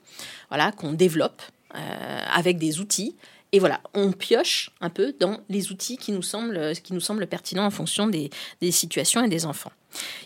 voilà, 0.49 0.71
qu'on 0.71 0.93
développe 0.93 1.41
euh, 1.75 2.19
avec 2.33 2.57
des 2.57 2.79
outils. 2.79 3.15
Et 3.51 3.59
voilà, 3.59 3.79
on 3.93 4.11
pioche 4.11 4.71
un 4.81 4.89
peu 4.89 5.15
dans 5.19 5.39
les 5.49 5.71
outils 5.71 5.97
qui 5.97 6.11
nous 6.11 6.21
semblent, 6.21 6.73
qui 6.83 6.93
nous 6.93 6.99
semblent 6.99 7.25
pertinents 7.27 7.65
en 7.65 7.71
fonction 7.71 8.07
des, 8.07 8.29
des 8.59 8.71
situations 8.71 9.23
et 9.23 9.29
des 9.29 9.45
enfants. 9.45 9.71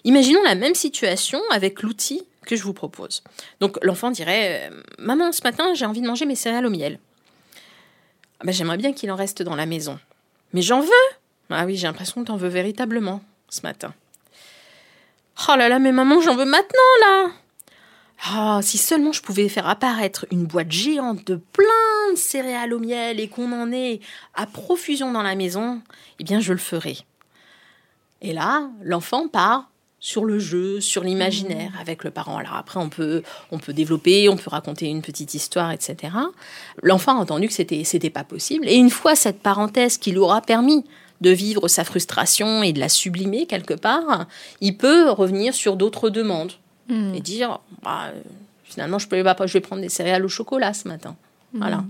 Imaginons 0.04 0.42
la 0.44 0.56
même 0.56 0.74
situation 0.74 1.40
avec 1.52 1.84
l'outil 1.84 2.24
que 2.46 2.56
je 2.56 2.64
vous 2.64 2.74
propose. 2.74 3.22
Donc 3.60 3.78
l'enfant 3.84 4.10
dirait 4.10 4.72
euh, 4.72 4.82
Maman, 4.98 5.32
ce 5.32 5.42
matin, 5.44 5.74
j'ai 5.76 5.86
envie 5.86 6.02
de 6.02 6.08
manger 6.08 6.26
mes 6.26 6.36
céréales 6.36 6.66
au 6.66 6.72
miel. 6.72 7.00
Ah 8.40 8.46
ben, 8.46 8.54
j'aimerais 8.54 8.78
bien 8.78 8.94
qu'il 8.94 9.12
en 9.12 9.16
reste 9.16 9.42
dans 9.42 9.56
la 9.56 9.66
maison. 9.66 10.00
Mais 10.54 10.62
j'en 10.62 10.82
veux 10.82 10.90
Ah 11.50 11.66
oui, 11.66 11.76
j'ai 11.76 11.88
l'impression 11.88 12.22
que 12.22 12.28
t'en 12.28 12.38
veux 12.38 12.48
véritablement 12.50 13.22
ce 13.50 13.62
matin. 13.62 13.94
Oh 15.48 15.56
là 15.56 15.70
là, 15.70 15.80
mais 15.80 15.92
maman, 15.92 16.22
j'en 16.22 16.36
veux 16.36 16.46
maintenant 16.46 16.80
là 17.02 17.28
Ah, 18.26 18.60
si 18.62 18.78
seulement 18.78 19.12
je 19.12 19.22
pouvais 19.22 19.50
faire 19.50 19.68
apparaître 19.68 20.26
une 20.32 20.46
boîte 20.46 20.72
géante 20.72 21.26
de 21.26 21.36
plein 21.36 22.14
de 22.14 22.18
céréales 22.18 22.74
au 22.74 22.80
miel 22.80 23.20
et 23.20 23.28
qu'on 23.28 23.52
en 23.52 23.72
ait 23.72 24.00
à 24.36 24.46
profusion 24.46 25.12
dans 25.12 25.24
la 25.24 25.36
maison, 25.36 25.82
eh 26.20 26.24
bien 26.24 26.40
je 26.40 26.54
le 26.54 26.60
ferais. 26.60 26.98
Et 28.22 28.34
là, 28.34 28.70
l'enfant 28.82 29.28
part 29.28 29.69
sur 30.00 30.26
le 30.26 30.40
jeu, 30.40 30.80
sur 30.80 31.04
l'imaginaire 31.04 31.72
mmh. 31.72 31.82
avec 31.82 32.04
le 32.04 32.12
parent. 32.12 32.38
Alors 32.38 32.56
après, 32.56 32.80
on 32.80 32.90
peut, 32.90 33.22
on 33.52 33.58
peut 33.58 33.74
développer, 33.74 34.30
on 34.30 34.38
peut 34.38 34.50
raconter 34.50 34.88
une 34.88 35.02
petite 35.02 35.34
histoire, 35.34 35.72
etc. 35.72 36.14
L'enfant 36.82 37.18
a 37.18 37.22
entendu 37.22 37.48
que 37.48 37.54
c'était, 37.54 37.84
c'était 37.84 38.10
pas 38.10 38.24
possible. 38.24 38.68
Et 38.68 38.76
une 38.76 38.90
fois 38.90 39.16
cette 39.16 39.42
parenthèse 39.42 39.98
qui 39.98 40.12
lui 40.12 40.20
aura 40.20 40.42
permis 40.42 40.86
de 41.22 41.32
vivre 41.32 41.68
sa 41.68 41.84
frustration 41.84 42.64
et 42.64 42.72
de 42.72 42.80
la 42.80 42.88
sublimer 42.88 43.46
quelque 43.46 43.74
part, 43.74 44.28
il 44.62 44.78
peut 44.78 45.10
revenir 45.10 45.54
sur 45.54 45.76
d'autres 45.76 46.10
demandes 46.10 46.54
mmh. 46.88 47.16
et 47.16 47.20
dire, 47.20 47.60
bah, 47.84 48.12
finalement, 48.64 49.00
je, 49.00 49.08
peux, 49.08 49.18
je 49.18 49.54
vais 49.54 49.60
prendre 49.60 49.82
des 49.82 49.90
céréales 49.90 50.24
au 50.24 50.30
chocolat 50.30 50.74
ce 50.74 50.88
matin. 50.88 51.16
Mmh. 51.54 51.60
Voilà 51.60 51.84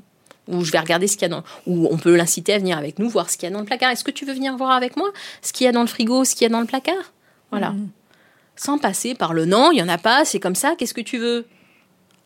ou 0.48 0.66
je 0.66 0.72
vais 0.72 0.80
regarder 0.80 1.06
ce 1.06 1.16
qu'il 1.16 1.22
y 1.22 1.26
a 1.26 1.36
dans, 1.36 1.44
ou 1.68 1.88
on 1.92 1.98
peut 1.98 2.16
l'inciter 2.16 2.56
à 2.56 2.58
venir 2.58 2.76
avec 2.76 2.98
nous 2.98 3.08
voir 3.08 3.30
ce 3.30 3.38
qu'il 3.38 3.48
y 3.48 3.52
a 3.52 3.54
dans 3.54 3.60
le 3.60 3.68
placard. 3.68 3.92
Est-ce 3.92 4.04
que 4.04 4.10
tu 4.10 4.26
veux 4.26 4.34
venir 4.34 4.58
voir 4.58 4.72
avec 4.72 4.98
moi 4.98 5.12
ce 5.44 5.54
qu'il 5.54 5.66
y 5.66 5.68
a 5.68 5.72
dans 5.72 5.82
le 5.82 5.88
frigo, 5.88 6.26
ce 6.26 6.34
qu'il 6.34 6.42
y 6.42 6.46
a 6.48 6.50
dans 6.50 6.60
le 6.60 6.66
placard? 6.66 7.14
Voilà 7.52 7.76
sans 8.60 8.78
passer 8.78 9.16
par 9.16 9.34
le 9.34 9.46
non, 9.46 9.72
il 9.72 9.78
y 9.78 9.82
en 9.82 9.88
a 9.88 9.98
pas, 9.98 10.26
c'est 10.26 10.40
comme 10.40 10.56
ça, 10.56 10.76
qu'est-ce 10.78 10.94
que 10.94 11.02
tu 11.02 11.18
veux? 11.18 11.48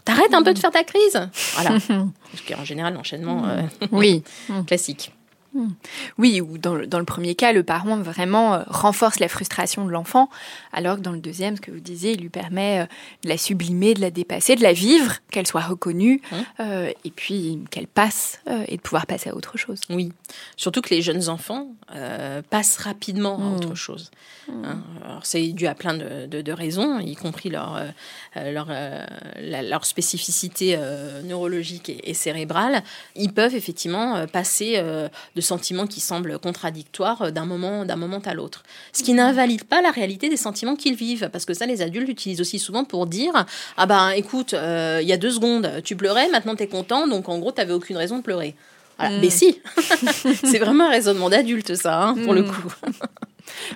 T'arrêtes 0.03 0.33
un 0.33 0.41
peu 0.41 0.53
de 0.53 0.59
faire 0.59 0.71
ta 0.71 0.83
crise? 0.83 1.29
Voilà. 1.53 1.69
Parce 1.87 2.41
qu'en 2.47 2.65
général, 2.65 2.95
l'enchaînement 2.95 3.45
euh, 3.45 3.61
oui. 3.91 4.23
classique. 4.67 5.13
Hmm. 5.53 5.69
Oui, 6.17 6.41
ou 6.41 6.57
dans 6.57 6.73
le, 6.73 6.87
dans 6.87 6.97
le, 6.97 7.05
premier 7.05 7.35
cas, 7.35 7.53
le 7.53 7.61
parent 7.61 7.97
vraiment 7.97 8.55
euh, 8.55 8.63
renforce 8.67 9.19
la 9.19 9.27
frustration 9.27 9.85
de 9.85 9.91
l'enfant, 9.91 10.29
alors 10.71 10.95
que 10.97 11.01
dans 11.01 11.11
le 11.11 11.19
deuxième, 11.19 11.55
ce 11.57 11.61
que 11.61 11.69
vous 11.69 11.79
disiez, 11.79 12.13
il 12.13 12.21
lui 12.21 12.29
permet 12.29 12.81
euh, 12.81 12.85
de 13.23 13.29
la 13.29 13.37
sublimer, 13.37 13.93
de 13.93 14.01
la 14.01 14.09
dépasser, 14.09 14.55
de 14.55 14.63
la 14.63 14.73
vivre, 14.73 15.17
qu'elle 15.31 15.45
soit 15.45 15.61
reconnue, 15.61 16.21
hmm. 16.31 16.35
euh, 16.61 16.91
et 17.05 17.11
puis 17.11 17.59
qu'elle 17.69 17.85
passe, 17.85 18.41
et 18.67 18.77
de 18.77 18.81
pouvoir 18.81 19.05
passer 19.05 19.29
à 19.29 19.35
autre 19.35 19.57
chose. 19.57 19.79
Oui, 19.89 20.11
surtout 20.57 20.81
que 20.81 20.89
les 20.89 21.01
jeunes 21.01 21.29
enfants 21.29 21.67
passent 22.49 22.77
rapidement 22.77 23.35
à 23.35 23.41
hmm. 23.41 23.55
autre 23.55 23.75
chose. 23.75 24.09
Hein. 24.49 24.81
c'est 25.23 25.47
dû 25.53 25.67
à 25.67 25.75
plein 25.75 25.93
de, 25.93 26.25
de, 26.25 26.51
raisons, 26.51 26.99
y 26.99 27.15
compris 27.15 27.49
leur, 27.49 27.81
leur, 28.35 28.67
leur 29.39 29.85
spécificité 29.85 30.77
neurologique 31.23 31.89
et, 31.89 32.09
et, 32.09 32.13
cérébrale. 32.13 32.83
Ils 33.15 33.31
peuvent 33.31 33.55
effectivement 33.55 34.25
passer 34.27 34.81
de 34.81 35.41
sentiments 35.43 35.85
qui 35.85 35.99
semblent 35.99 36.39
contradictoires 36.39 37.21
euh, 37.21 37.31
d'un 37.31 37.45
moment, 37.45 37.85
d'un 37.85 37.95
moment 37.95 38.21
à 38.25 38.33
l'autre. 38.33 38.63
Ce 38.91 39.03
qui 39.03 39.13
n'invalide 39.13 39.63
pas 39.63 39.81
la 39.81 39.91
réalité 39.91 40.29
des 40.29 40.37
sentiments 40.37 40.75
qu'ils 40.75 40.95
vivent, 40.95 41.29
parce 41.31 41.45
que 41.45 41.53
ça, 41.53 41.67
les 41.67 41.81
adultes 41.81 42.09
utilisent 42.09 42.41
aussi 42.41 42.57
souvent 42.57 42.83
pour 42.83 43.05
dire 43.05 43.45
Ah 43.77 43.85
ben 43.85 44.09
écoute, 44.11 44.53
euh, 44.53 44.99
il 45.01 45.07
y 45.07 45.13
a 45.13 45.17
deux 45.17 45.31
secondes, 45.31 45.81
tu 45.83 45.95
pleurais, 45.95 46.29
maintenant 46.29 46.55
tu 46.55 46.63
es 46.63 46.67
content, 46.67 47.07
donc 47.07 47.29
en 47.29 47.37
gros, 47.37 47.51
tu 47.51 47.61
n'avais 47.61 47.73
aucune 47.73 47.97
raison 47.97 48.17
de 48.17 48.23
pleurer. 48.23 48.55
Mm. 48.99 49.19
Mais 49.21 49.29
si, 49.29 49.59
c'est 50.43 50.59
vraiment 50.59 50.85
un 50.85 50.91
raisonnement 50.91 51.29
d'adulte, 51.29 51.75
ça, 51.75 52.01
hein, 52.01 52.15
pour 52.23 52.33
le 52.33 52.43
mm. 52.43 52.47
coup. 52.47 52.73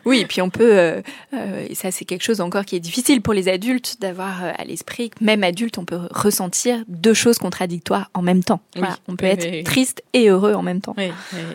Oui, 0.06 0.20
et 0.20 0.26
puis 0.26 0.42
on 0.42 0.50
peut, 0.50 0.78
euh, 0.78 1.02
euh, 1.34 1.66
et 1.70 1.76
ça 1.76 1.92
c'est 1.92 2.06
quelque 2.06 2.24
chose 2.24 2.42
encore 2.42 2.66
qui 2.66 2.76
est 2.76 2.80
difficile 2.80 3.22
pour 3.22 3.34
les 3.34 3.48
adultes 3.48 3.98
d'avoir 4.00 4.44
euh, 4.44 4.52
à 4.58 4.64
l'esprit 4.64 5.12
même 5.22 5.44
adulte, 5.44 5.78
on 5.78 5.86
peut 5.86 6.00
ressentir 6.12 6.84
deux 6.88 7.14
choses 7.14 7.38
contradictoires 7.38 8.10
en 8.14 8.22
même 8.22 8.44
temps. 8.44 8.62
on 9.08 9.16
peut 9.16 9.26
être 9.26 9.64
triste 9.64 10.04
et 10.14 10.30
heureux 10.30 10.54
en 10.54 10.62
même 10.62 10.82
temps. 10.82 10.96
Oui, 10.98 11.10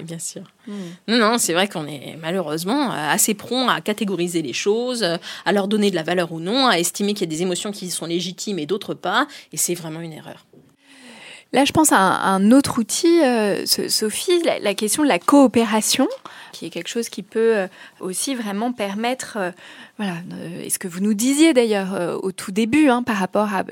bien 0.04 0.18
sûr. 0.18 0.42
Hmm. 0.66 0.72
Non, 1.08 1.18
non, 1.18 1.38
c'est 1.38 1.52
vrai 1.52 1.68
qu'on 1.68 1.86
est 1.86 2.16
malheureusement 2.20 2.90
assez 2.90 3.34
prompt 3.34 3.68
à 3.68 3.80
catégoriser 3.80 4.42
les 4.42 4.52
choses, 4.52 5.02
à 5.44 5.52
leur 5.52 5.68
donner 5.68 5.90
de 5.90 5.96
la 5.96 6.02
valeur 6.02 6.32
ou 6.32 6.40
non, 6.40 6.66
à 6.66 6.78
estimer 6.78 7.14
qu'il 7.14 7.22
y 7.22 7.34
a 7.34 7.34
des 7.36 7.42
émotions 7.42 7.72
qui 7.72 7.90
sont 7.90 8.06
légitimes 8.06 8.58
et 8.58 8.66
d'autres 8.66 8.94
pas, 8.94 9.26
et 9.52 9.56
c'est 9.56 9.74
vraiment 9.74 10.00
une 10.00 10.12
erreur. 10.12 10.46
Là, 11.52 11.64
je 11.66 11.72
pense 11.72 11.92
à 11.92 11.98
un, 11.98 12.50
autre 12.50 12.78
outil, 12.78 13.20
Sophie, 13.66 14.42
la, 14.62 14.74
question 14.74 15.02
de 15.02 15.08
la 15.08 15.18
coopération 15.18 16.08
qui 16.53 16.66
est 16.66 16.70
quelque 16.70 16.88
chose 16.88 17.09
qui 17.09 17.22
peut 17.22 17.57
euh, 17.57 17.66
aussi 18.00 18.34
vraiment 18.34 18.72
permettre, 18.72 19.36
euh, 19.38 19.50
voilà, 19.98 20.16
et 20.62 20.70
ce 20.70 20.78
que 20.78 20.86
vous 20.86 21.00
nous 21.00 21.14
disiez 21.14 21.53
d'ailleurs 21.55 21.94
euh, 21.94 22.16
au 22.22 22.30
tout 22.30 22.53
début 22.53 22.88
hein, 22.88 23.03
par 23.03 23.16
rapport 23.16 23.53
à 23.53 23.64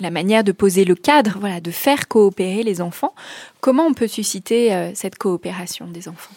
la 0.00 0.10
manière 0.10 0.44
de 0.44 0.52
poser 0.52 0.84
le 0.84 0.94
cadre, 0.94 1.36
voilà, 1.40 1.60
de 1.60 1.70
faire 1.70 2.08
coopérer 2.08 2.62
les 2.62 2.80
enfants. 2.80 3.14
Comment 3.60 3.86
on 3.86 3.94
peut 3.94 4.08
susciter 4.08 4.92
cette 4.94 5.18
coopération 5.18 5.86
des 5.88 6.08
enfants? 6.08 6.34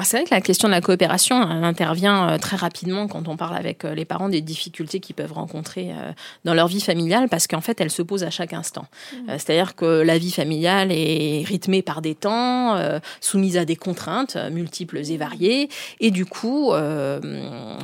C'est 0.00 0.16
vrai 0.16 0.24
que 0.24 0.34
la 0.34 0.40
question 0.40 0.68
de 0.68 0.72
la 0.72 0.80
coopération, 0.80 1.42
elle 1.50 1.64
intervient 1.64 2.30
euh, 2.30 2.38
très 2.38 2.56
rapidement 2.56 3.08
quand 3.08 3.28
on 3.28 3.36
parle 3.36 3.56
avec 3.56 3.84
euh, 3.84 3.94
les 3.94 4.06
parents 4.06 4.30
des 4.30 4.40
difficultés 4.40 5.00
qu'ils 5.00 5.14
peuvent 5.14 5.32
rencontrer 5.32 5.90
euh, 5.90 6.12
dans 6.44 6.54
leur 6.54 6.66
vie 6.66 6.80
familiale, 6.80 7.28
parce 7.28 7.46
qu'en 7.46 7.60
fait, 7.60 7.80
elle 7.80 7.90
se 7.90 8.00
pose 8.00 8.24
à 8.24 8.30
chaque 8.30 8.54
instant. 8.54 8.86
Mmh. 9.12 9.16
C'est-à-dire 9.28 9.74
que 9.74 9.84
la 9.84 10.16
vie 10.16 10.30
familiale 10.30 10.90
est 10.90 11.44
rythmée 11.46 11.82
par 11.82 12.00
des 12.00 12.14
temps, 12.14 12.78
soumise 13.20 13.56
à 13.56 13.64
des 13.64 13.76
contraintes 13.76 14.36
multiples 14.50 14.98
et 14.98 15.16
variées, 15.16 15.68
et 16.00 16.10
du 16.10 16.26
coup, 16.26 16.72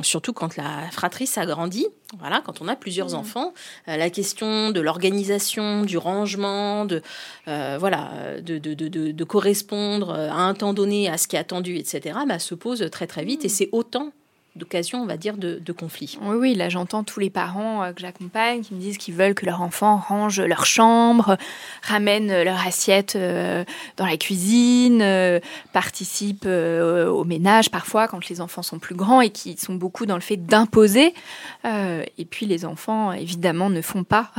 surtout 0.01 0.33
quand 0.33 0.55
la 0.57 0.89
fratrie 0.91 1.27
s'agrandit, 1.27 1.87
voilà, 2.19 2.41
quand 2.43 2.61
on 2.61 2.67
a 2.67 2.75
plusieurs 2.75 3.11
mmh. 3.11 3.15
enfants, 3.15 3.53
la 3.87 4.09
question 4.09 4.71
de 4.71 4.79
l'organisation, 4.79 5.83
du 5.83 5.97
rangement, 5.97 6.85
de 6.85 7.01
voilà, 7.45 8.11
de, 8.41 8.57
de, 8.57 8.73
de, 8.73 9.11
de, 9.11 9.23
correspondre 9.23 10.11
à 10.11 10.41
un 10.41 10.53
temps 10.53 10.73
donné 10.73 11.09
à 11.09 11.17
ce 11.17 11.27
qui 11.27 11.35
est 11.35 11.39
attendu, 11.39 11.75
etc 11.77 11.98
bah, 12.25 12.39
se 12.39 12.55
pose 12.55 12.89
très 12.91 13.07
très 13.07 13.23
vite. 13.23 13.43
Et 13.45 13.47
mm. 13.47 13.51
c'est 13.51 13.69
autant 13.71 14.11
d'occasion, 14.55 15.01
on 15.01 15.05
va 15.05 15.17
dire, 15.17 15.37
de, 15.37 15.59
de 15.59 15.71
conflit. 15.71 16.17
Oui, 16.21 16.35
oui, 16.35 16.55
là 16.55 16.69
j'entends 16.69 17.03
tous 17.03 17.19
les 17.19 17.29
parents 17.29 17.83
euh, 17.83 17.93
que 17.93 18.01
j'accompagne 18.01 18.61
qui 18.61 18.73
me 18.73 18.79
disent 18.79 18.97
qu'ils 18.97 19.13
veulent 19.13 19.33
que 19.33 19.45
leur 19.45 19.61
enfant 19.61 19.97
range 19.97 20.39
leur 20.41 20.65
chambre, 20.65 21.37
ramène 21.81 22.43
leur 22.43 22.65
assiette 22.65 23.15
euh, 23.15 23.63
dans 23.97 24.05
la 24.05 24.17
cuisine, 24.17 25.01
euh, 25.01 25.39
participe 25.73 26.45
au 26.45 27.23
ménage 27.23 27.69
parfois 27.69 28.07
quand 28.07 28.27
les 28.29 28.41
enfants 28.41 28.61
sont 28.61 28.79
plus 28.79 28.95
grands 28.95 29.21
et 29.21 29.29
qui 29.29 29.57
sont 29.57 29.73
beaucoup 29.73 30.05
dans 30.05 30.15
le 30.15 30.21
fait 30.21 30.37
d'imposer. 30.37 31.13
et 31.63 32.25
puis 32.29 32.45
les 32.45 32.65
enfants, 32.65 33.11
évidemment, 33.13 33.69
ne 33.69 33.81
font 33.81 34.03
pas, 34.03 34.31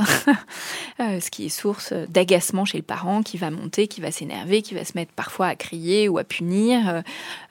ce 0.99 1.29
qui 1.29 1.45
est 1.45 1.49
source 1.49 1.93
d'agacement 2.09 2.65
chez 2.65 2.77
le 2.77 2.83
parent 2.83 3.23
qui 3.23 3.37
va 3.37 3.51
monter, 3.51 3.87
qui 3.87 4.01
va 4.01 4.11
s'énerver, 4.11 4.61
qui 4.61 4.73
va 4.73 4.85
se 4.85 4.93
mettre 4.95 5.11
parfois 5.13 5.47
à 5.47 5.55
crier 5.55 6.09
ou 6.09 6.17
à 6.17 6.23
punir. 6.23 7.03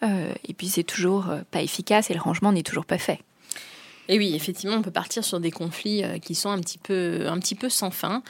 et 0.03 0.55
puis 0.55 0.69
c'est 0.69 0.85
toujours 0.85 1.27
pas 1.51 1.63
efficace 1.63 2.11
et 2.11 2.15
le 2.15 2.21
rangement 2.21 2.50
n'est 2.53 2.63
toujours 2.63 2.87
pas 2.87 2.99
fait. 2.99 3.21
Et 4.11 4.19
oui, 4.19 4.35
effectivement, 4.35 4.77
on 4.77 4.83
peut 4.83 4.91
partir 4.91 5.25
sur 5.25 5.39
des 5.39 5.53
conflits 5.53 6.03
euh, 6.03 6.19
qui 6.19 6.35
sont 6.35 6.51
un 6.51 6.59
petit 6.59 6.79
peu, 6.79 7.29
un 7.29 7.39
petit 7.39 7.55
peu 7.55 7.69
sans 7.69 7.93
fin, 7.93 8.25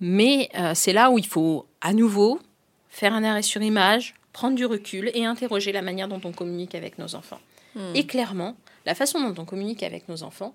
mais 0.00 0.48
euh, 0.58 0.72
c'est 0.74 0.94
là 0.94 1.10
où 1.10 1.18
il 1.18 1.26
faut 1.26 1.66
à 1.82 1.92
nouveau 1.92 2.40
faire 2.88 3.12
un 3.12 3.22
arrêt 3.22 3.42
sur 3.42 3.60
image, 3.60 4.14
prendre 4.32 4.56
du 4.56 4.64
recul 4.64 5.10
et 5.12 5.26
interroger 5.26 5.72
la 5.72 5.82
manière 5.82 6.08
dont 6.08 6.20
on 6.24 6.32
communique 6.32 6.74
avec 6.74 6.98
nos 6.98 7.14
enfants. 7.14 7.40
Hmm. 7.74 7.94
Et 7.94 8.06
clairement, 8.06 8.56
la 8.86 8.94
façon 8.94 9.20
dont 9.20 9.42
on 9.42 9.44
communique 9.44 9.82
avec 9.82 10.08
nos 10.08 10.22
enfants, 10.22 10.54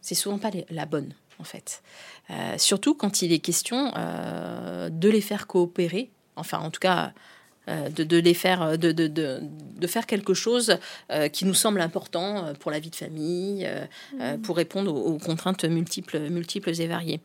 c'est 0.00 0.14
souvent 0.14 0.38
pas 0.38 0.50
la 0.70 0.86
bonne, 0.86 1.14
en 1.40 1.44
fait. 1.44 1.82
Euh, 2.30 2.58
surtout 2.58 2.94
quand 2.94 3.22
il 3.22 3.32
est 3.32 3.40
question 3.40 3.90
de 3.90 5.08
les 5.08 5.20
faire 5.20 5.48
coopérer, 5.48 6.10
enfin 6.36 6.58
en 6.58 6.70
tout 6.70 6.80
cas 6.80 7.12
de, 7.68 8.04
de 8.04 8.16
les 8.18 8.34
faire, 8.34 8.76
de, 8.78 8.92
de, 8.92 9.06
de, 9.06 9.40
de 9.82 9.86
faire 9.86 10.06
quelque 10.06 10.34
chose 10.34 10.78
euh, 11.10 11.28
qui 11.28 11.44
nous 11.44 11.54
semble 11.54 11.80
important 11.80 12.46
euh, 12.46 12.52
pour 12.54 12.70
la 12.70 12.78
vie 12.78 12.90
de 12.90 12.96
famille, 12.96 13.66
euh, 13.66 13.84
euh, 14.20 14.38
pour 14.38 14.56
répondre 14.56 14.94
aux, 14.94 15.14
aux 15.14 15.18
contraintes 15.18 15.64
multiples, 15.64 16.18
multiples 16.30 16.80
et 16.80 16.86
variées. 16.86 17.20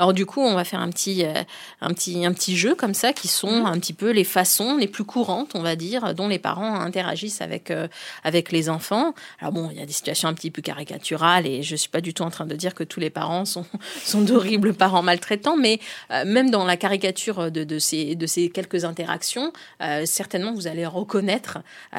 Alors 0.00 0.14
du 0.14 0.24
coup, 0.24 0.40
on 0.40 0.54
va 0.54 0.64
faire 0.64 0.80
un 0.80 0.88
petit, 0.88 1.26
euh, 1.26 1.34
un 1.82 1.92
petit, 1.92 2.24
un 2.24 2.32
petit 2.32 2.56
jeu 2.56 2.74
comme 2.74 2.94
ça, 2.94 3.12
qui 3.12 3.28
sont 3.28 3.66
un 3.66 3.78
petit 3.78 3.92
peu 3.92 4.12
les 4.12 4.24
façons 4.24 4.78
les 4.78 4.88
plus 4.88 5.04
courantes, 5.04 5.50
on 5.54 5.60
va 5.60 5.76
dire, 5.76 6.14
dont 6.14 6.26
les 6.26 6.38
parents 6.38 6.76
interagissent 6.76 7.42
avec, 7.42 7.70
euh, 7.70 7.86
avec 8.24 8.50
les 8.50 8.70
enfants. 8.70 9.12
Alors 9.40 9.52
bon, 9.52 9.68
il 9.70 9.78
y 9.78 9.82
a 9.82 9.84
des 9.84 9.92
situations 9.92 10.30
un 10.30 10.32
petit 10.32 10.50
peu 10.50 10.62
caricaturales, 10.62 11.46
et 11.46 11.62
je 11.62 11.76
suis 11.76 11.90
pas 11.90 12.00
du 12.00 12.14
tout 12.14 12.22
en 12.22 12.30
train 12.30 12.46
de 12.46 12.56
dire 12.56 12.74
que 12.74 12.82
tous 12.82 12.98
les 12.98 13.10
parents 13.10 13.44
sont, 13.44 13.66
sont 14.02 14.22
d'horribles 14.22 14.72
parents 14.72 15.02
maltraitants, 15.02 15.58
mais 15.58 15.80
euh, 16.12 16.24
même 16.24 16.48
dans 16.48 16.64
la 16.64 16.78
caricature 16.78 17.50
de, 17.50 17.64
de, 17.64 17.78
ces, 17.78 18.14
de 18.14 18.26
ces 18.26 18.48
quelques 18.48 18.86
interactions, 18.86 19.52
euh, 19.82 20.06
certainement 20.06 20.54
vous 20.54 20.66
allez 20.66 20.86
reconnaître 20.86 21.58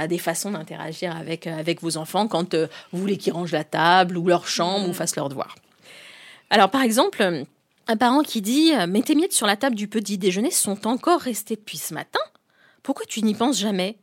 des 0.09 0.17
façons 0.17 0.49
d'interagir 0.49 1.15
avec, 1.15 1.45
avec 1.45 1.83
vos 1.83 1.97
enfants 1.97 2.27
quand 2.27 2.55
vous 2.55 2.99
voulez 2.99 3.17
qu'ils 3.17 3.33
rangent 3.33 3.51
la 3.51 3.63
table 3.63 4.17
ou 4.17 4.25
leur 4.25 4.47
chambre 4.47 4.89
ou 4.89 4.93
fassent 4.93 5.15
leurs 5.15 5.29
devoirs. 5.29 5.55
Alors 6.49 6.71
par 6.71 6.81
exemple, 6.81 7.45
un 7.91 7.97
parent 7.97 8.23
qui 8.23 8.41
dit 8.41 8.73
euh, 8.73 8.87
Mais 8.87 9.01
tes 9.01 9.15
miettes 9.15 9.33
sur 9.33 9.47
la 9.47 9.57
table 9.57 9.75
du 9.75 9.87
petit 9.87 10.17
déjeuner 10.17 10.51
sont 10.51 10.87
encore 10.87 11.19
restées 11.19 11.57
depuis 11.57 11.77
ce 11.77 11.93
matin 11.93 12.19
Pourquoi 12.83 13.05
tu 13.05 13.21
n'y 13.21 13.35
penses 13.35 13.59
jamais? 13.59 13.97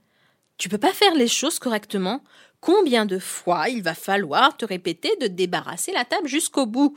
Tu 0.58 0.68
peux 0.68 0.78
pas 0.78 0.92
faire 0.92 1.14
les 1.14 1.28
choses 1.28 1.58
correctement 1.58 2.22
Combien 2.60 3.06
de 3.06 3.18
fois 3.18 3.68
il 3.68 3.82
va 3.82 3.94
falloir 3.94 4.56
te 4.56 4.64
répéter 4.64 5.10
de 5.20 5.26
débarrasser 5.28 5.92
la 5.92 6.04
table 6.04 6.28
jusqu'au 6.28 6.66
bout? 6.66 6.96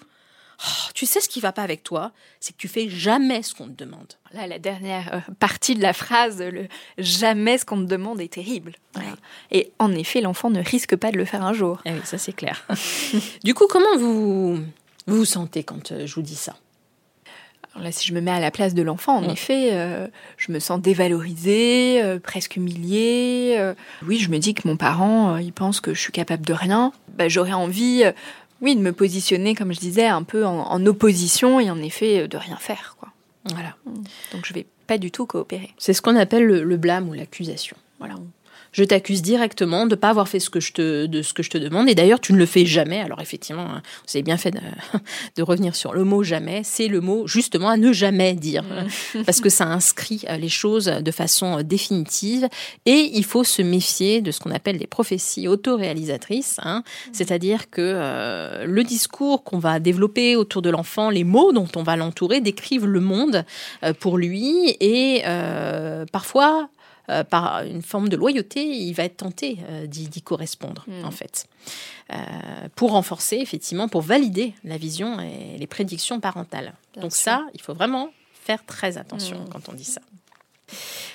Oh, 0.64 0.90
Tu 0.94 1.06
sais 1.06 1.22
ce 1.22 1.30
qui 1.30 1.40
va 1.40 1.52
pas 1.52 1.62
avec 1.62 1.84
toi? 1.84 2.12
C'est 2.40 2.54
que 2.54 2.58
tu 2.58 2.68
fais 2.68 2.90
jamais 2.90 3.42
ce 3.44 3.54
qu'on 3.54 3.68
te 3.68 3.84
demande. 3.84 4.14
Là, 4.34 4.48
la 4.48 4.60
dernière 4.60 5.14
euh, 5.14 5.34
partie 5.40 5.76
de 5.76 5.82
la 5.82 5.94
phrase, 5.94 6.42
le 6.42 6.68
jamais 6.98 7.58
ce 7.58 7.66
qu'on 7.66 7.78
te 7.78 7.90
demande 7.90 8.20
est 8.20 8.34
terrible. 8.34 8.74
Et 9.52 9.72
en 9.80 9.94
effet, 9.94 10.20
l'enfant 10.22 10.50
ne 10.50 10.62
risque 10.62 10.96
pas 10.96 11.12
de 11.12 11.18
le 11.18 11.26
faire 11.26 11.44
un 11.44 11.54
jour. 11.54 11.82
Eh 11.86 11.92
oui, 11.92 12.02
ça 12.04 12.18
c'est 12.18 12.34
clair. 12.34 12.68
du 13.44 13.54
coup, 13.54 13.68
comment 13.68 13.98
vous 13.98 14.56
vous, 15.08 15.18
vous 15.18 15.26
sentez 15.26 15.64
quand 15.64 15.92
euh, 15.92 16.06
je 16.06 16.16
vous 16.16 16.22
dis 16.22 16.36
ça? 16.36 16.56
Alors 17.74 17.84
là, 17.86 17.92
si 17.92 18.06
je 18.06 18.14
me 18.14 18.20
mets 18.22 18.32
à 18.32 18.40
la 18.40 18.52
place 18.52 18.74
de 18.74 18.82
l'enfant, 18.82 19.18
en 19.18 19.22
Mm. 19.28 19.30
effet, 19.32 19.70
euh, 19.72 20.08
je 20.38 20.52
me 20.52 20.60
sens 20.60 20.82
dévalorisée, 20.82 22.02
euh, 22.04 22.20
presque 22.20 22.56
humiliée. 22.58 23.56
euh. 23.58 23.74
oui, 24.06 24.18
je 24.20 24.30
me 24.30 24.38
dis 24.40 24.54
que 24.54 24.68
mon 24.68 24.78
parent, 24.78 25.38
il 25.38 25.54
pense 25.54 25.80
que 25.82 25.94
je 25.94 26.00
suis 26.02 26.12
capable 26.12 26.46
de 26.46 26.54
rien. 26.54 26.92
Bah, 27.18 27.30
J'aurais 27.30 27.54
envie, 27.54 28.04
oui, 28.62 28.76
de 28.76 28.82
me 28.82 28.92
positionner, 28.92 29.56
comme 29.56 29.74
je 29.74 29.80
disais, 29.80 30.06
un 30.08 30.24
peu 30.24 30.46
en, 30.46 30.60
en 30.70 30.86
opposition 30.86 31.60
et 31.60 31.70
en 31.72 31.82
effet 31.82 32.28
de 32.28 32.38
rien 32.38 32.58
faire. 32.58 32.96
Quoi. 33.00 33.10
Voilà. 33.46 33.76
Donc 34.34 34.46
je 34.46 34.54
vais 34.54 34.66
pas 34.88 34.98
du 34.98 35.10
tout 35.12 35.26
coopérer. 35.26 35.72
C'est 35.78 35.94
ce 35.94 36.02
qu'on 36.02 36.16
appelle 36.18 36.46
le, 36.46 36.64
le 36.64 36.78
blâme 36.78 37.08
ou 37.10 37.14
l'accusation. 37.14 37.78
Voilà. 38.00 38.16
Je 38.72 38.84
t'accuse 38.84 39.22
directement 39.22 39.86
de 39.86 39.92
ne 39.92 39.96
pas 39.96 40.10
avoir 40.10 40.28
fait 40.28 40.40
ce 40.40 40.50
que 40.50 40.60
je 40.60 40.74
te, 40.74 41.06
de 41.06 41.22
ce 41.22 41.34
que 41.34 41.44
je 41.44 41.50
te 41.50 41.58
demande. 41.58 41.90
Et 41.90 41.96
d'ailleurs, 41.96 42.20
tu 42.20 42.34
ne 42.34 42.38
le 42.38 42.46
fais 42.46 42.66
jamais. 42.66 43.02
Alors 43.02 43.22
effectivement, 43.22 43.66
hein, 43.70 43.82
vous 44.08 44.16
avez 44.16 44.24
bien 44.24 44.38
fait 44.38 44.52
de, 44.52 44.60
de 45.36 45.44
revenir 45.44 45.76
sur 45.76 45.94
le 45.94 46.04
mot 46.04 46.24
jamais. 46.24 46.62
C'est 46.64 46.88
le 46.88 47.02
mot 47.02 47.28
justement 47.28 47.70
à 47.70 47.78
ne 47.78 47.92
jamais 47.92 48.34
dire. 48.34 48.64
Parce 49.26 49.42
que 49.42 49.50
ça 49.50 49.66
inscrit 49.66 50.24
euh, 50.30 50.38
les 50.38 50.50
choses 50.50 50.86
de 50.86 51.12
façon 51.12 51.60
euh, 51.60 51.64
définitive. 51.64 52.48
Et 52.86 53.12
il 53.14 53.26
faut 53.26 53.44
se 53.44 53.62
méfier 53.62 54.22
de 54.22 54.32
ce 54.32 54.40
qu'on 54.40 54.52
appelle 54.52 54.78
les 54.78 54.88
prophéties 54.88 55.48
autoréalisatrices. 55.48 56.60
hein. 56.64 56.84
C'est-à-dire 57.12 57.70
que 57.70 57.82
euh, 57.82 58.66
le 58.66 58.84
discours 58.84 59.44
qu'on 59.44 59.60
va 59.60 59.80
développer 59.80 60.36
autour 60.36 60.62
de 60.62 60.70
l'enfant, 60.70 61.10
les 61.10 61.24
mots 61.24 61.52
dont 61.52 61.68
on 61.76 61.84
va 61.84 61.96
l'entourer, 61.96 62.42
décrivent 62.42 62.86
le 62.86 63.00
monde 63.00 63.46
euh, 63.84 63.94
pour 63.94 64.18
lui. 64.18 64.76
Et 64.80 65.24
euh, 65.26 66.06
parfois, 66.12 66.70
euh, 67.12 67.24
par 67.24 67.64
une 67.64 67.82
forme 67.82 68.10
de 68.10 68.16
loyauté, 68.16 68.64
il 68.64 68.94
va 68.94 69.04
être 69.04 69.18
tenté 69.18 69.58
euh, 69.70 69.86
d'y 69.86 70.22
correspondre, 70.22 70.86
Mm. 70.88 71.06
en 71.06 71.12
fait. 71.12 71.46
Euh, 72.14 72.18
pour 72.76 72.92
renforcer, 72.92 73.36
effectivement, 73.38 73.88
pour 73.88 74.02
valider 74.02 74.54
la 74.64 74.78
vision 74.78 75.20
et 75.20 75.58
les 75.58 75.68
prédictions 75.68 76.20
parentales. 76.20 76.74
Bien 76.94 77.04
Donc 77.04 77.14
sûr. 77.14 77.24
ça, 77.24 77.46
il 77.54 77.62
faut 77.62 77.74
vraiment 77.74 78.10
faire 78.34 78.66
très 78.66 78.98
attention 78.98 79.40
Mm. 79.42 79.50
quand 79.50 79.70
on 79.70 79.74
dit 79.74 79.84
ça. 79.86 80.02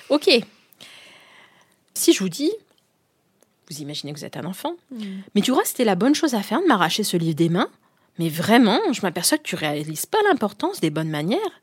Ok. 0.09 0.29
Si 1.93 2.13
je 2.13 2.19
vous 2.19 2.29
dis, 2.29 2.51
vous 3.69 3.81
imaginez 3.81 4.13
que 4.13 4.19
vous 4.19 4.25
êtes 4.25 4.37
un 4.37 4.45
enfant, 4.45 4.75
mais 5.35 5.41
tu 5.41 5.51
que 5.51 5.57
c'était 5.67 5.83
la 5.85 5.95
bonne 5.95 6.15
chose 6.15 6.35
à 6.35 6.41
faire 6.43 6.61
de 6.61 6.67
m'arracher 6.67 7.03
ce 7.03 7.17
livre 7.17 7.35
des 7.35 7.49
mains? 7.49 7.69
Mais 8.19 8.29
vraiment, 8.29 8.79
je 8.93 9.01
m'aperçois 9.01 9.37
que 9.37 9.43
tu 9.43 9.55
réalises 9.55 10.05
pas 10.05 10.17
l'importance 10.29 10.79
des 10.79 10.89
bonnes 10.89 11.09
manières. 11.09 11.61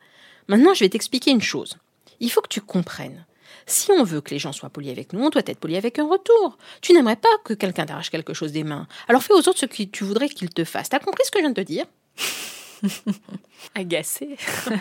Maintenant, 0.48 0.74
je 0.74 0.80
vais 0.80 0.88
t'expliquer 0.88 1.30
une 1.30 1.42
chose. 1.42 1.76
Il 2.20 2.30
faut 2.30 2.40
que 2.40 2.48
tu 2.48 2.60
comprennes. 2.60 3.24
Si 3.66 3.90
on 3.92 4.04
veut 4.04 4.20
que 4.20 4.30
les 4.30 4.38
gens 4.38 4.52
soient 4.52 4.70
polis 4.70 4.90
avec 4.90 5.12
nous, 5.12 5.20
on 5.24 5.30
doit 5.30 5.42
être 5.46 5.58
poli 5.58 5.76
avec 5.76 5.98
un 5.98 6.06
retour. 6.08 6.58
Tu 6.82 6.92
n'aimerais 6.92 7.16
pas 7.16 7.28
que 7.44 7.54
quelqu'un 7.54 7.86
t'arrache 7.86 8.10
quelque 8.10 8.34
chose 8.34 8.52
des 8.52 8.64
mains. 8.64 8.86
Alors 9.08 9.22
fais 9.22 9.32
aux 9.32 9.38
autres 9.48 9.58
ce 9.58 9.66
que 9.66 9.82
tu 9.84 10.04
voudrais 10.04 10.28
qu'ils 10.28 10.50
te 10.50 10.64
fassent. 10.64 10.88
T'as 10.90 10.98
compris 10.98 11.22
ce 11.24 11.30
que 11.30 11.38
je 11.38 11.42
viens 11.44 11.50
de 11.50 11.54
te 11.54 11.66
dire? 11.66 11.86
Agacée. 13.74 14.36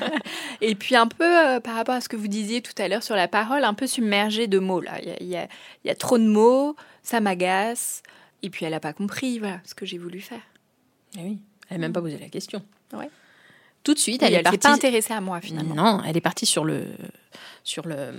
et 0.62 0.76
puis 0.76 0.96
un 0.96 1.08
peu 1.08 1.24
euh, 1.24 1.60
par 1.60 1.76
rapport 1.76 1.96
à 1.96 2.02
ce 2.02 2.10
que 2.10 2.16
vous 2.18 2.28
disiez 2.28 2.62
tout 2.62 2.74
à 2.78 2.88
l'heure 2.88 3.04
sur 3.04 3.16
la 3.16 3.28
parole, 3.28 3.64
un 3.64 3.74
peu 3.74 3.88
submergée 3.88 4.48
de 4.48 4.60
mots 4.60 4.82
là. 4.82 5.00
Il 5.02 5.26
y 5.28 5.30
y 5.32 5.38
a- 5.38 5.48
il 5.84 5.88
y 5.88 5.90
a 5.90 5.96
trop 5.96 6.18
de 6.18 6.26
mots, 6.28 6.76
ça 7.02 7.22
m'agace. 7.22 8.04
Et 8.42 8.50
puis 8.50 8.66
elle 8.66 8.72
n'a 8.72 8.80
pas 8.82 8.94
compris 8.94 9.40
voilà, 9.40 9.62
ce 9.64 9.74
que 9.74 9.86
j'ai 9.86 9.98
voulu 9.98 10.20
faire. 10.20 10.42
Eh 11.18 11.22
oui, 11.22 11.40
elle 11.70 11.78
n'a 11.78 11.82
même 11.82 11.94
pas 11.94 12.02
posé 12.02 12.18
la 12.18 12.28
question. 12.30 12.62
Ouais. 12.92 13.10
Tout 13.84 13.94
de 13.94 14.00
suite, 14.00 14.24
elle, 14.24 14.30
elle 14.30 14.34
est 14.36 14.38
ne 14.40 14.52
s'est 14.52 14.58
partie. 14.58 14.60
pas 14.60 14.74
intéressée 14.74 15.14
à 15.14 15.22
moi 15.22 15.42
finalement. 15.42 15.76
Non, 15.76 16.02
elle 16.08 16.16
est 16.18 16.22
partie 16.22 16.46
sur 16.46 16.64
le 16.66 16.86
sur 17.64 17.86
le, 17.88 18.14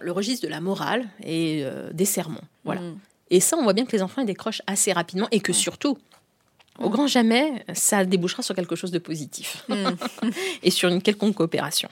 le 0.00 0.12
registre 0.12 0.46
de 0.46 0.50
la 0.50 0.60
morale 0.60 1.06
et 1.22 1.62
euh, 1.64 1.90
des 1.92 2.04
sermons. 2.04 2.40
Voilà. 2.64 2.80
Mm. 2.80 2.98
Et 3.30 3.40
ça, 3.40 3.56
on 3.56 3.62
voit 3.62 3.72
bien 3.72 3.84
que 3.86 3.92
les 3.92 4.02
enfants 4.02 4.22
ils 4.22 4.26
décrochent 4.26 4.62
assez 4.66 4.92
rapidement 4.92 5.28
et 5.30 5.40
que 5.40 5.52
surtout, 5.52 5.96
au 6.78 6.90
grand 6.90 7.06
jamais, 7.06 7.64
ça 7.74 8.04
débouchera 8.04 8.42
sur 8.42 8.54
quelque 8.54 8.76
chose 8.76 8.90
de 8.90 8.98
positif 8.98 9.64
Mm. 9.68 9.90
et 10.62 10.70
sur 10.70 10.88
une 10.88 11.00
quelconque 11.02 11.34
coopération. 11.34 11.88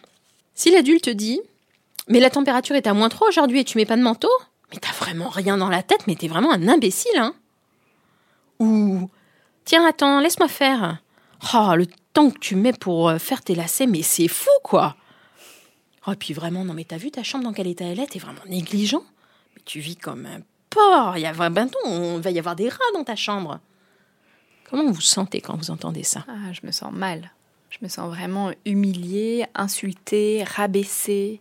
Si 0.55 0.70
l'adulte 0.70 1.09
dit 1.11 1.41
Mais 2.09 2.20
la 2.20 2.31
température 2.31 2.76
est 2.76 2.87
à 2.87 2.95
moins 2.95 3.09
3 3.09 3.29
aujourd'hui 3.29 3.61
et 3.61 3.64
tu 3.64 3.76
mets 3.79 3.87
pas 3.87 3.97
de 3.97 4.03
manteau? 4.03 4.31
Mais 4.72 4.79
t'as 4.79 4.93
vraiment 4.93 5.29
rien 5.29 5.57
dans 5.57 5.68
la 5.70 5.83
tête, 5.83 6.07
mais 6.07 6.14
t'es 6.14 6.29
vraiment 6.29 6.53
un 6.53 6.66
imbécile, 6.68 7.16
hein 7.16 7.35
Ou 8.59 9.09
Tiens, 9.64 9.87
attends, 9.87 10.20
laisse-moi 10.20 10.49
faire. 10.49 10.99
Oh, 11.55 11.72
le 11.76 11.87
temps 12.19 12.31
que 12.31 12.39
tu 12.41 12.57
mets 12.57 12.73
pour 12.73 13.09
euh, 13.09 13.19
faire 13.19 13.43
tes 13.43 13.55
lacets, 13.55 13.87
mais 13.87 14.03
c'est 14.03 14.27
fou, 14.27 14.51
quoi 14.64 14.97
Oh, 16.07 16.12
et 16.12 16.16
puis 16.16 16.35
vraiment, 16.35 16.64
non, 16.64 16.75
mais 16.75 16.83
t'as 16.83 16.97
vu 16.97 17.12
ta 17.12 17.23
chambre 17.23 17.45
dans 17.45 17.53
quel 17.53 17.69
état 17.69 17.85
elle 17.85 18.01
est? 18.01 18.09
T'es 18.09 18.19
vraiment 18.19 18.41
négligent 18.47 19.05
Mais 19.55 19.62
tu 19.64 19.79
vis 19.79 19.95
comme 19.95 20.27
un 20.27 20.41
porc. 20.69 21.16
Il 21.16 21.21
y 21.21 21.27
a 21.27 21.33
vraiment, 21.33 21.71
on 21.85 22.19
va 22.19 22.31
y 22.33 22.39
avoir 22.41 22.57
des 22.57 22.69
rats 22.69 22.93
dans 22.95 23.05
ta 23.05 23.14
chambre. 23.14 23.61
Comment 24.69 24.85
vous 24.87 24.95
vous 24.95 25.01
sentez 25.01 25.41
quand 25.41 25.57
vous 25.57 25.71
entendez 25.71 26.03
ça? 26.03 26.25
Ah, 26.27 26.53
je 26.53 26.66
me 26.66 26.73
sens 26.73 26.93
mal. 26.93 27.31
Je 27.71 27.79
me 27.83 27.89
sens 27.89 28.09
vraiment 28.09 28.51
humiliée, 28.64 29.47
insultée, 29.55 30.43
rabaissée. 30.43 31.41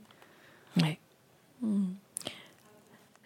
Ouais. 0.81 0.99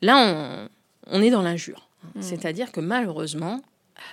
Là, 0.02 0.18
on, 0.18 0.70
on 1.08 1.22
est 1.22 1.32
dans 1.32 1.41
l'injure. 1.41 1.89
C'est-à-dire 2.22 2.72
que 2.72 2.80
malheureusement, 2.80 3.62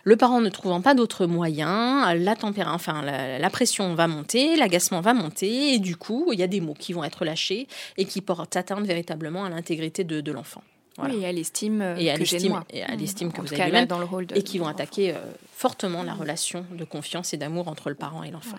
le 0.04 0.16
parent 0.16 0.40
ne 0.40 0.48
trouvant 0.48 0.80
pas 0.80 0.94
d'autres 0.94 1.26
moyens, 1.26 2.14
la, 2.18 2.34
tempéra- 2.34 2.72
enfin, 2.74 3.02
la, 3.02 3.38
la 3.38 3.50
pression 3.50 3.94
va 3.94 4.06
monter, 4.08 4.56
l'agacement 4.56 5.00
va 5.00 5.14
monter, 5.14 5.74
et 5.74 5.78
du 5.78 5.96
coup, 5.96 6.30
il 6.32 6.38
y 6.38 6.42
a 6.42 6.46
des 6.46 6.60
mots 6.60 6.74
qui 6.78 6.92
vont 6.92 7.04
être 7.04 7.24
lâchés 7.24 7.66
et 7.96 8.04
qui 8.04 8.20
portent 8.20 8.56
atteinte 8.56 8.84
véritablement 8.86 9.44
à 9.44 9.50
l'intégrité 9.50 10.04
de, 10.04 10.20
de 10.20 10.32
l'enfant. 10.32 10.62
Voilà. 10.96 11.14
Oui, 11.14 11.22
et 11.22 11.26
à 11.26 11.32
l'estime 11.32 11.80
euh, 11.80 12.14
que 12.16 12.24
j'ai 12.24 12.38
de 12.40 12.48
moi. 12.48 12.64
et 12.70 12.82
à 12.82 12.96
l'estime 12.96 13.30
que 13.32 13.40
En 13.40 13.44
vous 13.44 13.54
avez 13.54 13.70
là, 13.70 13.86
dans 13.86 14.00
le 14.00 14.04
rôle 14.04 14.26
de 14.26 14.36
Et 14.36 14.42
qui 14.42 14.58
vont 14.58 14.66
attaquer 14.66 15.12
euh, 15.12 15.18
fortement 15.54 16.02
la 16.02 16.12
relation 16.12 16.66
de 16.72 16.84
confiance 16.84 17.32
et 17.32 17.36
d'amour 17.36 17.68
entre 17.68 17.88
le 17.88 17.94
parent 17.94 18.24
et 18.24 18.30
l'enfant. 18.32 18.56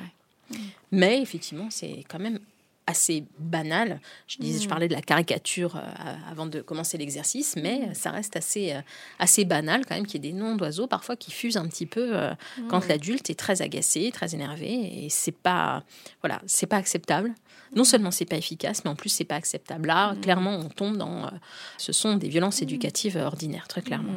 Ouais. 0.52 0.58
Mais 0.92 1.22
effectivement, 1.22 1.68
c'est 1.70 2.06
quand 2.08 2.20
même 2.20 2.40
assez 2.90 3.24
banal. 3.38 4.02
Je, 4.28 4.38
je 4.42 4.68
parlais 4.68 4.88
de 4.88 4.94
la 4.94 5.02
caricature 5.02 5.76
euh, 5.76 5.82
avant 6.30 6.48
de 6.48 6.62
commencer 6.62 6.98
l'exercice, 6.98 7.56
mais 7.56 7.94
ça 7.94 8.10
reste 8.10 8.36
assez, 8.36 8.74
euh, 8.74 8.82
assez 9.20 9.46
banal 9.46 9.86
quand 9.86 9.96
même 9.96 10.08
qu'il 10.08 10.24
y 10.24 10.28
ait 10.28 10.32
des 10.32 10.38
noms 10.38 10.56
d'oiseaux 10.56 10.88
parfois 10.88 11.16
qui 11.16 11.32
fusent 11.32 11.58
un 11.58 11.68
petit 11.68 11.86
peu 11.86 12.18
euh, 12.18 12.34
quand 12.68 12.88
l'adulte 12.88 13.30
est 13.30 13.40
très 13.40 13.62
agacé, 13.62 14.12
très 14.12 14.34
énervé, 14.34 15.06
et 15.06 15.10
c'est 15.10 15.32
pas, 15.32 15.84
voilà, 16.22 16.42
c'est 16.48 16.68
pas 16.68 16.78
acceptable. 16.78 17.34
Non 17.76 17.84
seulement 17.84 18.12
c'est 18.12 18.26
pas 18.26 18.38
efficace, 18.38 18.84
mais 18.84 18.92
en 18.92 18.96
plus 18.96 19.10
c'est 19.10 19.24
pas 19.24 19.36
acceptable. 19.36 19.88
Là, 19.88 20.16
clairement, 20.22 20.58
on 20.58 20.70
tombe 20.70 20.98
dans, 20.98 21.26
euh, 21.26 21.30
ce 21.78 21.94
sont 21.94 22.16
des 22.16 22.30
violences 22.30 22.62
éducatives 22.62 23.18
euh, 23.18 23.26
ordinaires, 23.26 23.68
très 23.68 23.82
clairement. 23.82 24.14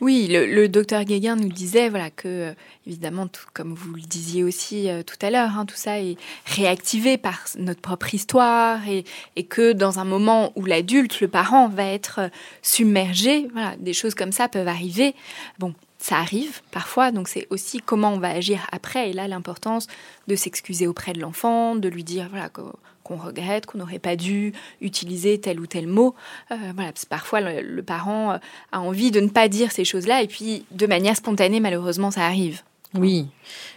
Oui, 0.00 0.28
le, 0.30 0.46
le 0.46 0.68
docteur 0.68 1.04
Guéguin 1.04 1.36
nous 1.36 1.48
disait 1.48 1.88
voilà 1.88 2.10
que 2.10 2.28
euh, 2.28 2.52
évidemment, 2.86 3.26
tout, 3.26 3.44
comme 3.52 3.74
vous 3.74 3.94
le 3.94 4.02
disiez 4.02 4.44
aussi 4.44 4.88
euh, 4.88 5.02
tout 5.02 5.16
à 5.22 5.30
l'heure, 5.30 5.58
hein, 5.58 5.66
tout 5.66 5.76
ça 5.76 6.00
est 6.00 6.16
réactivé 6.46 7.18
par 7.18 7.40
notre 7.58 7.80
propre 7.80 8.14
histoire 8.14 8.86
et, 8.88 9.04
et 9.36 9.44
que 9.44 9.72
dans 9.72 9.98
un 9.98 10.04
moment 10.04 10.52
où 10.54 10.64
l'adulte, 10.64 11.20
le 11.20 11.28
parent, 11.28 11.68
va 11.68 11.84
être 11.84 12.30
submergé, 12.62 13.48
voilà, 13.52 13.76
des 13.78 13.92
choses 13.92 14.14
comme 14.14 14.32
ça 14.32 14.48
peuvent 14.48 14.68
arriver. 14.68 15.14
Bon, 15.58 15.74
ça 16.02 16.16
arrive 16.18 16.60
parfois, 16.72 17.12
donc 17.12 17.28
c'est 17.28 17.46
aussi 17.50 17.78
comment 17.78 18.12
on 18.12 18.18
va 18.18 18.30
agir 18.30 18.66
après. 18.72 19.10
Et 19.10 19.12
là, 19.12 19.28
l'importance 19.28 19.86
de 20.26 20.34
s'excuser 20.34 20.86
auprès 20.88 21.12
de 21.12 21.20
l'enfant, 21.20 21.76
de 21.76 21.88
lui 21.88 22.02
dire 22.02 22.28
voilà 22.28 22.48
qu'on 22.48 23.16
regrette, 23.16 23.66
qu'on 23.66 23.78
n'aurait 23.78 24.00
pas 24.00 24.16
dû 24.16 24.52
utiliser 24.80 25.40
tel 25.40 25.60
ou 25.60 25.66
tel 25.66 25.86
mot. 25.86 26.14
Euh, 26.50 26.56
voilà, 26.74 26.92
parce 26.92 27.04
que 27.04 27.08
parfois 27.08 27.40
le, 27.40 27.82
parent 27.82 28.38
a 28.72 28.80
envie 28.80 29.12
de 29.12 29.20
ne 29.20 29.28
pas 29.28 29.48
dire 29.48 29.70
ces 29.70 29.84
choses-là, 29.84 30.22
et 30.22 30.26
puis 30.26 30.64
de 30.72 30.86
manière 30.86 31.16
spontanée, 31.16 31.60
malheureusement, 31.60 32.10
ça 32.10 32.26
arrive. 32.26 32.62
Oui, 32.94 33.28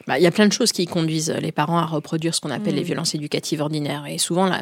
bah, 0.08 0.20
il 0.20 0.24
y 0.24 0.28
a 0.28 0.32
plein 0.32 0.48
de 0.48 0.52
choses 0.52 0.72
qui 0.72 0.88
conduisent 0.88 1.30
les 1.30 1.52
parents 1.52 1.78
à 1.78 1.86
reproduire 1.86 2.36
ce 2.36 2.42
qu'on 2.42 2.50
appelle 2.50 2.76
les 2.76 2.82
mm. 2.82 2.86
violences 2.86 3.16
éducatives 3.16 3.62
ordinaires. 3.62 4.06
Et 4.08 4.18
souvent, 4.18 4.46
la, 4.46 4.60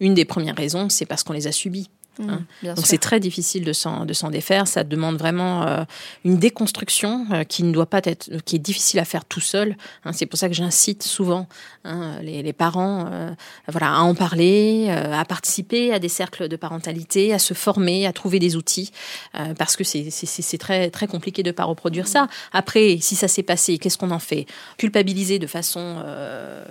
une 0.00 0.14
des 0.14 0.24
premières 0.24 0.56
raisons, 0.56 0.88
c'est 0.88 1.06
parce 1.06 1.22
qu'on 1.22 1.32
les 1.32 1.46
a 1.46 1.52
subies. 1.52 1.88
Mmh, 2.18 2.30
hein. 2.30 2.74
Donc 2.74 2.86
c'est 2.86 2.98
très 2.98 3.18
difficile 3.18 3.64
de 3.64 3.72
s'en, 3.72 4.04
de 4.04 4.12
s'en 4.12 4.30
défaire. 4.30 4.68
Ça 4.68 4.84
demande 4.84 5.16
vraiment 5.16 5.66
euh, 5.66 5.84
une 6.24 6.38
déconstruction 6.38 7.26
euh, 7.32 7.44
qui 7.44 7.64
ne 7.64 7.72
doit 7.72 7.86
pas 7.86 8.00
être, 8.04 8.30
qui 8.44 8.56
est 8.56 8.60
difficile 8.60 9.00
à 9.00 9.04
faire 9.04 9.24
tout 9.24 9.40
seul. 9.40 9.76
Hein. 10.04 10.12
C'est 10.12 10.26
pour 10.26 10.38
ça 10.38 10.48
que 10.48 10.54
j'incite 10.54 11.02
souvent 11.02 11.48
hein, 11.84 12.18
les, 12.22 12.42
les, 12.42 12.52
parents, 12.52 13.06
euh, 13.10 13.32
voilà, 13.68 13.94
à 13.94 14.00
en 14.00 14.14
parler, 14.14 14.90
à 14.90 15.24
participer 15.24 15.92
à 15.92 15.98
des 15.98 16.08
cercles 16.08 16.48
de 16.48 16.56
parentalité, 16.56 17.32
à 17.32 17.38
se 17.38 17.54
former, 17.54 18.06
à 18.06 18.12
trouver 18.12 18.38
des 18.38 18.56
outils, 18.56 18.92
parce 19.58 19.76
que 19.76 19.84
c'est, 19.84 20.10
c'est, 20.10 20.26
c'est 20.26 20.58
très 20.58 20.90
très 20.90 21.06
compliqué 21.06 21.42
de 21.42 21.50
pas 21.50 21.64
reproduire 21.64 22.06
ça. 22.06 22.28
Après, 22.52 22.98
si 23.00 23.16
ça 23.16 23.28
s'est 23.28 23.42
passé, 23.42 23.78
qu'est-ce 23.78 23.98
qu'on 23.98 24.10
en 24.10 24.18
fait? 24.18 24.46
Culpabiliser 24.78 25.38
de 25.38 25.46
façon 25.46 26.02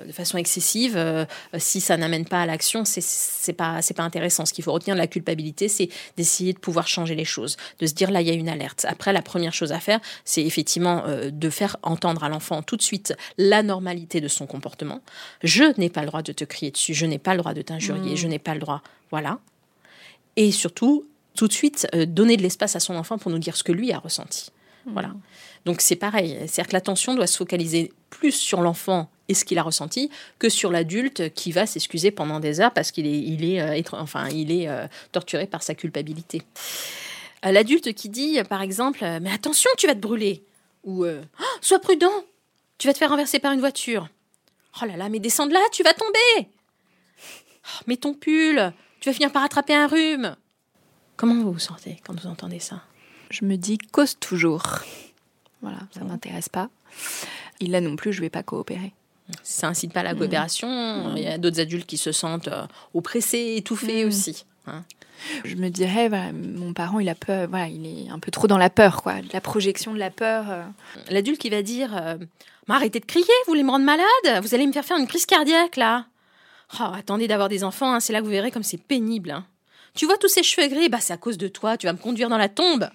de 0.07 0.11
façon 0.11 0.37
excessive, 0.37 1.27
si 1.57 1.81
ça 1.81 1.97
n'amène 1.97 2.25
pas 2.25 2.41
à 2.41 2.45
l'action, 2.45 2.85
c'est, 2.85 3.03
c'est 3.03 3.53
pas 3.53 3.81
c'est 3.81 3.93
pas 3.93 4.03
intéressant. 4.03 4.45
Ce 4.45 4.53
qu'il 4.53 4.63
faut 4.63 4.73
retenir 4.73 4.95
de 4.95 4.99
la 4.99 5.07
culpabilité 5.07 5.32
c'est 5.67 5.89
d'essayer 6.17 6.53
de 6.53 6.59
pouvoir 6.59 6.87
changer 6.87 7.15
les 7.15 7.25
choses, 7.25 7.57
de 7.79 7.87
se 7.87 7.93
dire 7.93 8.11
là, 8.11 8.21
il 8.21 8.27
y 8.27 8.31
a 8.31 8.33
une 8.33 8.49
alerte. 8.49 8.85
Après, 8.87 9.13
la 9.13 9.21
première 9.21 9.53
chose 9.53 9.71
à 9.71 9.79
faire, 9.79 9.99
c'est 10.25 10.43
effectivement 10.43 11.03
euh, 11.05 11.29
de 11.31 11.49
faire 11.49 11.77
entendre 11.83 12.23
à 12.23 12.29
l'enfant 12.29 12.61
tout 12.61 12.77
de 12.77 12.81
suite 12.81 13.13
la 13.37 13.63
normalité 13.63 14.21
de 14.21 14.27
son 14.27 14.45
comportement. 14.45 15.01
Je 15.43 15.77
n'ai 15.79 15.89
pas 15.89 16.01
le 16.01 16.07
droit 16.07 16.21
de 16.21 16.31
te 16.31 16.43
crier 16.43 16.71
dessus, 16.71 16.93
je 16.93 17.05
n'ai 17.05 17.19
pas 17.19 17.33
le 17.33 17.39
droit 17.39 17.53
de 17.53 17.61
t'injurier, 17.61 18.13
mmh. 18.13 18.17
je 18.17 18.27
n'ai 18.27 18.39
pas 18.39 18.53
le 18.53 18.59
droit. 18.59 18.81
Voilà. 19.11 19.39
Et 20.35 20.51
surtout, 20.51 21.05
tout 21.35 21.47
de 21.47 21.53
suite, 21.53 21.87
euh, 21.95 22.05
donner 22.05 22.37
de 22.37 22.41
l'espace 22.41 22.75
à 22.75 22.79
son 22.79 22.95
enfant 22.95 23.17
pour 23.17 23.31
nous 23.31 23.39
dire 23.39 23.55
ce 23.55 23.63
que 23.63 23.71
lui 23.71 23.91
a 23.91 23.99
ressenti. 23.99 24.51
Mmh. 24.85 24.93
Voilà. 24.93 25.13
Donc 25.65 25.81
c'est 25.81 25.95
pareil, 25.95 26.37
c'est-à-dire 26.41 26.67
que 26.67 26.73
l'attention 26.73 27.15
doit 27.15 27.27
se 27.27 27.37
focaliser 27.37 27.93
plus 28.09 28.33
sur 28.33 28.61
l'enfant 28.61 29.09
et 29.29 29.33
ce 29.33 29.45
qu'il 29.45 29.57
a 29.57 29.63
ressenti 29.63 30.09
que 30.39 30.49
sur 30.49 30.71
l'adulte 30.71 31.33
qui 31.33 31.51
va 31.51 31.65
s'excuser 31.65 32.11
pendant 32.11 32.39
des 32.39 32.59
heures 32.59 32.73
parce 32.73 32.91
qu'il 32.91 33.07
est, 33.07 33.19
il 33.19 33.45
est, 33.45 33.61
euh, 33.61 33.81
enfin, 33.93 34.27
il 34.29 34.51
est 34.51 34.67
euh, 34.67 34.87
torturé 35.11 35.47
par 35.47 35.63
sa 35.63 35.75
culpabilité. 35.75 36.41
Euh, 37.45 37.51
l'adulte 37.51 37.93
qui 37.93 38.09
dit, 38.09 38.39
par 38.49 38.61
exemple, 38.61 38.99
mais 39.21 39.31
attention, 39.31 39.69
tu 39.77 39.87
vas 39.87 39.95
te 39.95 39.99
brûler, 39.99 40.43
ou 40.83 41.05
oh, 41.05 41.21
sois 41.61 41.79
prudent, 41.79 42.23
tu 42.77 42.87
vas 42.87 42.93
te 42.93 42.97
faire 42.97 43.09
renverser 43.09 43.39
par 43.39 43.53
une 43.53 43.59
voiture. 43.59 44.09
Oh 44.81 44.85
là 44.85 44.97
là, 44.97 45.09
mais 45.09 45.19
descends 45.19 45.47
de 45.47 45.53
là, 45.53 45.61
tu 45.71 45.83
vas 45.83 45.93
tomber. 45.93 46.49
Oh, 47.65 47.83
mets 47.87 47.97
ton 47.97 48.13
pull, 48.13 48.73
tu 48.99 49.09
vas 49.09 49.13
finir 49.13 49.31
par 49.31 49.43
attraper 49.43 49.73
un 49.73 49.87
rhume. 49.87 50.35
Comment 51.15 51.35
vous 51.35 51.53
vous 51.53 51.59
sentez 51.59 51.99
quand 52.05 52.19
vous 52.19 52.27
entendez 52.27 52.59
ça? 52.59 52.81
Je 53.29 53.45
me 53.45 53.55
dis 53.55 53.77
cause 53.77 54.17
toujours. 54.19 54.63
Voilà, 55.61 55.79
ça 55.93 56.01
ne 56.01 56.09
m'intéresse 56.09 56.49
pas. 56.49 56.69
Et 57.59 57.67
là 57.67 57.81
non 57.81 57.95
plus, 57.95 58.11
je 58.11 58.19
ne 58.19 58.25
vais 58.25 58.29
pas 58.29 58.43
coopérer. 58.43 58.93
Ça 59.41 59.67
incite 59.67 59.93
pas 59.93 60.01
à 60.01 60.03
la 60.03 60.13
mmh. 60.13 60.17
coopération. 60.17 60.67
Mmh. 60.67 61.17
Il 61.17 61.23
y 61.23 61.27
a 61.27 61.37
d'autres 61.37 61.59
adultes 61.59 61.87
qui 61.87 61.97
se 61.97 62.11
sentent 62.11 62.47
euh, 62.47 62.65
oppressés, 62.93 63.55
étouffés 63.57 64.05
mmh. 64.05 64.07
aussi. 64.07 64.45
Hein. 64.67 64.83
Je 65.45 65.55
me 65.55 65.69
dirais, 65.69 66.09
mon 66.33 66.73
parent, 66.73 66.99
il 66.99 67.09
a 67.09 67.15
peur, 67.15 67.47
voilà, 67.49 67.67
il 67.67 67.85
est 67.85 68.09
un 68.09 68.19
peu 68.19 68.31
trop 68.31 68.47
dans 68.47 68.57
la 68.57 68.69
peur, 68.69 69.01
quoi, 69.01 69.15
la 69.31 69.41
projection 69.41 69.93
de 69.93 69.99
la 69.99 70.09
peur. 70.09 70.45
Euh. 70.49 70.63
L'adulte 71.09 71.39
qui 71.39 71.49
va 71.49 71.61
dire, 71.61 71.95
euh, 71.95 72.17
arrêtez 72.67 72.99
de 72.99 73.05
crier, 73.05 73.25
vous 73.45 73.51
voulez 73.51 73.63
me 73.63 73.71
rendre 73.71 73.85
malade, 73.85 74.43
vous 74.43 74.53
allez 74.53 74.67
me 74.67 74.73
faire 74.73 74.85
faire 74.85 74.97
une 74.97 75.07
crise 75.07 75.25
cardiaque 75.25 75.77
là. 75.77 76.05
Oh, 76.79 76.91
attendez 76.93 77.27
d'avoir 77.27 77.49
des 77.49 77.63
enfants, 77.63 77.93
hein, 77.93 77.99
c'est 77.99 78.13
là 78.13 78.19
que 78.19 78.25
vous 78.25 78.31
verrez 78.31 78.51
comme 78.51 78.63
c'est 78.63 78.81
pénible. 78.81 79.31
Hein. 79.31 79.45
Tu 79.95 80.05
vois 80.05 80.17
tous 80.17 80.27
ces 80.27 80.43
cheveux 80.43 80.67
gris, 80.67 80.89
bah 80.89 80.97
c'est 80.99 81.13
à 81.13 81.17
cause 81.17 81.37
de 81.37 81.47
toi, 81.47 81.77
tu 81.77 81.85
vas 81.85 81.93
me 81.93 81.99
conduire 81.99 82.29
dans 82.29 82.37
la 82.37 82.49
tombe. 82.49 82.89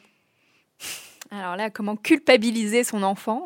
Alors 1.30 1.56
là, 1.56 1.70
comment 1.70 1.96
culpabiliser 1.96 2.84
son 2.84 3.02
enfant 3.02 3.44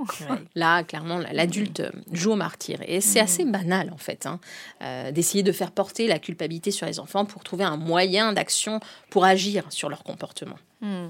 Là, 0.54 0.84
clairement, 0.84 1.18
l'adulte 1.18 1.82
joue 2.12 2.32
au 2.32 2.36
martyr. 2.36 2.78
Et 2.86 3.00
c'est 3.00 3.20
mm. 3.20 3.24
assez 3.24 3.44
banal, 3.44 3.90
en 3.92 3.96
fait, 3.96 4.26
hein, 4.26 4.38
euh, 4.82 5.10
d'essayer 5.10 5.42
de 5.42 5.52
faire 5.52 5.72
porter 5.72 6.06
la 6.06 6.18
culpabilité 6.18 6.70
sur 6.70 6.86
les 6.86 7.00
enfants 7.00 7.24
pour 7.24 7.42
trouver 7.42 7.64
un 7.64 7.76
moyen 7.76 8.32
d'action 8.32 8.80
pour 9.10 9.24
agir 9.24 9.64
sur 9.70 9.88
leur 9.88 10.04
comportement. 10.04 10.58
Mm. 10.80 11.08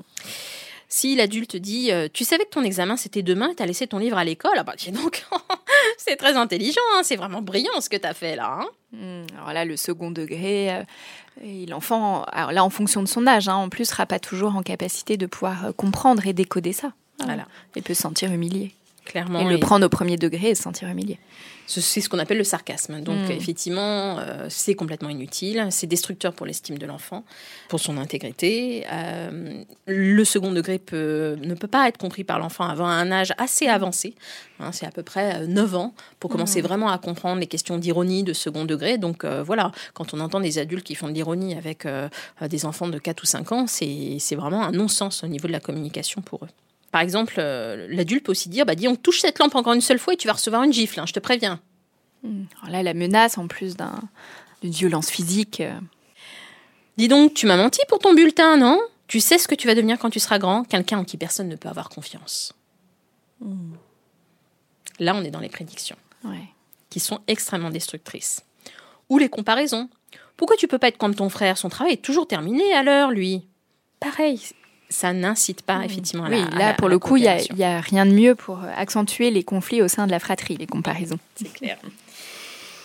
Si 0.89 1.17
l'adulte 1.17 1.57
dit 1.57 1.91
euh, 1.91 2.09
Tu 2.13 2.23
savais 2.23 2.45
que 2.45 2.51
ton 2.51 2.65
examen 2.65 2.99
c'était 2.99 3.23
demain 3.23 3.55
t'as 3.57 3.65
laissé 3.65 3.87
ton 3.87 3.97
livre 3.97 4.19
à 4.19 4.25
l'école? 4.25 4.53
Ah 4.59 4.63
bah 4.63 4.75
donc, 4.93 5.25
c'est 5.99 6.17
très 6.17 6.37
intelligent, 6.37 6.81
hein, 6.95 7.01
c'est 7.03 7.17
vraiment 7.17 7.43
brillant 7.43 7.81
ce 7.81 7.89
que 7.89 7.97
t'as 7.97 8.15
fait 8.15 8.37
là. 8.37 8.61
Hein. 8.61 8.67
Hmm, 8.93 9.27
alors 9.37 9.53
là, 9.53 9.65
le 9.65 9.77
second 9.77 10.11
degré, 10.11 10.75
euh, 10.75 11.67
l'enfant, 11.69 12.25
alors 12.33 12.53
là 12.53 12.65
en 12.65 12.71
fonction 12.71 13.03
de 13.03 13.09
son 13.09 13.27
âge, 13.27 13.49
hein, 13.49 13.57
en 13.57 13.69
plus, 13.69 13.87
sera 13.87 14.07
pas 14.07 14.19
toujours 14.19 14.57
en 14.57 14.63
capacité 14.63 15.17
de 15.17 15.27
pouvoir 15.27 15.67
euh, 15.67 15.73
comprendre 15.73 16.27
et 16.27 16.33
décoder 16.33 16.73
ça. 16.73 16.93
Voilà. 17.25 17.47
Il 17.77 17.83
peut 17.83 17.95
se 17.95 18.03
sentir 18.03 18.33
humilié. 18.33 18.73
Clairement. 19.05 19.41
Et 19.41 19.53
le 19.53 19.59
prendre 19.59 19.85
au 19.85 19.89
premier 19.89 20.17
degré 20.17 20.51
et 20.51 20.55
se 20.55 20.63
sentir 20.63 20.89
humilié. 20.89 21.19
C'est 21.81 22.01
ce 22.01 22.09
qu'on 22.09 22.19
appelle 22.19 22.39
le 22.39 22.45
sarcasme. 22.45 23.01
Donc, 23.01 23.29
hmm. 23.29 23.33
effectivement, 23.33 24.19
euh, 24.19 24.47
c'est 24.49 24.75
complètement 24.75 25.09
inutile. 25.09 25.67
C'est 25.71 25.87
destructeur 25.87 26.33
pour 26.33 26.47
l'estime 26.47 26.79
de 26.79 26.87
l'enfant, 26.87 27.25
pour 27.69 27.81
son 27.81 27.97
intégrité. 27.97 28.85
Euh, 28.93 29.63
le 29.87 30.25
second 30.25 30.53
degré 30.53 30.79
peut, 30.79 31.37
ne 31.43 31.55
peut 31.55 31.69
pas 31.69 31.89
être 31.89 31.99
compris 31.99 32.25
par 32.25 32.39
l'enfant 32.39 32.65
avant 32.65 32.87
un 32.87 33.11
âge 33.11 33.33
assez 33.39 33.69
avancé. 33.69 34.15
Hein, 34.61 34.73
c'est 34.73 34.87
à 34.87 34.91
peu 34.91 35.03
près 35.03 35.47
9 35.47 35.75
euh, 35.75 35.77
ans 35.77 35.95
pour 36.21 36.31
commencer 36.31 36.61
hmm. 36.61 36.67
vraiment 36.67 36.91
à 36.91 36.99
comprendre 36.99 37.41
les 37.41 37.47
questions 37.47 37.79
d'ironie 37.79 38.23
de 38.23 38.33
second 38.33 38.65
degré. 38.65 38.99
Donc, 38.99 39.25
voilà, 39.25 39.73
quand 39.95 40.15
on 40.15 40.21
entend 40.21 40.41
des 40.41 40.59
adultes 40.59 40.85
qui 40.85 40.95
font 40.95 41.09
de 41.09 41.15
l'ironie 41.15 41.55
avec 41.55 41.87
des 42.41 42.67
enfants 42.67 42.89
de 42.89 42.99
4 42.99 43.23
ou 43.23 43.27
5 43.27 43.53
ans, 43.53 43.67
c'est 43.67 44.37
vraiment 44.37 44.65
un 44.65 44.73
non-sens 44.73 45.25
au 45.25 45.27
niveau 45.27 45.49
de 45.49 45.53
la 45.53 45.61
communication 45.61 46.23
pour 46.23 46.45
eux. 46.45 46.49
Par 46.93 47.01
exemple, 47.01 47.37
euh, 47.39 47.89
l'adulte 47.91 48.27
peut 48.27 48.33
aussi 48.33 48.51
dire 48.51 48.67
bah, 48.67 48.77
dis, 48.77 48.87
on 48.87 48.95
touche 48.95 49.21
cette 49.21 49.39
lampe 49.39 49.57
encore 49.57 49.73
une 49.73 49.81
seule 49.81 49.99
fois 49.99 50.13
et 50.13 50.17
tu 50.17 50.29
vas 50.29 50.35
recevoir 50.35 50.63
une 50.63 50.73
gifle, 50.73 51.01
hein, 51.01 51.07
je 51.07 51.15
te 51.15 51.21
préviens. 51.21 51.59
Hmm. 52.23 52.45
Alors 52.61 52.71
là, 52.71 52.83
la 52.83 52.95
menace, 52.95 53.39
en 53.39 53.49
plus 53.49 53.77
d'une 54.63 54.71
violence 54.71 55.11
physique. 55.11 55.61
Euh. 55.61 55.81
Dis 56.99 57.09
donc, 57.09 57.33
tu 57.33 57.47
m'as 57.47 57.57
menti 57.57 57.81
pour 57.89 57.99
ton 57.99 58.13
bulletin, 58.13 58.59
non? 58.59 58.79
Tu 59.09 59.21
sais 59.21 59.39
ce 59.39 59.49
que 59.49 59.55
tu 59.55 59.67
vas 59.67 59.75
devenir 59.75 59.99
quand 59.99 60.11
tu 60.11 60.21
seras 60.21 60.39
grand 60.39 60.65
Quelqu'un 60.65 60.99
en 60.99 61.05
qui 61.05 61.17
personne 61.17 61.49
ne 61.49 61.57
peut 61.57 61.71
avoir 61.71 61.89
confiance. 61.89 62.53
Hmm. 63.41 63.73
Là, 64.99 65.15
on 65.17 65.25
est 65.25 65.31
dans 65.31 65.41
les 65.41 65.49
prédictions, 65.49 65.97
qui 66.91 67.01
sont 67.01 67.21
extrêmement 67.27 67.71
destructrices. 67.71 68.45
Ou 69.09 69.17
les 69.17 69.31
comparaisons. 69.31 69.89
Pourquoi 70.37 70.57
tu 70.57 70.69
peux 70.69 70.79
pas 70.79 70.89
être 70.89 70.99
comme 70.99 71.15
ton 71.15 71.31
frère? 71.31 71.57
Son 71.57 71.71
travail 71.71 71.95
est 71.95 72.05
toujours 72.05 72.29
terminé 72.29 72.75
à 72.75 72.83
l'heure, 72.83 73.11
lui. 73.11 73.47
Pareil, 73.99 74.41
ça 74.93 75.13
n'incite 75.13 75.63
pas 75.63 75.85
effectivement 75.85 76.25
à 76.25 76.31
oui, 76.31 76.45
là, 76.57 76.75
pour 76.75 76.89
le 76.89 76.99
coup, 76.99 77.17
il 77.17 77.23
n'y 77.23 77.65
a, 77.65 77.81
rien 77.81 78.07
de 78.07 78.13
mieux 78.13 78.35
pour 78.35 78.61
accentuer 78.77 79.31
les 79.31 79.43
conflits 79.43 79.83
au 79.83 79.89
sein 79.89 80.07
de 80.07 80.13
la 80.13 80.19
fratrie, 80.19 80.57
les 80.57 80.67
comparaisons. 80.67 81.19
C'est 81.35 81.53
clair. 81.53 81.79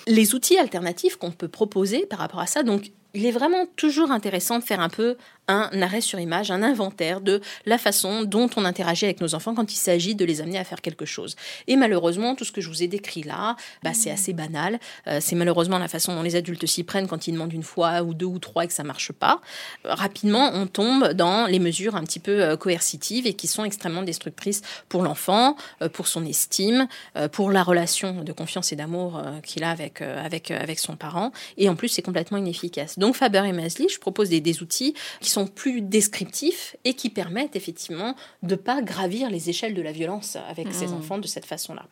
Les 0.08 0.34
outils 0.34 0.58
alternatifs 0.58 1.18
qu'on 1.18 1.32
peut 1.32 1.50
proposer 1.50 2.06
par 2.06 2.20
rapport 2.20 2.40
à 2.40 2.48
ça, 2.48 2.64
donc 2.64 2.92
il 3.14 3.26
est 3.26 3.32
vraiment 3.32 3.66
toujours 3.76 4.12
intéressant 4.12 4.60
de 4.60 4.64
faire 4.64 4.80
un 4.80 4.90
peu 4.90 5.18
un 5.48 5.70
arrêt 5.82 6.02
sur 6.02 6.20
image, 6.20 6.52
un 6.52 6.64
inventaire 6.64 7.22
de 7.22 7.42
la 7.66 7.78
façon 7.78 8.24
dont 8.24 8.50
on 8.56 8.66
interagit 8.66 9.06
avec 9.06 9.22
nos 9.22 9.36
enfants 9.36 9.56
quand 9.56 9.72
il 9.72 9.78
s'agit 9.78 10.16
de 10.16 10.26
les 10.26 10.42
amener 10.42 10.58
à 10.58 10.64
faire 10.64 10.82
quelque 10.82 11.06
chose. 11.06 11.36
Et 11.68 11.76
malheureusement, 11.76 12.36
tout 12.36 12.46
ce 12.46 12.52
que 12.52 12.62
je 12.62 12.70
vous 12.70 12.84
ai 12.84 12.88
décrit 12.88 13.24
là, 13.24 13.56
bah, 13.84 13.94
c'est 13.94 14.12
assez 14.12 14.34
banal. 14.34 14.80
Euh, 15.08 15.20
c'est 15.22 15.36
malheureusement 15.36 15.78
la 15.78 15.88
façon 15.88 16.16
dont 16.16 16.22
les 16.22 16.36
adultes 16.36 16.66
s'y 16.66 16.84
prennent 16.84 17.08
quand 17.08 17.28
ils 17.28 17.32
demandent 17.32 17.54
une 17.54 17.64
fois 17.64 18.02
ou 18.02 18.14
deux 18.14 18.26
ou 18.26 18.40
trois 18.40 18.66
et 18.66 18.68
que 18.68 18.74
ça 18.74 18.84
marche 18.84 19.12
pas. 19.12 19.42
rapidement, 19.84 20.52
on 20.54 20.68
tombe 20.68 21.14
dans 21.14 21.46
les 21.46 21.60
mesures 21.60 21.96
un 21.96 22.04
petit 22.04 22.20
peu 22.20 22.44
euh, 22.44 22.58
coercitives 22.58 23.26
et 23.26 23.34
qui 23.34 23.48
sont 23.48 23.64
extrêmement 23.64 24.04
destructrices 24.04 24.62
pour 24.90 25.04
l'enfant, 25.04 25.56
euh, 25.82 25.90
pour 25.90 26.08
son 26.08 26.26
estime, 26.26 26.88
pour 27.32 27.52
la 27.52 27.64
relation 27.64 28.24
de 28.24 28.32
confiance 28.32 28.72
et 28.72 28.76
d'amour 28.76 29.22
qu'il 29.44 29.64
a 29.64 29.70
avec, 29.70 30.02
avec, 30.02 30.52
avec 30.52 30.80
son 30.80 30.96
parent. 30.96 31.32
Et 31.58 31.70
en 31.70 31.76
plus, 31.76 31.90
c'est 31.90 32.02
complètement 32.02 32.38
inefficace. 32.38 33.00
Donc 33.00 33.16
Faber 33.16 33.44
et 33.46 33.54
Masli, 33.54 33.88
je 33.90 34.00
propose 34.00 34.30
des, 34.30 34.42
des 34.42 34.62
outils 34.62 34.94
qui 35.20 35.30
sont 35.30 35.37
plus 35.46 35.82
descriptifs 35.82 36.76
et 36.86 36.94
qui 36.94 37.10
permettent 37.10 37.56
effectivement 37.56 38.16
de 38.44 38.56
pas 38.56 38.82
gravir 38.82 39.30
les 39.30 39.50
échelles 39.50 39.74
de 39.74 39.82
la 39.82 39.92
violence 39.92 40.38
avec 40.50 40.74
ces 40.74 40.88
mmh. 40.88 40.94
enfants 40.94 41.18
de 41.18 41.28
cette 41.28 41.46
façon-là. 41.46 41.86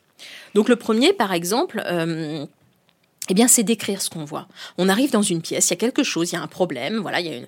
Donc 0.53 0.69
le 0.69 0.75
premier, 0.75 1.13
par 1.13 1.33
exemple, 1.33 1.83
euh, 1.85 2.45
eh 3.29 3.33
bien, 3.33 3.47
c'est 3.47 3.63
décrire 3.63 4.01
ce 4.01 4.09
qu'on 4.09 4.23
voit. 4.23 4.47
On 4.77 4.87
arrive 4.87 5.11
dans 5.11 5.21
une 5.21 5.41
pièce, 5.41 5.67
il 5.67 5.71
y 5.71 5.73
a 5.73 5.77
quelque 5.77 6.03
chose, 6.03 6.31
il 6.31 6.35
y 6.35 6.37
a 6.37 6.41
un 6.41 6.47
problème. 6.47 6.99
Voilà, 6.99 7.19
il 7.19 7.25
y 7.25 7.29
a 7.29 7.37
une. 7.37 7.47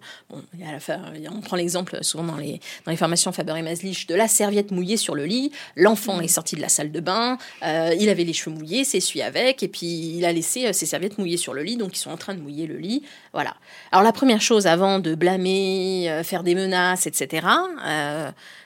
on 1.31 1.41
prend 1.41 1.55
l'exemple 1.55 2.03
souvent 2.03 2.23
dans 2.23 2.35
les, 2.35 2.59
dans 2.85 2.91
les 2.91 2.97
formations 2.97 3.31
Faber 3.31 3.53
et 3.57 3.61
Maslich 3.61 4.07
de 4.07 4.15
la 4.15 4.27
serviette 4.27 4.71
mouillée 4.71 4.97
sur 4.97 5.13
le 5.13 5.25
lit. 5.25 5.51
L'enfant 5.75 6.19
est 6.19 6.27
sorti 6.27 6.55
de 6.55 6.61
la 6.61 6.69
salle 6.69 6.91
de 6.91 6.99
bain, 6.99 7.37
euh, 7.63 7.95
il 7.99 8.09
avait 8.09 8.23
les 8.23 8.33
cheveux 8.33 8.55
mouillés, 8.55 8.83
s'essuie 8.83 9.21
avec, 9.21 9.61
et 9.61 9.67
puis 9.67 10.15
il 10.17 10.25
a 10.25 10.33
laissé 10.33 10.67
euh, 10.67 10.73
ses 10.73 10.85
serviettes 10.85 11.17
mouillées 11.17 11.37
sur 11.37 11.53
le 11.53 11.61
lit, 11.61 11.77
donc 11.77 11.95
ils 11.95 11.99
sont 11.99 12.11
en 12.11 12.17
train 12.17 12.33
de 12.33 12.39
mouiller 12.39 12.65
le 12.65 12.77
lit. 12.77 13.03
Voilà. 13.33 13.55
Alors, 13.91 14.03
la 14.03 14.13
première 14.13 14.41
chose, 14.41 14.65
avant 14.65 14.99
de 14.99 15.13
blâmer, 15.13 16.09
euh, 16.09 16.23
faire 16.23 16.43
des 16.43 16.55
menaces, 16.55 17.05
etc., 17.07 17.47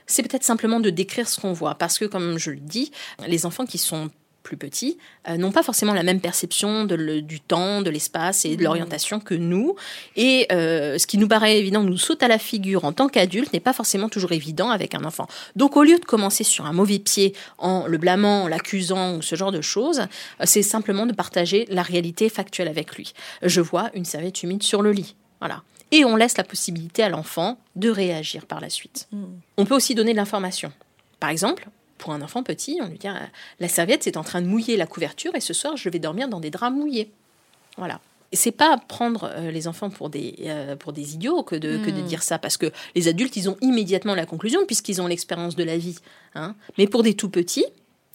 c'est 0.07 0.23
peut-être 0.23 0.43
simplement 0.43 0.81
de 0.81 0.89
décrire 0.89 1.29
ce 1.29 1.39
qu'on 1.39 1.53
voit. 1.53 1.75
Parce 1.75 1.97
que, 1.97 2.03
comme 2.03 2.37
je 2.37 2.51
le 2.51 2.59
dis, 2.59 2.91
les 3.27 3.45
enfants 3.45 3.65
qui 3.65 3.77
sont 3.77 4.09
plus 4.41 4.57
petits, 4.57 4.97
euh, 5.27 5.37
n'ont 5.37 5.51
pas 5.51 5.63
forcément 5.63 5.93
la 5.93 6.03
même 6.03 6.19
perception 6.19 6.85
du 6.85 7.39
temps, 7.39 7.81
de 7.81 7.89
l'espace 7.89 8.45
et 8.45 8.55
de 8.55 8.61
mmh. 8.61 8.63
l'orientation 8.63 9.19
que 9.19 9.33
nous. 9.33 9.75
Et 10.15 10.47
euh, 10.51 10.97
ce 10.97 11.07
qui 11.07 11.17
nous 11.17 11.27
paraît 11.27 11.57
évident, 11.57 11.83
nous 11.83 11.97
saute 11.97 12.23
à 12.23 12.27
la 12.27 12.37
figure 12.37 12.85
en 12.85 12.91
tant 12.91 13.07
qu'adulte, 13.07 13.53
n'est 13.53 13.59
pas 13.59 13.73
forcément 13.73 14.09
toujours 14.09 14.31
évident 14.31 14.69
avec 14.69 14.95
un 14.95 15.03
enfant. 15.03 15.27
Donc 15.55 15.77
au 15.77 15.83
lieu 15.83 15.97
de 15.97 16.05
commencer 16.05 16.43
sur 16.43 16.65
un 16.65 16.73
mauvais 16.73 16.99
pied 16.99 17.33
en 17.57 17.87
le 17.87 17.97
blâmant, 17.97 18.47
l'accusant 18.47 19.17
ou 19.17 19.21
ce 19.21 19.35
genre 19.35 19.51
de 19.51 19.61
choses, 19.61 20.01
euh, 20.01 20.43
c'est 20.45 20.63
simplement 20.63 21.05
de 21.05 21.13
partager 21.13 21.65
la 21.69 21.83
réalité 21.83 22.29
factuelle 22.29 22.67
avec 22.67 22.95
lui. 22.95 23.13
Je 23.43 23.61
vois 23.61 23.89
une 23.93 24.05
serviette 24.05 24.43
humide 24.43 24.63
sur 24.63 24.81
le 24.81 24.91
lit. 24.91 25.15
Voilà. 25.39 25.63
Et 25.91 26.05
on 26.05 26.15
laisse 26.15 26.37
la 26.37 26.43
possibilité 26.43 27.03
à 27.03 27.09
l'enfant 27.09 27.57
de 27.75 27.89
réagir 27.89 28.45
par 28.45 28.61
la 28.61 28.69
suite. 28.69 29.07
Mmh. 29.11 29.23
On 29.57 29.65
peut 29.65 29.75
aussi 29.75 29.93
donner 29.93 30.13
de 30.13 30.17
l'information. 30.17 30.71
Par 31.19 31.29
exemple, 31.29 31.67
pour 32.01 32.11
un 32.11 32.21
enfant 32.21 32.43
petit, 32.43 32.79
on 32.81 32.87
lui 32.87 32.97
dit 32.97 33.07
ah, 33.07 33.29
la 33.59 33.67
serviette 33.69 34.03
c'est 34.03 34.17
en 34.17 34.23
train 34.23 34.41
de 34.41 34.47
mouiller 34.47 34.75
la 34.75 34.87
couverture 34.87 35.33
et 35.35 35.39
ce 35.39 35.53
soir 35.53 35.77
je 35.77 35.87
vais 35.87 35.99
dormir 35.99 36.27
dans 36.27 36.41
des 36.41 36.49
draps 36.49 36.75
mouillés. 36.75 37.11
Voilà. 37.77 38.01
Et 38.31 38.37
c'est 38.37 38.51
pas 38.51 38.77
prendre 38.77 39.29
euh, 39.35 39.51
les 39.51 39.67
enfants 39.67 39.89
pour 39.89 40.09
des, 40.09 40.35
euh, 40.43 40.75
pour 40.75 40.93
des 40.93 41.13
idiots 41.13 41.43
que 41.43 41.55
de, 41.55 41.77
que 41.77 41.91
de 41.91 42.01
hmm. 42.01 42.05
dire 42.05 42.23
ça, 42.23 42.39
parce 42.39 42.57
que 42.57 42.71
les 42.95 43.07
adultes, 43.07 43.35
ils 43.35 43.49
ont 43.49 43.57
immédiatement 43.61 44.15
la 44.15 44.25
conclusion, 44.25 44.65
puisqu'ils 44.65 45.01
ont 45.01 45.07
l'expérience 45.07 45.55
de 45.55 45.63
la 45.63 45.77
vie. 45.77 45.97
Hein. 46.35 46.55
Mais 46.77 46.87
pour 46.87 47.03
des 47.03 47.13
tout 47.13 47.29
petits, 47.29 47.65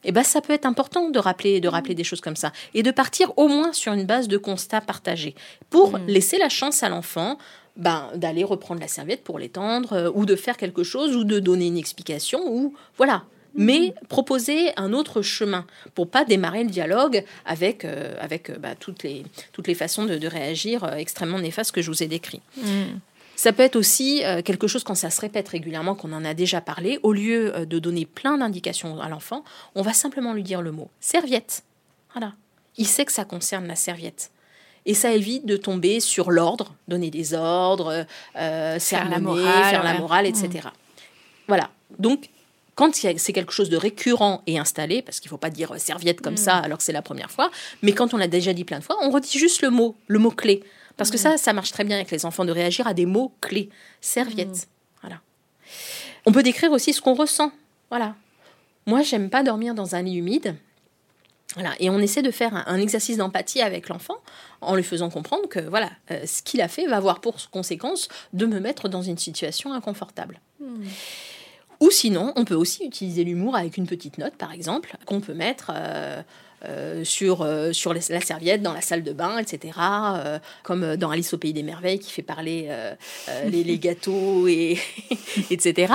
eh 0.05 0.13
ben, 0.13 0.23
ça 0.23 0.41
peut 0.41 0.55
être 0.55 0.65
important 0.65 1.11
de 1.11 1.19
rappeler, 1.19 1.61
de 1.61 1.69
rappeler 1.69 1.95
des 1.95 2.05
choses 2.05 2.23
comme 2.23 2.37
ça, 2.37 2.53
et 2.73 2.83
de 2.83 2.91
partir 2.91 3.31
au 3.37 3.47
moins 3.49 3.75
sur 3.75 3.93
une 3.93 4.07
base 4.07 4.27
de 4.27 4.39
constats 4.39 4.81
partagés, 4.81 5.35
pour 5.69 5.99
hmm. 5.99 6.07
laisser 6.07 6.39
la 6.39 6.49
chance 6.49 6.83
à 6.83 6.89
l'enfant 6.89 7.37
ben, 7.77 8.09
d'aller 8.15 8.43
reprendre 8.43 8.81
la 8.81 8.89
serviette 8.89 9.23
pour 9.23 9.39
l'étendre, 9.39 9.93
euh, 9.93 10.11
ou 10.15 10.25
de 10.25 10.35
faire 10.35 10.57
quelque 10.57 10.83
chose, 10.83 11.15
ou 11.15 11.25
de 11.25 11.41
donner 11.41 11.67
une 11.67 11.77
explication, 11.77 12.41
ou 12.47 12.75
voilà 12.97 13.25
mais 13.57 13.95
proposer 14.09 14.71
un 14.77 14.93
autre 14.93 15.23
chemin 15.23 15.67
pour 15.95 16.09
pas 16.11 16.25
démarrer 16.25 16.65
le 16.65 16.71
dialogue 16.71 17.25
avec, 17.45 17.85
euh, 17.85 18.15
avec 18.21 18.51
euh, 18.51 18.59
bah, 18.59 18.75
toutes, 18.79 19.03
les, 19.03 19.25
toutes 19.53 19.67
les 19.67 19.75
façons 19.75 20.05
de, 20.05 20.27
réagir 20.27 20.85
euh, 20.85 20.97
extrêmement 20.97 21.39
néfastes 21.39 21.73
que 21.73 21.83
je 21.83 21.91
vous 21.91 22.03
ai 22.03 22.07
décrites. 22.07 22.43
Mm. 22.57 22.99
Ça 23.37 23.53
peut 23.53 23.63
être 23.63 23.77
aussi 23.77 24.23
quelque 24.47 24.67
chose 24.67 24.83
quand 24.83 24.95
ça 24.95 25.11
se 25.11 25.21
répète 25.21 25.47
régulièrement, 25.51 25.95
qu'on 25.95 26.15
en 26.15 26.25
a 26.25 26.33
déjà 26.33 26.63
parlé. 26.63 26.99
Au 27.03 27.13
lieu 27.13 27.67
de 27.67 27.79
donner 27.79 28.07
plein 28.07 28.39
d'indications 28.39 28.99
à 28.99 29.11
l'enfant, 29.11 29.45
on 29.75 29.83
va 29.83 29.93
simplement 29.93 30.33
lui 30.33 30.43
dire 30.43 30.63
le 30.63 30.73
mot 30.73 30.89
serviette. 31.01 31.63
Voilà. 32.15 32.33
Il 32.79 32.87
sait 32.87 33.05
que 33.05 33.13
ça 33.13 33.27
concerne 33.27 33.67
la 33.67 33.77
serviette. 33.77 34.31
Et 34.87 34.95
ça 34.95 35.13
évite 35.13 35.45
de 35.45 35.59
tomber 35.59 36.01
sur 36.01 36.31
l'ordre, 36.31 36.75
donner 36.89 37.11
des 37.11 37.35
ordres, 37.35 38.07
faire 38.33 39.11
la 39.11 39.19
morale, 39.19 39.65
faire 39.65 39.85
la 39.85 39.99
morale, 39.99 40.25
etc. 40.25 40.49
Mm. 40.65 40.71
Voilà. 41.49 41.69
Donc, 41.99 42.31
quand 42.77 42.95
c'est 42.95 43.33
quelque 43.33 43.53
chose 43.53 43.71
de 43.71 43.77
récurrent 43.77 44.43
et 44.47 44.59
installé, 44.59 45.03
parce 45.03 45.19
qu'il 45.19 45.29
ne 45.29 45.31
faut 45.31 45.39
pas 45.39 45.51
dire 45.51 45.75
serviette 45.79 46.21
comme 46.21 46.37
ça 46.37 46.61
mm. 46.61 46.65
alors 46.65 46.79
que 46.79 46.85
c'est 46.85 46.93
la 46.93 47.03
première 47.03 47.31
fois, 47.31 47.51
mais 47.83 47.93
quand 47.93 48.15
on 48.15 48.19
l'a 48.19 48.29
déjà 48.29 48.53
dit 48.53 48.65
plein 48.65 48.79
de 48.79 48.85
fois, 48.85 48.97
on 49.03 49.11
redit 49.11 49.39
juste 49.39 49.63
le 49.63 49.71
mot, 49.71 49.97
le 50.07 50.19
mot 50.19 50.31
clé. 50.31 50.63
Parce 50.99 51.11
que 51.11 51.17
mm. 51.17 51.21
ça, 51.21 51.37
ça 51.39 51.53
marche 51.55 51.73
très 51.73 51.85
bien 51.85 51.97
avec 51.97 52.11
les 52.11 52.27
enfants 52.27 52.45
de 52.45 52.53
réagir 52.53 52.87
à 52.87 52.95
des 52.95 53.07
mots 53.07 53.33
clés. 53.41 53.71
Serviette. 54.03 54.49
Mm. 54.49 55.01
Voilà. 55.01 55.21
On 56.27 56.33
peut 56.33 56.43
décrire 56.43 56.71
aussi 56.71 56.93
ce 56.93 57.01
qu'on 57.01 57.15
ressent. 57.15 57.51
Voilà. 57.91 58.15
Moi, 58.85 59.03
j'aime 59.03 59.31
pas 59.31 59.43
dormir 59.43 59.75
dans 59.75 59.95
un 59.95 60.03
lit 60.03 60.17
humide. 60.17 60.55
Voilà. 61.55 61.73
Et 61.81 61.89
on 61.89 61.99
essaie 61.99 62.23
de 62.23 62.31
faire 62.31 62.55
un, 62.69 62.79
exercice 62.79 63.17
d'empathie 63.17 63.63
avec 63.63 63.89
l'enfant 63.89 64.17
en 64.61 64.77
lui 64.77 64.83
faisant 64.83 65.09
comprendre 65.09 65.49
que 65.49 65.61
voilà, 65.61 65.91
euh, 66.11 66.27
ce 66.27 66.43
qu'il 66.43 66.61
a 66.61 66.69
fait 66.69 66.87
va 66.87 66.99
avoir 66.99 67.21
pour 67.21 67.37
conséquence 67.51 68.09
de 68.35 68.45
me 68.45 68.61
mettre 68.61 68.91
dans 68.91 69.01
une 69.01 69.17
situation 69.17 69.73
inconfortable. 69.73 70.41
Ou 71.81 71.91
sinon, 71.91 72.33
on 72.37 72.45
peut 72.45 72.55
aussi 72.55 72.85
utiliser 72.85 73.25
l'humour 73.25 73.57
avec 73.57 73.77
une 73.77 73.87
petite 73.87 74.19
note, 74.19 74.35
par 74.35 74.53
exemple, 74.53 74.97
qu'on 75.05 75.21
peut 75.21 75.35
mettre 75.35 75.73
euh, 75.75 76.23
euh, 76.65 77.05
sur, 77.05 77.43
euh, 77.43 77.73
sur 77.73 77.93
la 77.93 78.01
serviette 78.01 78.63
dans 78.63 78.73
la 78.73 78.81
salle 78.81 79.03
de 79.03 79.13
bain, 79.13 79.37
etc. 79.37 79.75
Euh, 79.79 80.39
comme 80.63 80.97
dans 80.97 81.11
Alice 81.11 81.35
au 81.35 81.39
Pays 81.39 81.53
des 81.53 81.63
Merveilles 81.63 81.99
qui 81.99 82.11
fait 82.11 82.23
parler 82.23 82.71
les, 83.47 83.63
les, 83.63 83.79
gâteaux, 83.79 84.49
et 84.49 84.79
etc. 85.51 85.93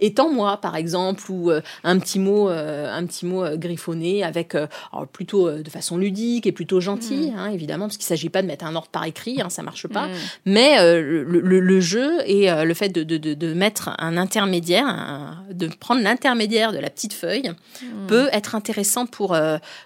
Étends-moi, 0.00 0.56
par 0.62 0.76
exemple, 0.76 1.30
ou 1.30 1.50
un 1.84 1.98
petit 1.98 2.18
mot, 2.18 2.48
un 2.48 3.04
petit 3.04 3.26
mot 3.26 3.44
griffonné 3.56 4.24
avec, 4.24 4.56
plutôt 5.12 5.50
de 5.50 5.70
façon 5.70 5.98
ludique 5.98 6.46
et 6.46 6.52
plutôt 6.52 6.80
gentil, 6.80 7.30
mm. 7.30 7.38
hein, 7.38 7.50
évidemment, 7.50 7.86
parce 7.86 7.98
qu'il 7.98 8.04
ne 8.04 8.16
s'agit 8.16 8.30
pas 8.30 8.40
de 8.40 8.46
mettre 8.46 8.64
un 8.64 8.74
ordre 8.74 8.88
par 8.88 9.04
écrit, 9.04 9.42
hein, 9.42 9.50
ça 9.50 9.62
marche 9.62 9.86
pas. 9.88 10.06
Mm. 10.06 10.12
Mais 10.46 11.02
le, 11.02 11.22
le, 11.22 11.80
jeu 11.80 12.18
et 12.24 12.50
le 12.50 12.74
fait 12.74 12.88
de, 12.88 13.02
de, 13.02 13.34
de, 13.34 13.54
mettre 13.54 13.90
un 13.98 14.16
intermédiaire, 14.16 15.44
de 15.52 15.68
prendre 15.68 16.00
l'intermédiaire 16.00 16.72
de 16.72 16.78
la 16.78 16.88
petite 16.88 17.12
feuille, 17.12 17.52
mm. 17.82 18.06
peut 18.08 18.28
être 18.32 18.54
intéressant 18.54 19.04
pour 19.04 19.36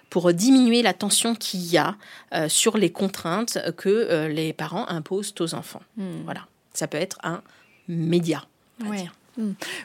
pour 0.09 0.33
diminuer 0.33 0.81
la 0.81 0.93
tension 0.93 1.35
qu'il 1.35 1.61
y 1.65 1.77
a 1.77 1.95
euh, 2.33 2.49
sur 2.49 2.77
les 2.77 2.91
contraintes 2.91 3.57
que 3.77 3.89
euh, 3.89 4.27
les 4.27 4.53
parents 4.53 4.87
imposent 4.87 5.33
aux 5.39 5.53
enfants. 5.53 5.81
Hmm. 5.97 6.23
Voilà, 6.25 6.47
ça 6.73 6.87
peut 6.87 6.97
être 6.97 7.17
un 7.23 7.41
média. 7.87 8.43
Hmm. 8.79 8.91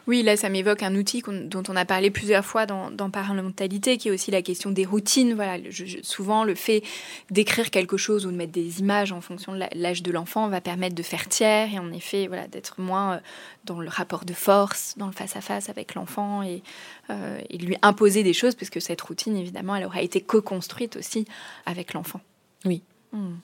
Oui, 0.07 0.23
là, 0.23 0.37
ça 0.37 0.49
m'évoque 0.49 0.83
un 0.83 0.95
outil 0.97 1.23
dont 1.27 1.63
on 1.69 1.77
a 1.77 1.85
parlé 1.85 2.11
plusieurs 2.11 2.45
fois 2.45 2.67
dans, 2.67 2.91
dans 2.91 3.11
Parentalité, 3.11 3.97
qui 3.97 4.09
est 4.09 4.11
aussi 4.11 4.31
la 4.31 4.43
question 4.43 4.71
des 4.71 4.85
routines. 4.85 5.35
Voilà, 5.35 5.59
souvent, 6.03 6.45
le 6.45 6.55
fait 6.55 6.83
d'écrire 7.31 7.71
quelque 7.71 7.97
chose 7.97 8.27
ou 8.27 8.31
de 8.31 8.37
mettre 8.37 8.53
des 8.53 8.81
images 8.81 9.13
en 9.13 9.21
fonction 9.21 9.53
de 9.53 9.63
l'âge 9.75 10.03
de 10.03 10.11
l'enfant 10.11 10.49
va 10.49 10.61
permettre 10.61 10.95
de 10.95 11.03
faire 11.03 11.29
tiers 11.29 11.73
et 11.73 11.79
en 11.79 11.93
effet, 11.93 12.27
voilà, 12.27 12.49
d'être 12.49 12.81
moins 12.81 13.15
euh, 13.15 13.19
dans 13.65 13.81
le 13.81 13.89
rapport 13.89 14.25
de 14.25 14.35
force, 14.35 14.95
dans 14.97 15.07
le 15.07 15.13
face-à-face 15.13 15.69
avec 15.69 15.95
l'enfant 15.95 16.43
et, 16.43 16.63
euh, 17.11 17.41
et, 17.49 17.59
lui 17.59 17.77
imposer 17.83 18.23
des 18.23 18.33
choses, 18.33 18.55
parce 18.55 18.71
que 18.71 18.81
cette 18.81 19.01
routine, 19.01 19.37
évidemment, 19.37 19.77
elle 19.77 19.85
aura 19.85 20.03
été 20.03 20.21
co-construite 20.21 20.97
aussi 20.97 21.27
avec 21.67 21.95
l'enfant. 21.95 22.21
Oui. 22.65 22.83
Hmm 23.13 23.35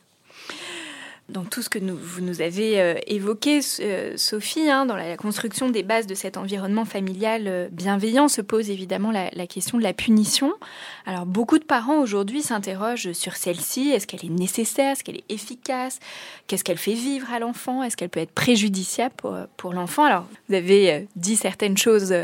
dans 1.33 1.45
tout 1.45 1.63
ce 1.63 1.69
que 1.69 1.79
vous 1.79 2.21
nous 2.21 2.41
avez 2.43 2.81
euh, 2.81 2.95
évoqué, 3.07 3.61
euh, 3.81 4.13
Sophie, 4.17 4.71
hein, 4.71 4.87
dans 4.87 4.95
la 4.95 5.17
construction 5.17 5.71
des 5.71 5.83
bases 5.83 6.07
de 6.07 6.15
cet 6.15 6.37
environnement 6.37 6.85
familial 6.85 7.45
euh, 7.47 7.69
bienveillant, 7.73 8.29
se 8.29 8.41
pose 8.41 8.71
évidemment 8.71 9.11
la, 9.11 9.47
question 9.47 9.79
de 9.79 9.83
la 9.83 9.93
punition. 9.93 10.53
Alors, 11.07 11.27
beaucoup 11.27 11.59
de 11.59 11.65
parents 11.65 11.99
aujourd'hui 11.99 12.43
s'interrogent 12.43 13.13
sur 13.13 13.37
celle-ci. 13.37 13.91
Est-ce 13.91 14.07
qu'elle 14.07 14.25
est 14.25 14.33
nécessaire? 14.33 14.93
Est-ce 14.93 15.03
qu'elle 15.03 15.17
est 15.17 15.31
efficace? 15.31 15.99
Qu'est-ce 16.47 16.63
qu'elle 16.63 16.79
fait 16.79 16.95
vivre 16.95 17.33
à 17.33 17.39
l'enfant? 17.39 17.83
Est-ce 17.83 17.97
qu'elle 17.97 18.11
peut 18.11 18.21
être 18.21 18.33
préjudiciable 18.33 19.15
pour, 19.17 19.37
pour 19.57 19.73
l'enfant? 19.73 20.05
Alors, 20.05 20.27
vous 20.49 20.55
avez 20.55 21.09
dit 21.17 21.37
certaines 21.37 21.77
choses 21.77 22.15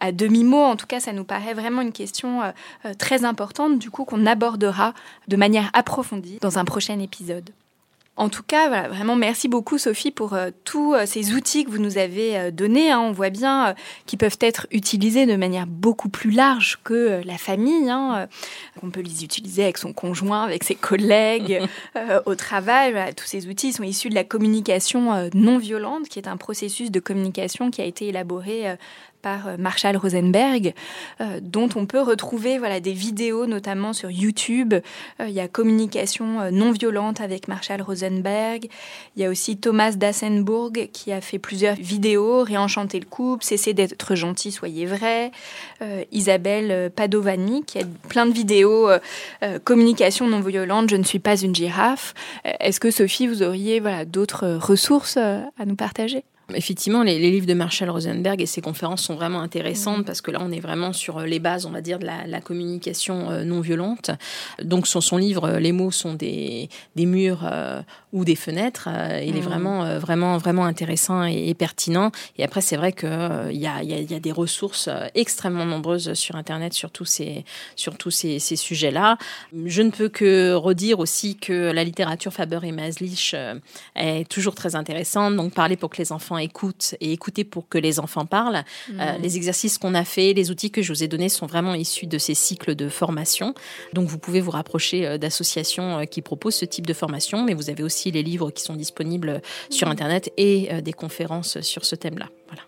à 0.00 0.12
demi-mot. 0.12 0.62
En 0.62 0.76
tout 0.76 0.86
cas, 0.86 1.00
ça 1.00 1.12
nous 1.12 1.24
paraît 1.24 1.54
vraiment 1.54 1.82
une 1.82 1.92
question 1.92 2.40
très 2.98 3.24
importante, 3.24 3.78
du 3.78 3.90
coup, 3.90 4.04
qu'on 4.04 4.26
abordera 4.26 4.92
de 5.28 5.36
manière 5.36 5.70
approfondie 5.72 6.38
dans 6.40 6.58
un 6.58 6.64
prochain 6.64 6.98
épisode. 6.98 7.50
En 8.18 8.30
tout 8.30 8.42
cas, 8.42 8.68
voilà, 8.68 8.88
vraiment 8.88 9.14
merci 9.14 9.46
beaucoup 9.46 9.76
Sophie 9.76 10.10
pour 10.10 10.32
euh, 10.32 10.48
tous 10.64 10.94
euh, 10.94 11.04
ces 11.04 11.34
outils 11.34 11.66
que 11.66 11.70
vous 11.70 11.78
nous 11.78 11.98
avez 11.98 12.38
euh, 12.38 12.50
donnés. 12.50 12.90
Hein. 12.90 12.98
On 13.00 13.12
voit 13.12 13.28
bien 13.28 13.74
qu'ils 14.06 14.18
peuvent 14.18 14.38
être 14.40 14.66
utilisés 14.70 15.26
de 15.26 15.36
manière 15.36 15.66
beaucoup 15.66 16.08
plus 16.08 16.30
large 16.30 16.78
que 16.82 17.20
la 17.26 17.36
famille. 17.36 17.90
Hein. 17.90 18.26
On 18.82 18.88
peut 18.88 19.02
les 19.02 19.22
utiliser 19.22 19.64
avec 19.64 19.76
son 19.76 19.92
conjoint, 19.92 20.44
avec 20.44 20.64
ses 20.64 20.74
collègues, 20.74 21.60
au 22.26 22.34
travail. 22.34 23.14
tous 23.14 23.26
ces 23.26 23.48
outils 23.48 23.74
sont 23.74 23.82
issus 23.82 24.08
de 24.08 24.14
la 24.14 24.24
communication 24.24 25.30
non 25.34 25.58
violente, 25.58 26.08
qui 26.08 26.18
est 26.18 26.28
un 26.28 26.36
processus 26.36 26.90
de 26.90 27.00
communication 27.00 27.70
qui 27.70 27.82
a 27.82 27.84
été 27.84 28.08
élaboré 28.08 28.76
euh, 29.26 29.56
Marshall 29.58 29.96
Rosenberg, 29.96 30.74
euh, 31.20 31.40
dont 31.42 31.68
on 31.74 31.86
peut 31.86 32.00
retrouver 32.00 32.58
voilà, 32.58 32.80
des 32.80 32.92
vidéos 32.92 33.46
notamment 33.46 33.92
sur 33.92 34.10
YouTube. 34.10 34.74
Euh, 35.20 35.28
il 35.28 35.34
y 35.34 35.40
a 35.40 35.48
Communication 35.48 36.50
non 36.50 36.70
violente 36.70 37.20
avec 37.20 37.48
Marshall 37.48 37.82
Rosenberg. 37.82 38.68
Il 39.16 39.22
y 39.22 39.24
a 39.24 39.30
aussi 39.30 39.56
Thomas 39.56 39.92
Dassenburg 39.92 40.88
qui 40.92 41.12
a 41.12 41.20
fait 41.20 41.38
plusieurs 41.38 41.76
vidéos, 41.76 42.44
Réenchanter 42.44 43.00
le 43.00 43.06
couple, 43.06 43.44
Cessez 43.44 43.74
d'être 43.74 44.14
gentil, 44.14 44.52
soyez 44.52 44.86
vrai. 44.86 45.30
Isabelle 46.12 46.90
Padovani 46.90 47.64
qui 47.64 47.78
a 47.78 47.82
plein 48.08 48.26
de 48.26 48.32
vidéos, 48.32 48.88
Communication 49.64 50.26
non 50.26 50.40
violente, 50.40 50.90
je 50.90 50.96
ne 50.96 51.04
suis 51.04 51.18
pas 51.18 51.36
une 51.36 51.54
girafe. 51.54 52.14
Est-ce 52.44 52.80
que 52.80 52.90
Sophie, 52.90 53.26
vous 53.26 53.42
auriez 53.42 53.80
voilà, 53.80 54.04
d'autres 54.04 54.58
ressources 54.60 55.16
à 55.16 55.64
nous 55.64 55.76
partager? 55.76 56.24
Effectivement, 56.54 57.02
les, 57.02 57.18
livres 57.18 57.46
de 57.46 57.54
Marshall 57.54 57.90
Rosenberg 57.90 58.40
et 58.40 58.46
ses 58.46 58.60
conférences 58.60 59.02
sont 59.02 59.16
vraiment 59.16 59.40
intéressantes 59.40 60.06
parce 60.06 60.20
que 60.20 60.30
là, 60.30 60.38
on 60.40 60.52
est 60.52 60.60
vraiment 60.60 60.92
sur 60.92 61.20
les 61.20 61.40
bases, 61.40 61.66
on 61.66 61.70
va 61.70 61.80
dire, 61.80 61.98
de 61.98 62.06
la, 62.06 62.40
communication 62.40 63.44
non 63.44 63.60
violente. 63.60 64.12
Donc, 64.62 64.86
son, 64.86 65.00
son 65.00 65.16
livre, 65.16 65.58
les 65.58 65.72
mots 65.72 65.90
sont 65.90 66.14
des, 66.14 66.68
des 66.94 67.06
murs 67.06 67.44
ou 68.12 68.24
des 68.24 68.36
fenêtres. 68.36 68.88
il 69.24 69.36
est 69.36 69.40
vraiment, 69.40 69.98
vraiment, 69.98 70.38
vraiment 70.38 70.64
intéressant 70.64 71.24
et, 71.24 71.52
pertinent. 71.54 72.12
Et 72.38 72.44
après, 72.44 72.60
c'est 72.60 72.76
vrai 72.76 72.92
qu'il 72.92 73.08
y, 73.52 73.66
a, 73.66 73.82
y, 73.82 74.14
a, 74.14 74.20
des 74.20 74.32
ressources 74.32 74.88
extrêmement 75.14 75.66
nombreuses 75.66 76.14
sur 76.14 76.36
Internet 76.36 76.74
sur 76.74 76.92
tous 76.92 77.06
ces, 77.06 77.44
sur 77.74 77.98
tous 77.98 78.12
ces, 78.12 78.38
ces 78.38 78.56
sujets-là. 78.56 79.18
Je 79.64 79.82
ne 79.82 79.90
peux 79.90 80.08
que 80.08 80.54
redire 80.54 81.00
aussi 81.00 81.36
que 81.36 81.72
la 81.72 81.82
littérature 81.82 82.32
Faber 82.32 82.60
et 82.62 82.72
Maslich 82.72 83.34
est 83.96 84.28
toujours 84.28 84.54
très 84.54 84.76
intéressante. 84.76 85.34
Donc, 85.34 85.52
parler 85.52 85.76
pour 85.76 85.90
que 85.90 85.98
les 85.98 86.12
enfants 86.12 86.35
écoutent 86.38 86.94
et 87.00 87.12
écouter 87.12 87.44
pour 87.44 87.68
que 87.68 87.78
les 87.78 88.00
enfants 88.00 88.26
parlent. 88.26 88.64
Euh, 88.90 89.18
mmh. 89.18 89.22
les 89.22 89.36
exercices 89.36 89.78
qu'on 89.78 89.94
a 89.94 90.04
fait, 90.04 90.32
les 90.32 90.50
outils 90.50 90.70
que 90.70 90.82
je 90.82 90.92
vous 90.92 91.02
ai 91.02 91.08
donnés 91.08 91.28
sont 91.28 91.46
vraiment 91.46 91.74
issus 91.74 92.06
de 92.06 92.18
ces 92.18 92.34
cycles 92.34 92.74
de 92.74 92.88
formation. 92.88 93.54
Donc 93.92 94.08
vous 94.08 94.18
pouvez 94.18 94.40
vous 94.40 94.50
rapprocher 94.50 95.06
euh, 95.06 95.18
d'associations 95.18 95.98
euh, 95.98 96.04
qui 96.04 96.22
proposent 96.22 96.56
ce 96.56 96.64
type 96.64 96.86
de 96.86 96.94
formation, 96.94 97.42
mais 97.42 97.54
vous 97.54 97.70
avez 97.70 97.82
aussi 97.82 98.10
les 98.10 98.22
livres 98.22 98.50
qui 98.50 98.62
sont 98.62 98.74
disponibles 98.74 99.40
sur 99.70 99.88
Internet 99.88 100.32
et 100.36 100.68
des 100.82 100.92
conférences 100.92 101.60
sur 101.60 101.84
ce 101.84 101.94
thème-là. 101.94 102.28
Voilà. 102.48 102.62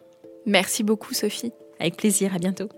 Merci 0.46 0.82
beaucoup 0.82 1.14
Sophie. 1.14 1.52
Avec 1.80 1.96
plaisir, 1.96 2.34
à 2.34 2.38
bientôt. 2.38 2.68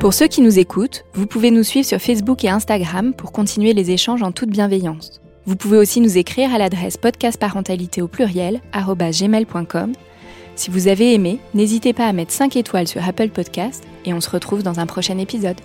Pour 0.00 0.12
ceux 0.12 0.26
qui 0.26 0.42
nous 0.42 0.58
écoutent, 0.58 1.04
vous 1.14 1.26
pouvez 1.26 1.50
nous 1.50 1.62
suivre 1.62 1.86
sur 1.86 1.98
Facebook 1.98 2.44
et 2.44 2.50
Instagram 2.50 3.14
pour 3.14 3.32
continuer 3.32 3.72
les 3.72 3.90
échanges 3.90 4.22
en 4.22 4.32
toute 4.32 4.50
bienveillance. 4.50 5.23
Vous 5.46 5.56
pouvez 5.56 5.76
aussi 5.76 6.00
nous 6.00 6.16
écrire 6.16 6.54
à 6.54 6.58
l'adresse 6.58 6.96
podcastparentalité 6.96 8.00
au 8.00 8.08
pluriel 8.08 8.62
gmail.com. 8.72 9.92
Si 10.56 10.70
vous 10.70 10.88
avez 10.88 11.14
aimé, 11.14 11.38
n'hésitez 11.52 11.92
pas 11.92 12.06
à 12.06 12.12
mettre 12.12 12.32
5 12.32 12.56
étoiles 12.56 12.88
sur 12.88 13.06
Apple 13.06 13.28
Podcast 13.28 13.84
et 14.04 14.14
on 14.14 14.20
se 14.20 14.30
retrouve 14.30 14.62
dans 14.62 14.80
un 14.80 14.86
prochain 14.86 15.18
épisode. 15.18 15.60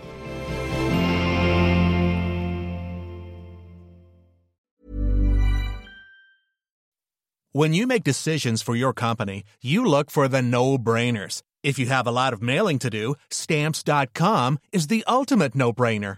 When 7.51 7.73
you 7.73 7.88
make 7.88 8.03
decisions 8.03 8.61
for 8.61 8.75
your 8.75 8.93
company, 8.93 9.43
you 9.61 9.84
look 9.84 10.11
for 10.11 10.30
the 10.30 10.41
no-brainers. 10.41 11.41
If 11.63 11.80
you 11.80 11.88
have 11.88 12.07
a 12.07 12.11
lot 12.11 12.32
of 12.32 12.41
mailing 12.41 12.80
to 12.80 12.89
do, 12.89 13.15
stamps.com 13.32 14.59
is 14.71 14.88
the 14.88 15.03
ultimate 15.07 15.55
no-brainer. 15.55 16.17